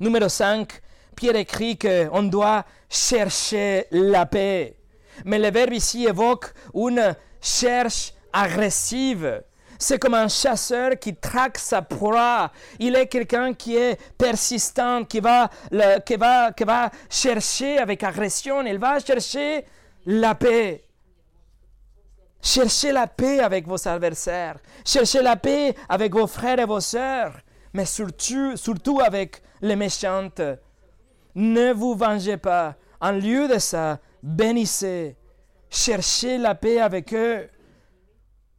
Numéro 0.00 0.30
5, 0.30 0.80
Pierre 1.14 1.36
écrit 1.36 1.76
qu'on 1.76 2.22
doit 2.22 2.64
chercher 2.88 3.84
la 3.90 4.24
paix. 4.24 4.77
Mais 5.24 5.38
le 5.38 5.50
verbe 5.50 5.72
ici 5.72 6.06
évoque 6.06 6.52
une 6.74 7.14
cherche 7.40 8.12
agressive. 8.32 9.42
C'est 9.78 9.98
comme 9.98 10.14
un 10.14 10.28
chasseur 10.28 10.98
qui 10.98 11.14
traque 11.14 11.58
sa 11.58 11.82
proie. 11.82 12.50
Il 12.80 12.96
est 12.96 13.06
quelqu'un 13.06 13.54
qui 13.54 13.76
est 13.76 13.98
persistant, 14.18 15.04
qui 15.04 15.20
va, 15.20 15.48
qui, 16.04 16.16
va, 16.16 16.52
qui 16.52 16.64
va 16.64 16.90
chercher 17.08 17.78
avec 17.78 18.02
agression. 18.02 18.62
Il 18.62 18.78
va 18.78 18.98
chercher 18.98 19.64
la 20.04 20.34
paix. 20.34 20.84
Cherchez 22.42 22.92
la 22.92 23.06
paix 23.06 23.40
avec 23.40 23.68
vos 23.68 23.86
adversaires. 23.86 24.56
Cherchez 24.84 25.22
la 25.22 25.36
paix 25.36 25.74
avec 25.88 26.12
vos 26.12 26.26
frères 26.26 26.58
et 26.58 26.64
vos 26.64 26.80
sœurs. 26.80 27.34
Mais 27.72 27.84
surtout, 27.84 28.56
surtout 28.56 29.00
avec 29.00 29.42
les 29.60 29.76
méchantes. 29.76 30.40
Ne 31.36 31.72
vous 31.72 31.94
vengez 31.94 32.36
pas. 32.36 32.74
En 33.00 33.12
lieu 33.12 33.46
de 33.46 33.58
ça, 33.58 34.00
bénissez, 34.22 35.16
cherchez 35.70 36.38
la 36.38 36.54
paix 36.54 36.80
avec 36.80 37.12
eux, 37.14 37.48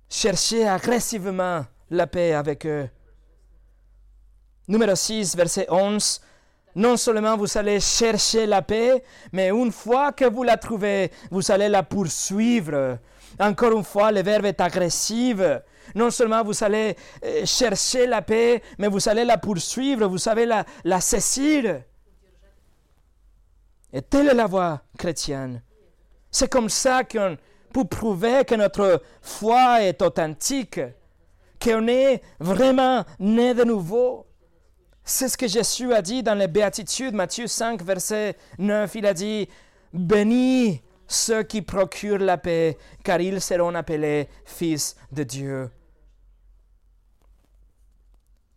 cherchez 0.09 0.67
agressivement 0.67 1.65
la 1.89 2.07
paix 2.07 2.33
avec 2.33 2.65
eux. 2.65 2.89
Numéro 4.67 4.95
6, 4.95 5.35
verset 5.35 5.65
11. 5.69 6.21
Non 6.75 6.95
seulement 6.97 7.35
vous 7.35 7.57
allez 7.57 7.79
chercher 7.79 8.45
la 8.45 8.61
paix, 8.61 9.03
mais 9.31 9.49
une 9.49 9.71
fois 9.71 10.11
que 10.11 10.25
vous 10.25 10.43
la 10.43 10.57
trouvez, 10.57 11.11
vous 11.31 11.51
allez 11.51 11.67
la 11.67 11.81
poursuivre. 11.81 12.99
Encore 13.39 13.71
une 13.75 13.83
fois, 13.83 14.11
le 14.11 14.21
verbe 14.21 14.45
est 14.45 14.61
agressif. 14.61 15.37
Non 15.95 16.11
seulement 16.11 16.43
vous 16.43 16.63
allez 16.63 16.95
euh, 17.25 17.45
chercher 17.45 18.05
la 18.05 18.21
paix, 18.21 18.61
mais 18.77 18.87
vous 18.87 19.09
allez 19.09 19.25
la 19.25 19.37
poursuivre, 19.37 20.07
vous 20.07 20.19
savez 20.19 20.45
la, 20.45 20.63
la 20.83 21.01
saisir. 21.01 21.81
Et 23.93 24.01
telle 24.01 24.29
est 24.29 24.33
la 24.33 24.45
voie 24.45 24.81
chrétienne. 24.97 25.61
C'est 26.31 26.49
comme 26.49 26.69
ça 26.69 27.03
qu'on 27.03 27.37
peut 27.73 27.85
prouver 27.85 28.43
que 28.45 28.55
notre 28.55 29.01
foi 29.21 29.83
est 29.83 30.01
authentique, 30.01 30.79
qu'on 31.61 31.87
est 31.87 32.21
vraiment 32.39 33.03
né 33.19 33.53
de 33.53 33.63
nouveau. 33.63 34.27
C'est 35.03 35.27
ce 35.27 35.37
que 35.37 35.47
Jésus 35.47 35.91
a 35.93 36.01
dit 36.01 36.21
dans 36.21 36.35
les 36.35 36.47
Béatitudes, 36.47 37.15
Matthieu 37.15 37.47
5, 37.47 37.81
verset 37.81 38.37
9. 38.59 38.93
Il 38.95 39.05
a 39.07 39.13
dit, 39.13 39.49
Bénis 39.91 40.81
ceux 41.09 41.41
qui 41.41 41.63
procurent 41.63 42.19
la 42.19 42.37
paix, 42.37 42.77
car 43.03 43.19
ils 43.19 43.41
seront 43.41 43.73
appelés 43.73 44.29
fils 44.45 44.95
de 45.11 45.23
Dieu. 45.23 45.71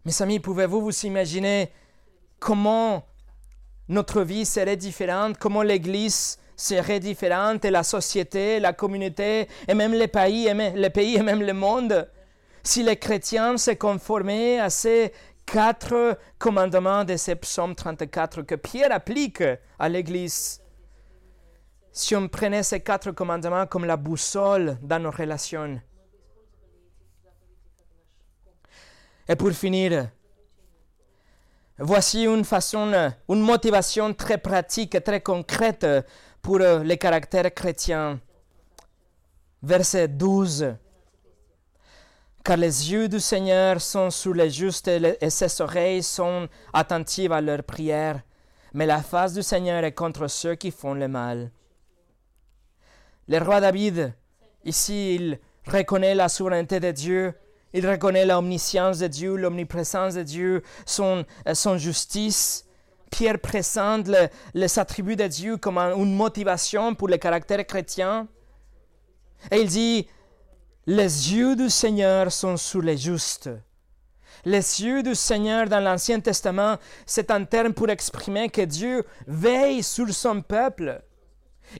Mes 0.04 0.20
amis, 0.20 0.38
pouvez-vous 0.38 0.82
vous 0.82 1.06
imaginer 1.06 1.72
comment 2.38 3.04
notre 3.92 4.22
vie 4.22 4.46
serait 4.46 4.76
différente, 4.76 5.36
comment 5.38 5.62
l'Église 5.62 6.38
serait 6.56 6.98
différente, 6.98 7.64
et 7.64 7.70
la 7.70 7.82
société, 7.82 8.58
la 8.58 8.72
communauté, 8.72 9.48
et 9.68 9.74
même 9.74 9.92
les 9.92 10.08
pays, 10.08 10.46
et 10.46 10.54
même, 10.54 10.74
les 10.74 10.88
pays, 10.88 11.16
et 11.16 11.22
même 11.22 11.42
le 11.42 11.52
monde, 11.52 12.08
si 12.62 12.82
les 12.82 12.96
chrétiens 12.96 13.58
se 13.58 13.72
conformaient 13.72 14.58
à 14.58 14.70
ces 14.70 15.12
quatre 15.44 16.18
commandements 16.38 17.04
de 17.04 17.16
ce 17.16 17.32
psaume 17.32 17.74
34 17.74 18.42
que 18.42 18.54
Pierre 18.54 18.92
applique 18.92 19.42
à 19.78 19.88
l'Église. 19.88 20.62
Si 21.90 22.16
on 22.16 22.28
prenait 22.28 22.62
ces 22.62 22.80
quatre 22.80 23.10
commandements 23.10 23.66
comme 23.66 23.84
la 23.84 23.98
boussole 23.98 24.78
dans 24.80 25.00
nos 25.00 25.10
relations. 25.10 25.80
Et 29.28 29.36
pour 29.36 29.50
finir, 29.50 30.08
voici 31.82 32.24
une 32.24 32.44
façon, 32.44 32.92
une 33.28 33.40
motivation 33.40 34.14
très 34.14 34.38
pratique 34.38 35.02
très 35.04 35.20
concrète 35.20 35.86
pour 36.40 36.58
les 36.58 36.96
caractères 36.96 37.52
chrétiens. 37.52 38.20
Verset 39.62 40.08
12 40.08 40.74
car 42.44 42.56
les 42.56 42.90
yeux 42.90 43.08
du 43.08 43.20
Seigneur 43.20 43.80
sont 43.80 44.10
sur 44.10 44.34
les 44.34 44.50
justes 44.50 44.88
et 44.88 45.30
ses 45.30 45.60
oreilles 45.60 46.02
sont 46.02 46.48
attentives 46.72 47.32
à 47.32 47.40
leurs 47.40 47.62
prières, 47.62 48.20
mais 48.74 48.86
la 48.86 49.02
face 49.02 49.32
du 49.32 49.42
Seigneur 49.42 49.84
est 49.84 49.92
contre 49.92 50.26
ceux 50.26 50.56
qui 50.56 50.70
font 50.70 50.94
le 50.94 51.06
mal. 51.06 51.52
Le 53.28 53.38
roi 53.38 53.60
David, 53.60 54.12
ici, 54.64 55.14
il 55.14 55.38
reconnaît 55.66 56.14
la 56.14 56.28
souveraineté 56.28 56.80
de 56.80 56.90
Dieu, 56.90 57.34
il 57.72 57.88
reconnaît 57.88 58.26
l'omniscience 58.26 58.98
de 58.98 59.06
Dieu, 59.06 59.36
l'omniprésence 59.36 60.14
de 60.14 60.22
Dieu, 60.22 60.62
son, 60.86 61.24
son 61.54 61.78
justice. 61.78 62.66
Pierre 63.10 63.38
présente 63.38 64.08
les 64.54 64.78
attributs 64.78 65.16
de 65.16 65.26
Dieu 65.26 65.56
comme 65.58 65.78
une 65.78 66.14
motivation 66.14 66.94
pour 66.94 67.08
le 67.08 67.18
caractère 67.18 67.66
chrétien. 67.66 68.26
Et 69.50 69.60
il 69.60 69.68
dit, 69.68 70.08
les 70.86 71.32
yeux 71.34 71.54
du 71.54 71.68
Seigneur 71.68 72.32
sont 72.32 72.56
sur 72.56 72.80
les 72.80 72.96
justes. 72.96 73.50
Les 74.44 74.82
yeux 74.82 75.02
du 75.02 75.14
Seigneur 75.14 75.68
dans 75.68 75.78
l'Ancien 75.78 76.18
Testament, 76.20 76.76
c'est 77.06 77.30
un 77.30 77.44
terme 77.44 77.72
pour 77.72 77.88
exprimer 77.90 78.48
que 78.48 78.62
Dieu 78.62 79.04
veille 79.26 79.82
sur 79.82 80.12
son 80.12 80.42
peuple. 80.42 81.00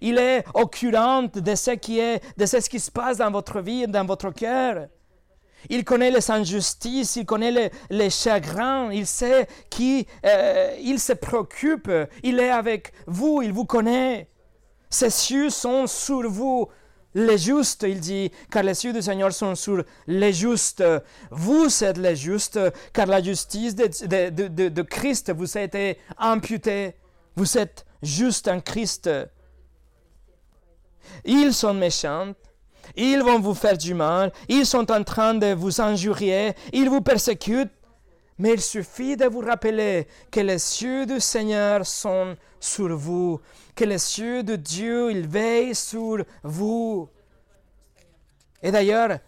Il 0.01 0.18
est 0.18 0.45
au 0.55 0.66
courant 0.66 1.24
de 1.24 1.55
ce 1.55 1.72
qui 1.72 1.99
est, 1.99 2.22
de 2.36 2.47
ce 2.47 2.57
qui 2.68 2.78
se 2.78 2.90
passe 2.90 3.18
dans 3.18 3.30
votre 3.30 3.61
vie, 3.61 3.86
dans 3.88 4.07
votre 4.07 4.30
cœur. 4.30 4.86
Il 5.68 5.84
connaît 5.84 6.10
les 6.10 6.30
injustices, 6.30 7.16
il 7.16 7.26
connaît 7.26 7.70
les, 7.90 8.10
chagrins, 8.10 8.92
il 8.92 9.06
sait 9.06 9.46
qui 9.70 10.06
euh, 10.24 10.76
il 10.80 10.98
se 10.98 11.12
préoccupe, 11.12 11.90
il 12.22 12.40
est 12.40 12.50
avec 12.50 12.92
vous, 13.06 13.42
il 13.42 13.52
vous 13.52 13.64
connaît. 13.64 14.28
Ses 14.90 15.32
yeux 15.32 15.50
sont 15.50 15.86
sur 15.86 16.28
vous 16.28 16.68
les 17.14 17.38
justes, 17.38 17.84
il 17.86 18.00
dit, 18.00 18.30
car 18.50 18.62
les 18.62 18.84
yeux 18.84 18.92
du 18.92 19.02
Seigneur 19.02 19.32
sont 19.32 19.54
sur 19.54 19.84
les 20.06 20.32
justes. 20.32 20.82
Vous 21.30 21.84
êtes 21.84 21.98
les 21.98 22.16
justes, 22.16 22.58
car 22.92 23.06
la 23.06 23.22
justice 23.22 23.74
de, 23.74 24.68
de, 24.68 24.82
Christ 24.82 25.32
vous 25.32 25.56
a 25.56 25.62
été 25.62 25.98
imputée. 26.18 26.94
Vous 27.36 27.58
êtes 27.58 27.84
juste 28.02 28.48
en 28.48 28.60
Christ. 28.60 29.10
Ils 31.24 31.52
sont 31.52 31.74
méchants, 31.74 32.32
ils 32.97 33.22
vont 33.22 33.41
vous 33.41 33.55
faire 33.55 33.78
du 33.78 33.95
mal, 33.95 34.33
ils 34.49 34.66
sont 34.66 34.91
en 34.91 35.03
train 35.03 35.35
de 35.35 35.53
vous 35.55 35.80
injurier, 35.80 36.53
ils 36.72 36.89
vous 36.89 37.01
persécutent. 37.01 37.72
Mais 38.39 38.55
il 38.55 38.61
suffit 38.61 39.16
de 39.16 39.26
vous 39.26 39.41
rappeler 39.41 40.09
que 40.30 40.41
les 40.41 40.55
yeux 40.83 41.07
du 41.07 41.20
Seigneur 41.20 41.87
sont 41.87 42.35
sur 42.59 42.97
vous 42.97 43.41
que 43.74 43.85
les 43.85 44.18
yeux 44.18 44.43
de 44.43 44.57
Dieu, 44.57 45.11
il 45.11 45.26
veille 45.26 45.74
sur 45.74 46.24
vous. 46.43 47.09
Et 48.62 48.70
d'ailleurs, 48.70 49.18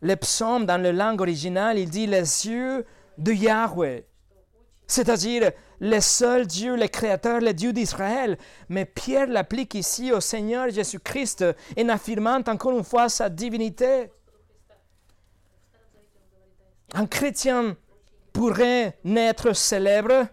le 0.00 0.16
psaume 0.16 0.66
dans 0.66 0.80
la 0.80 0.92
langue 0.92 1.20
originale, 1.20 1.78
il 1.78 1.90
dit 1.90 2.06
les 2.06 2.46
yeux 2.46 2.86
de 3.18 3.32
Yahweh, 3.32 4.06
c'est-à-dire 4.86 5.50
le 5.80 6.00
seul 6.00 6.46
Dieu, 6.46 6.76
le 6.76 6.86
Créateur, 6.88 7.40
le 7.40 7.52
Dieu 7.52 7.72
d'Israël. 7.72 8.38
Mais 8.68 8.84
Pierre 8.84 9.28
l'applique 9.28 9.74
ici 9.74 10.12
au 10.12 10.20
Seigneur 10.20 10.70
Jésus-Christ 10.70 11.44
en 11.78 11.88
affirmant 11.88 12.40
encore 12.46 12.76
une 12.76 12.84
fois 12.84 13.08
sa 13.08 13.28
divinité. 13.28 14.10
Un 16.94 17.06
chrétien 17.06 17.76
pourrait 18.32 18.96
naître 19.04 19.54
célèbre, 19.54 20.26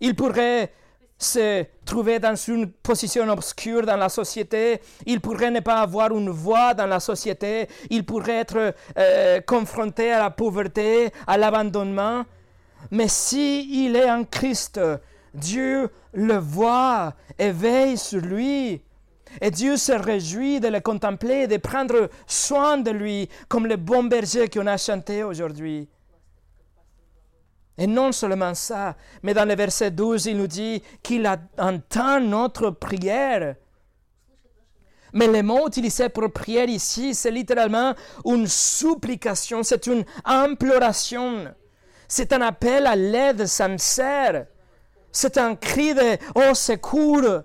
il 0.00 0.16
pourrait 0.16 0.72
se 1.20 1.64
trouver 1.84 2.18
dans 2.18 2.34
une 2.34 2.70
position 2.70 3.28
obscure 3.28 3.84
dans 3.84 3.96
la 3.96 4.08
société, 4.08 4.80
il 5.04 5.20
pourrait 5.20 5.50
ne 5.50 5.60
pas 5.60 5.80
avoir 5.80 6.16
une 6.16 6.30
voix 6.30 6.72
dans 6.72 6.86
la 6.86 6.98
société, 6.98 7.68
il 7.90 8.04
pourrait 8.06 8.38
être 8.38 8.74
euh, 8.98 9.40
confronté 9.42 10.10
à 10.12 10.18
la 10.18 10.30
pauvreté, 10.30 11.10
à 11.26 11.36
l'abandonnement. 11.36 12.24
Mais 12.90 13.08
si 13.08 13.84
il 13.86 13.96
est 13.96 14.10
en 14.10 14.24
Christ, 14.24 14.80
Dieu 15.34 15.90
le 16.12 16.36
voit 16.38 17.14
et 17.38 17.52
veille 17.52 17.96
sur 17.96 18.20
lui. 18.20 18.82
Et 19.40 19.50
Dieu 19.50 19.76
se 19.76 19.92
réjouit 19.92 20.58
de 20.58 20.68
le 20.68 20.80
contempler, 20.80 21.46
de 21.46 21.56
prendre 21.56 22.10
soin 22.26 22.78
de 22.78 22.90
lui, 22.90 23.28
comme 23.48 23.66
le 23.66 23.76
bon 23.76 24.04
berger 24.04 24.48
qu'on 24.48 24.66
a 24.66 24.76
chanté 24.76 25.22
aujourd'hui. 25.22 25.88
Et 27.78 27.86
non 27.86 28.12
seulement 28.12 28.54
ça, 28.54 28.96
mais 29.22 29.32
dans 29.32 29.48
le 29.48 29.54
verset 29.54 29.90
12, 29.92 30.26
il 30.26 30.36
nous 30.36 30.48
dit 30.48 30.82
qu'il 31.02 31.30
entend 31.56 32.20
notre 32.20 32.70
prière. 32.70 33.54
Mais 35.12 35.28
le 35.28 35.42
mot 35.42 35.66
utilisé 35.68 36.08
pour 36.08 36.30
prière 36.32 36.68
ici, 36.68 37.14
c'est 37.14 37.30
littéralement 37.30 37.94
une 38.24 38.46
supplication, 38.46 39.62
c'est 39.62 39.86
une 39.86 40.04
imploration. 40.24 41.54
C'est 42.10 42.32
un 42.32 42.40
appel 42.40 42.88
à 42.88 42.96
l'aide 42.96 43.46
sincère. 43.46 44.46
C'est 45.12 45.38
un 45.38 45.54
cri 45.54 45.94
de 45.94 46.18
Oh 46.34 46.54
secours. 46.54 47.42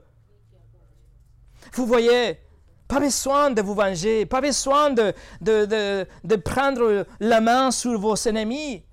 Vous 1.74 1.86
voyez, 1.86 2.40
pas 2.88 3.00
besoin 3.00 3.52
de 3.52 3.62
vous 3.62 3.76
venger, 3.76 4.26
pas 4.26 4.42
besoin 4.42 4.90
de, 4.90 5.14
de, 5.40 6.08
de 6.24 6.36
prendre 6.38 7.06
la 7.20 7.42
main 7.42 7.70
sur 7.70 8.00
vos 8.00 8.16
ennemis. 8.16 8.84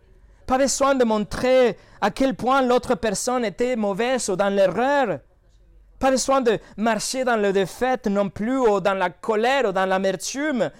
Pas 0.47 0.59
besoin 0.59 0.95
de 0.95 1.05
montrer 1.05 1.79
à 2.03 2.11
quel 2.11 2.35
point 2.35 2.61
l'autre 2.61 2.95
personne 2.95 3.43
était 3.43 3.75
mauvaise 3.75 4.29
ou 4.29 4.37
dans 4.37 4.51
l'erreur. 4.51 5.21
Pas 5.99 6.11
besoin 6.11 6.43
de 6.43 6.59
marcher 6.77 7.25
dans 7.25 7.37
le 7.37 7.51
défaite 7.51 8.09
non 8.09 8.29
plus, 8.29 8.59
ou 8.59 8.79
dans 8.81 8.93
la 8.93 9.09
colère, 9.09 9.71
ou 9.71 9.73
dans 9.73 9.87
l'amertume. 9.87 10.71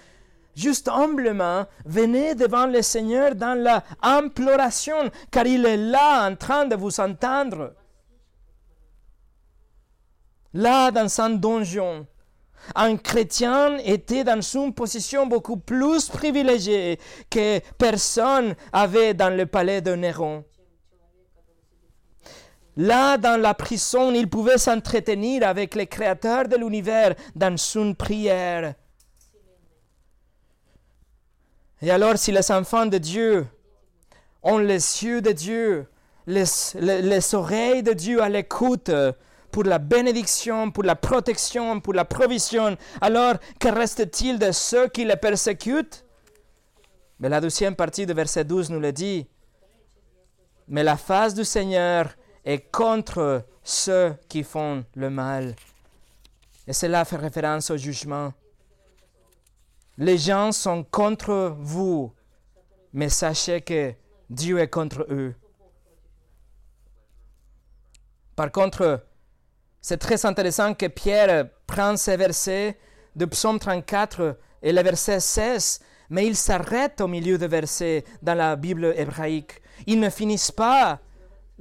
Juste 0.55 0.87
humblement, 0.87 1.65
venez 1.85 2.35
devant 2.35 2.67
le 2.67 2.81
Seigneur 2.81 3.33
dans 3.35 3.57
la 3.57 3.83
imploration, 4.01 5.09
car 5.31 5.47
il 5.47 5.65
est 5.65 5.77
là 5.77 6.29
en 6.29 6.35
train 6.35 6.65
de 6.65 6.75
vous 6.75 6.99
entendre. 6.99 7.73
Là, 10.53 10.91
dans 10.91 11.09
son 11.09 11.31
donjon, 11.31 12.05
un 12.75 12.97
chrétien 12.97 13.77
était 13.79 14.23
dans 14.23 14.41
une 14.41 14.73
position 14.73 15.25
beaucoup 15.25 15.57
plus 15.57 16.09
privilégiée 16.09 16.99
que 17.29 17.59
personne 17.77 18.55
avait 18.71 19.15
dans 19.15 19.35
le 19.35 19.47
palais 19.47 19.81
de 19.81 19.95
Néron. 19.95 20.45
Là, 22.77 23.17
dans 23.17 23.39
la 23.39 23.53
prison, 23.53 24.11
il 24.13 24.29
pouvait 24.29 24.57
s'entretenir 24.57 25.47
avec 25.47 25.75
le 25.75 25.85
Créateur 25.85 26.47
de 26.47 26.55
l'univers 26.55 27.13
dans 27.35 27.55
une 27.75 27.95
prière. 27.95 28.73
Et 31.83 31.91
alors, 31.91 32.17
si 32.17 32.31
les 32.31 32.49
enfants 32.49 32.85
de 32.85 32.97
Dieu 32.97 33.45
ont 34.41 34.57
les 34.57 35.03
yeux 35.03 35.21
de 35.21 35.33
Dieu, 35.33 35.85
les, 36.25 36.45
les 36.75 37.35
oreilles 37.35 37.83
de 37.83 37.91
Dieu 37.91 38.21
à 38.21 38.29
l'écoute, 38.29 38.89
pour 39.51 39.65
la 39.65 39.79
bénédiction, 39.79 40.71
pour 40.71 40.83
la 40.83 40.95
protection, 40.95 41.81
pour 41.81 41.93
la 41.93 42.05
provision, 42.05 42.77
alors 43.01 43.35
que 43.59 43.67
reste-t-il 43.67 44.39
de 44.39 44.53
ceux 44.53 44.87
qui 44.87 45.03
les 45.03 45.17
persécutent? 45.17 46.05
Mais 47.19 47.27
la 47.27 47.41
deuxième 47.41 47.75
partie 47.75 48.05
de 48.05 48.13
verset 48.13 48.45
12 48.45 48.69
nous 48.69 48.79
le 48.79 48.93
dit. 48.93 49.27
Mais 50.69 50.83
la 50.83 50.95
face 50.95 51.33
du 51.33 51.43
Seigneur 51.43 52.15
est 52.45 52.71
contre 52.71 53.43
ceux 53.61 54.15
qui 54.29 54.43
font 54.43 54.85
le 54.95 55.09
mal. 55.09 55.53
Et 56.65 56.71
cela 56.71 57.03
fait 57.03 57.17
référence 57.17 57.69
au 57.71 57.75
jugement. 57.75 58.31
Les 59.97 60.17
gens 60.17 60.51
sont 60.51 60.83
contre 60.83 61.55
vous, 61.59 62.11
mais 62.93 63.09
sachez 63.09 63.61
que 63.61 63.93
Dieu 64.29 64.59
est 64.59 64.67
contre 64.69 65.05
eux. 65.09 65.35
Par 68.35 68.51
contre, 68.51 69.05
c'est 69.81 69.97
très 69.97 70.25
intéressant 70.25 70.73
que 70.73 70.87
Pierre 70.87 71.49
prenne 71.67 71.97
ces 71.97 72.17
versets 72.17 72.77
de 73.15 73.25
Psaume 73.25 73.59
34 73.59 74.39
et 74.63 74.71
le 74.71 74.81
verset 74.81 75.19
16, 75.19 75.81
mais 76.09 76.25
il 76.25 76.35
s'arrête 76.35 76.99
au 77.01 77.07
milieu 77.07 77.37
des 77.37 77.47
versets 77.47 78.03
dans 78.21 78.33
la 78.33 78.55
Bible 78.55 78.93
hébraïque. 78.97 79.61
Ils 79.85 79.99
ne 79.99 80.09
finissent 80.09 80.51
pas 80.51 80.99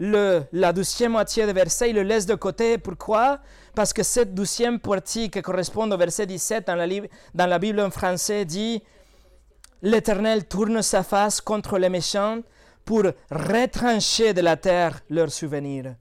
la 0.02 0.72
douzième 0.72 1.12
moitié 1.12 1.46
du 1.46 1.52
verset, 1.52 1.90
il 1.90 1.96
le 1.96 2.02
laisse 2.02 2.26
de 2.26 2.34
côté. 2.34 2.78
Pourquoi? 2.78 3.38
Parce 3.74 3.92
que 3.92 4.02
cette 4.02 4.34
douzième 4.34 4.80
partie 4.80 5.30
qui 5.30 5.40
correspond 5.40 5.90
au 5.90 5.96
verset 5.96 6.26
17 6.26 6.66
dans 6.66 6.74
la, 6.74 6.86
dans 7.34 7.46
la 7.46 7.58
Bible 7.58 7.80
en 7.80 7.90
français 7.90 8.44
dit 8.44 8.82
L'Éternel 9.82 10.46
tourne 10.46 10.82
sa 10.82 11.02
face 11.02 11.40
contre 11.40 11.78
les 11.78 11.88
méchants 11.88 12.40
pour 12.84 13.04
retrancher 13.30 14.32
de 14.32 14.40
la 14.40 14.56
terre 14.56 15.00
leurs 15.08 15.30
souvenirs. 15.30 15.94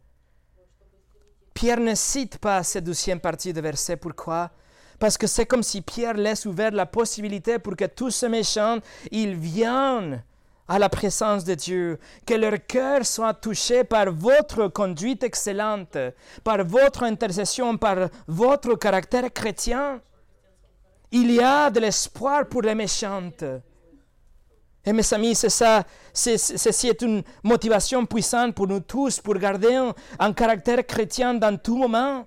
Pierre 1.54 1.80
ne 1.80 1.93
cite 1.93 2.38
pas 2.39 2.64
cette 2.64 2.84
douzième 2.84 3.20
partie 3.20 3.54
du 3.54 3.62
verset. 3.62 3.97
Pourquoi? 3.97 4.49
Parce 4.97 5.18
que 5.18 5.28
c'est 5.28 5.45
comme 5.45 5.64
si 5.64 5.82
Pierre 5.82 6.16
laisse 6.16 6.45
ouverte 6.45 6.74
la 6.74 6.86
possibilité 6.86 7.60
pour 7.60 7.76
que 7.76 7.86
tous 7.86 8.12
ces 8.12 8.30
méchants, 8.30 8.80
ils 9.12 9.36
viennent 9.36 10.24
à 10.72 10.80
la 10.80 10.88
présence 10.88 11.43
de 11.43 11.53
Dieu, 11.53 11.99
que 12.26 12.34
leur 12.34 12.65
cœur 12.65 13.05
soit 13.05 13.34
touché 13.34 13.84
par 13.84 14.09
votre 14.09 14.69
conduite 14.69 15.22
excellente, 15.22 15.97
par 16.45 16.63
votre 16.63 17.03
intercession, 17.03 17.78
par 17.78 18.07
votre 18.26 18.76
caractère 18.76 19.34
chrétien. 19.34 19.99
Il 21.11 21.30
y 21.30 21.41
a 21.41 21.69
de 21.69 21.82
l'espoir 21.82 22.47
pour 22.47 22.61
les 22.61 22.74
méchantes. 22.74 23.43
Et 24.86 24.93
mes 24.93 25.13
amis, 25.13 25.36
c'est 25.36 25.49
ça, 25.49 25.84
ceci 26.13 26.88
est 26.88 27.01
une 27.01 27.22
motivation 27.43 28.05
puissante 28.05 28.55
pour 28.55 28.67
nous 28.67 28.80
tous, 28.80 29.19
pour 29.19 29.36
garder 29.36 29.78
un 30.19 30.32
caractère 30.32 30.88
chrétien 30.88 31.34
dans 31.34 31.57
tout 31.57 31.76
moment 31.76 32.26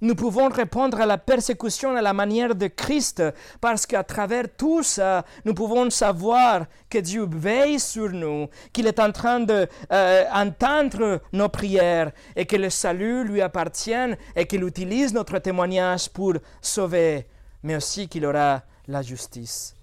nous 0.00 0.14
pouvons 0.14 0.48
répondre 0.48 1.00
à 1.00 1.06
la 1.06 1.18
persécution 1.18 1.96
à 1.96 2.02
la 2.02 2.12
manière 2.12 2.54
de 2.54 2.68
Christ 2.68 3.22
parce 3.60 3.86
qu'à 3.86 4.04
travers 4.04 4.44
tout 4.56 4.82
ça, 4.82 5.24
nous 5.44 5.54
pouvons 5.54 5.90
savoir 5.90 6.66
que 6.88 6.98
Dieu 6.98 7.26
veille 7.30 7.80
sur 7.80 8.10
nous, 8.10 8.48
qu'il 8.72 8.86
est 8.86 9.00
en 9.00 9.10
train 9.12 9.40
d'entendre 9.40 11.02
euh, 11.02 11.18
nos 11.32 11.48
prières 11.48 12.12
et 12.36 12.46
que 12.46 12.56
le 12.56 12.70
salut 12.70 13.24
lui 13.24 13.40
appartient 13.40 14.14
et 14.36 14.46
qu'il 14.46 14.62
utilise 14.62 15.12
notre 15.12 15.38
témoignage 15.38 16.08
pour 16.10 16.34
sauver, 16.60 17.26
mais 17.62 17.76
aussi 17.76 18.08
qu'il 18.08 18.24
aura 18.24 18.62
la 18.86 19.02
justice. 19.02 19.74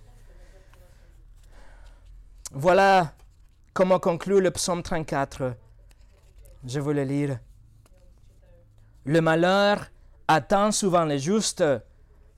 Voilà 2.52 3.12
comment 3.74 4.00
conclut 4.00 4.40
le 4.40 4.52
psaume 4.52 4.82
34. 4.82 5.54
Je 6.66 6.80
veux 6.80 6.94
le 6.94 7.04
lire. 7.04 7.38
Le 9.04 9.22
malheur 9.22 9.86
attend 10.28 10.72
souvent 10.72 11.06
les 11.06 11.20
justes, 11.20 11.64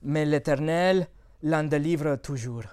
mais 0.02 0.24
l'Éternel 0.24 1.08
l'en 1.42 1.64
délivre 1.64 2.16
toujours. 2.16 2.64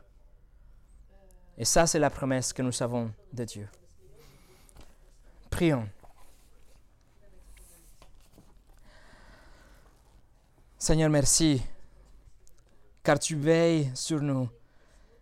Et 1.58 1.66
ça, 1.66 1.88
c'est 1.88 2.00
la 2.00 2.10
promesse 2.10 2.52
que 2.52 2.62
nous 2.62 2.84
avons 2.84 3.12
de 3.32 3.44
Dieu. 3.46 3.68
Prions. 5.50 5.88
Seigneur, 10.78 11.10
merci, 11.10 11.64
car 13.02 13.18
tu 13.18 13.36
veilles 13.36 13.90
sur 13.96 14.22
nous, 14.22 14.50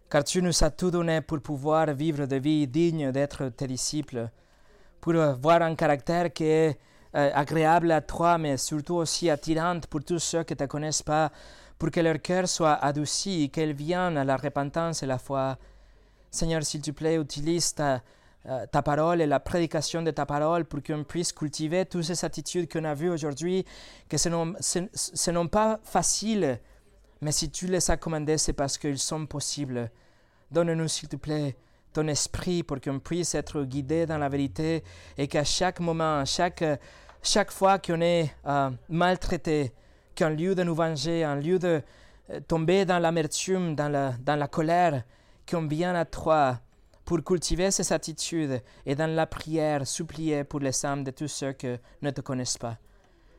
car 0.10 0.24
tu 0.24 0.42
nous 0.42 0.64
as 0.64 0.72
tout 0.72 0.92
donné 0.92 1.22
pour 1.22 1.40
pouvoir 1.40 1.94
vivre 1.94 2.26
de 2.26 2.36
vie 2.36 2.68
digne 2.68 3.12
d'être 3.12 3.50
tes 3.50 3.68
disciples, 3.68 4.30
pour 5.00 5.16
avoir 5.16 5.62
un 5.62 5.76
caractère 5.76 6.34
qui 6.34 6.46
est 6.46 6.80
euh, 7.16 7.32
agréable 7.34 7.92
à 7.92 8.02
toi, 8.02 8.38
mais 8.38 8.58
surtout 8.58 8.96
aussi 8.96 9.30
attirante 9.30 9.88
pour 9.88 10.04
tous 10.04 10.20
ceux 10.20 10.44
qui 10.44 10.54
ne 10.54 10.58
te 10.58 10.64
connaissent 10.66 11.04
pas, 11.04 11.32
pour 11.78 11.92
que 11.92 12.00
leur 12.00 12.22
cœur 12.22 12.48
soit 12.48 12.74
adouci, 12.74 13.50
qu'elles 13.50 13.74
viennent 13.74 14.18
à 14.18 14.24
la 14.24 14.38
repentance 14.38 15.04
et 15.04 15.06
la 15.06 15.18
foi. 15.18 15.58
Seigneur, 16.32 16.64
s'il 16.64 16.82
te 16.82 16.92
plaît, 16.92 17.16
utilise 17.16 17.76
ta, 17.76 18.02
euh, 18.46 18.66
ta 18.66 18.82
parole 18.82 19.22
et 19.22 19.26
la 19.26 19.40
prédication 19.40 20.02
de 20.02 20.12
ta 20.12 20.26
parole 20.26 20.66
pour 20.66 20.84
qu'on 20.84 21.06
puisse 21.06 21.32
cultiver 21.32 21.86
toutes 21.86 22.04
ces 22.04 22.26
attitudes 22.26 22.72
qu'on 22.72 22.84
a 22.84 22.94
vues 22.94 23.10
aujourd'hui, 23.10 23.66
que 24.10 24.18
ce 24.18 25.30
n'est 25.32 25.48
pas 25.48 25.80
facile, 25.84 26.60
mais 27.22 27.32
si 27.32 27.50
tu 27.50 27.68
les 27.68 27.90
as 27.90 27.96
commandées, 27.96 28.38
c'est 28.38 28.52
parce 28.52 28.78
qu'ils 28.78 29.00
sont 29.00 29.26
possibles. 29.28 29.90
Donne-nous, 30.52 30.90
s'il 30.90 31.08
te 31.08 31.16
plaît, 31.16 31.56
ton 31.94 32.06
esprit 32.08 32.64
pour 32.64 32.82
qu'on 32.82 33.00
puisse 33.00 33.34
être 33.34 33.64
guidé 33.64 34.06
dans 34.06 34.18
la 34.18 34.28
vérité 34.28 34.84
et 35.18 35.28
qu'à 35.30 35.46
chaque 35.46 35.80
moment, 35.80 36.20
à 36.20 36.26
chaque 36.26 36.66
chaque 37.24 37.52
fois 37.52 37.80
qu'on 37.80 38.02
est 38.02 38.36
euh, 38.46 38.70
maltraité, 38.90 39.74
qu'en 40.16 40.30
lieu 40.30 40.54
de 40.54 40.64
nous 40.64 40.76
venger, 40.76 41.26
en 41.26 41.36
lieu 41.36 41.58
de 41.58 41.82
euh, 42.30 42.40
tomber 42.48 42.86
dans 42.86 43.00
l'amertume, 43.00 43.76
dans 43.76 43.90
la, 43.90 44.12
dans 44.20 44.36
la 44.36 44.48
colère, 44.48 45.04
qu'on 45.50 45.68
vienne 45.68 45.96
à 45.96 46.06
toi 46.06 46.60
pour 47.06 47.24
cultiver 47.24 47.72
ces 47.72 47.92
attitudes 47.92 48.62
et 48.86 48.96
dans 48.96 49.10
la 49.14 49.26
prière 49.26 49.86
supplier 49.88 50.44
pour 50.44 50.60
les 50.60 50.86
âmes 50.86 51.04
de 51.04 51.12
tous 51.12 51.28
ceux 51.28 51.54
qui 51.54 51.76
ne 52.02 52.12
te 52.12 52.22
connaissent 52.22 52.58
pas. 52.58 52.78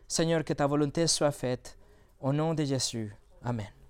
Seigneur, 0.09 0.45
que 0.45 0.53
ta 0.53 0.67
volonté 0.67 1.07
soit 1.07 1.33
faite. 1.33 1.79
Au 2.21 2.33
nom 2.33 2.55
de 2.55 2.65
Jésus. 2.65 3.15
Amen. 3.43 3.84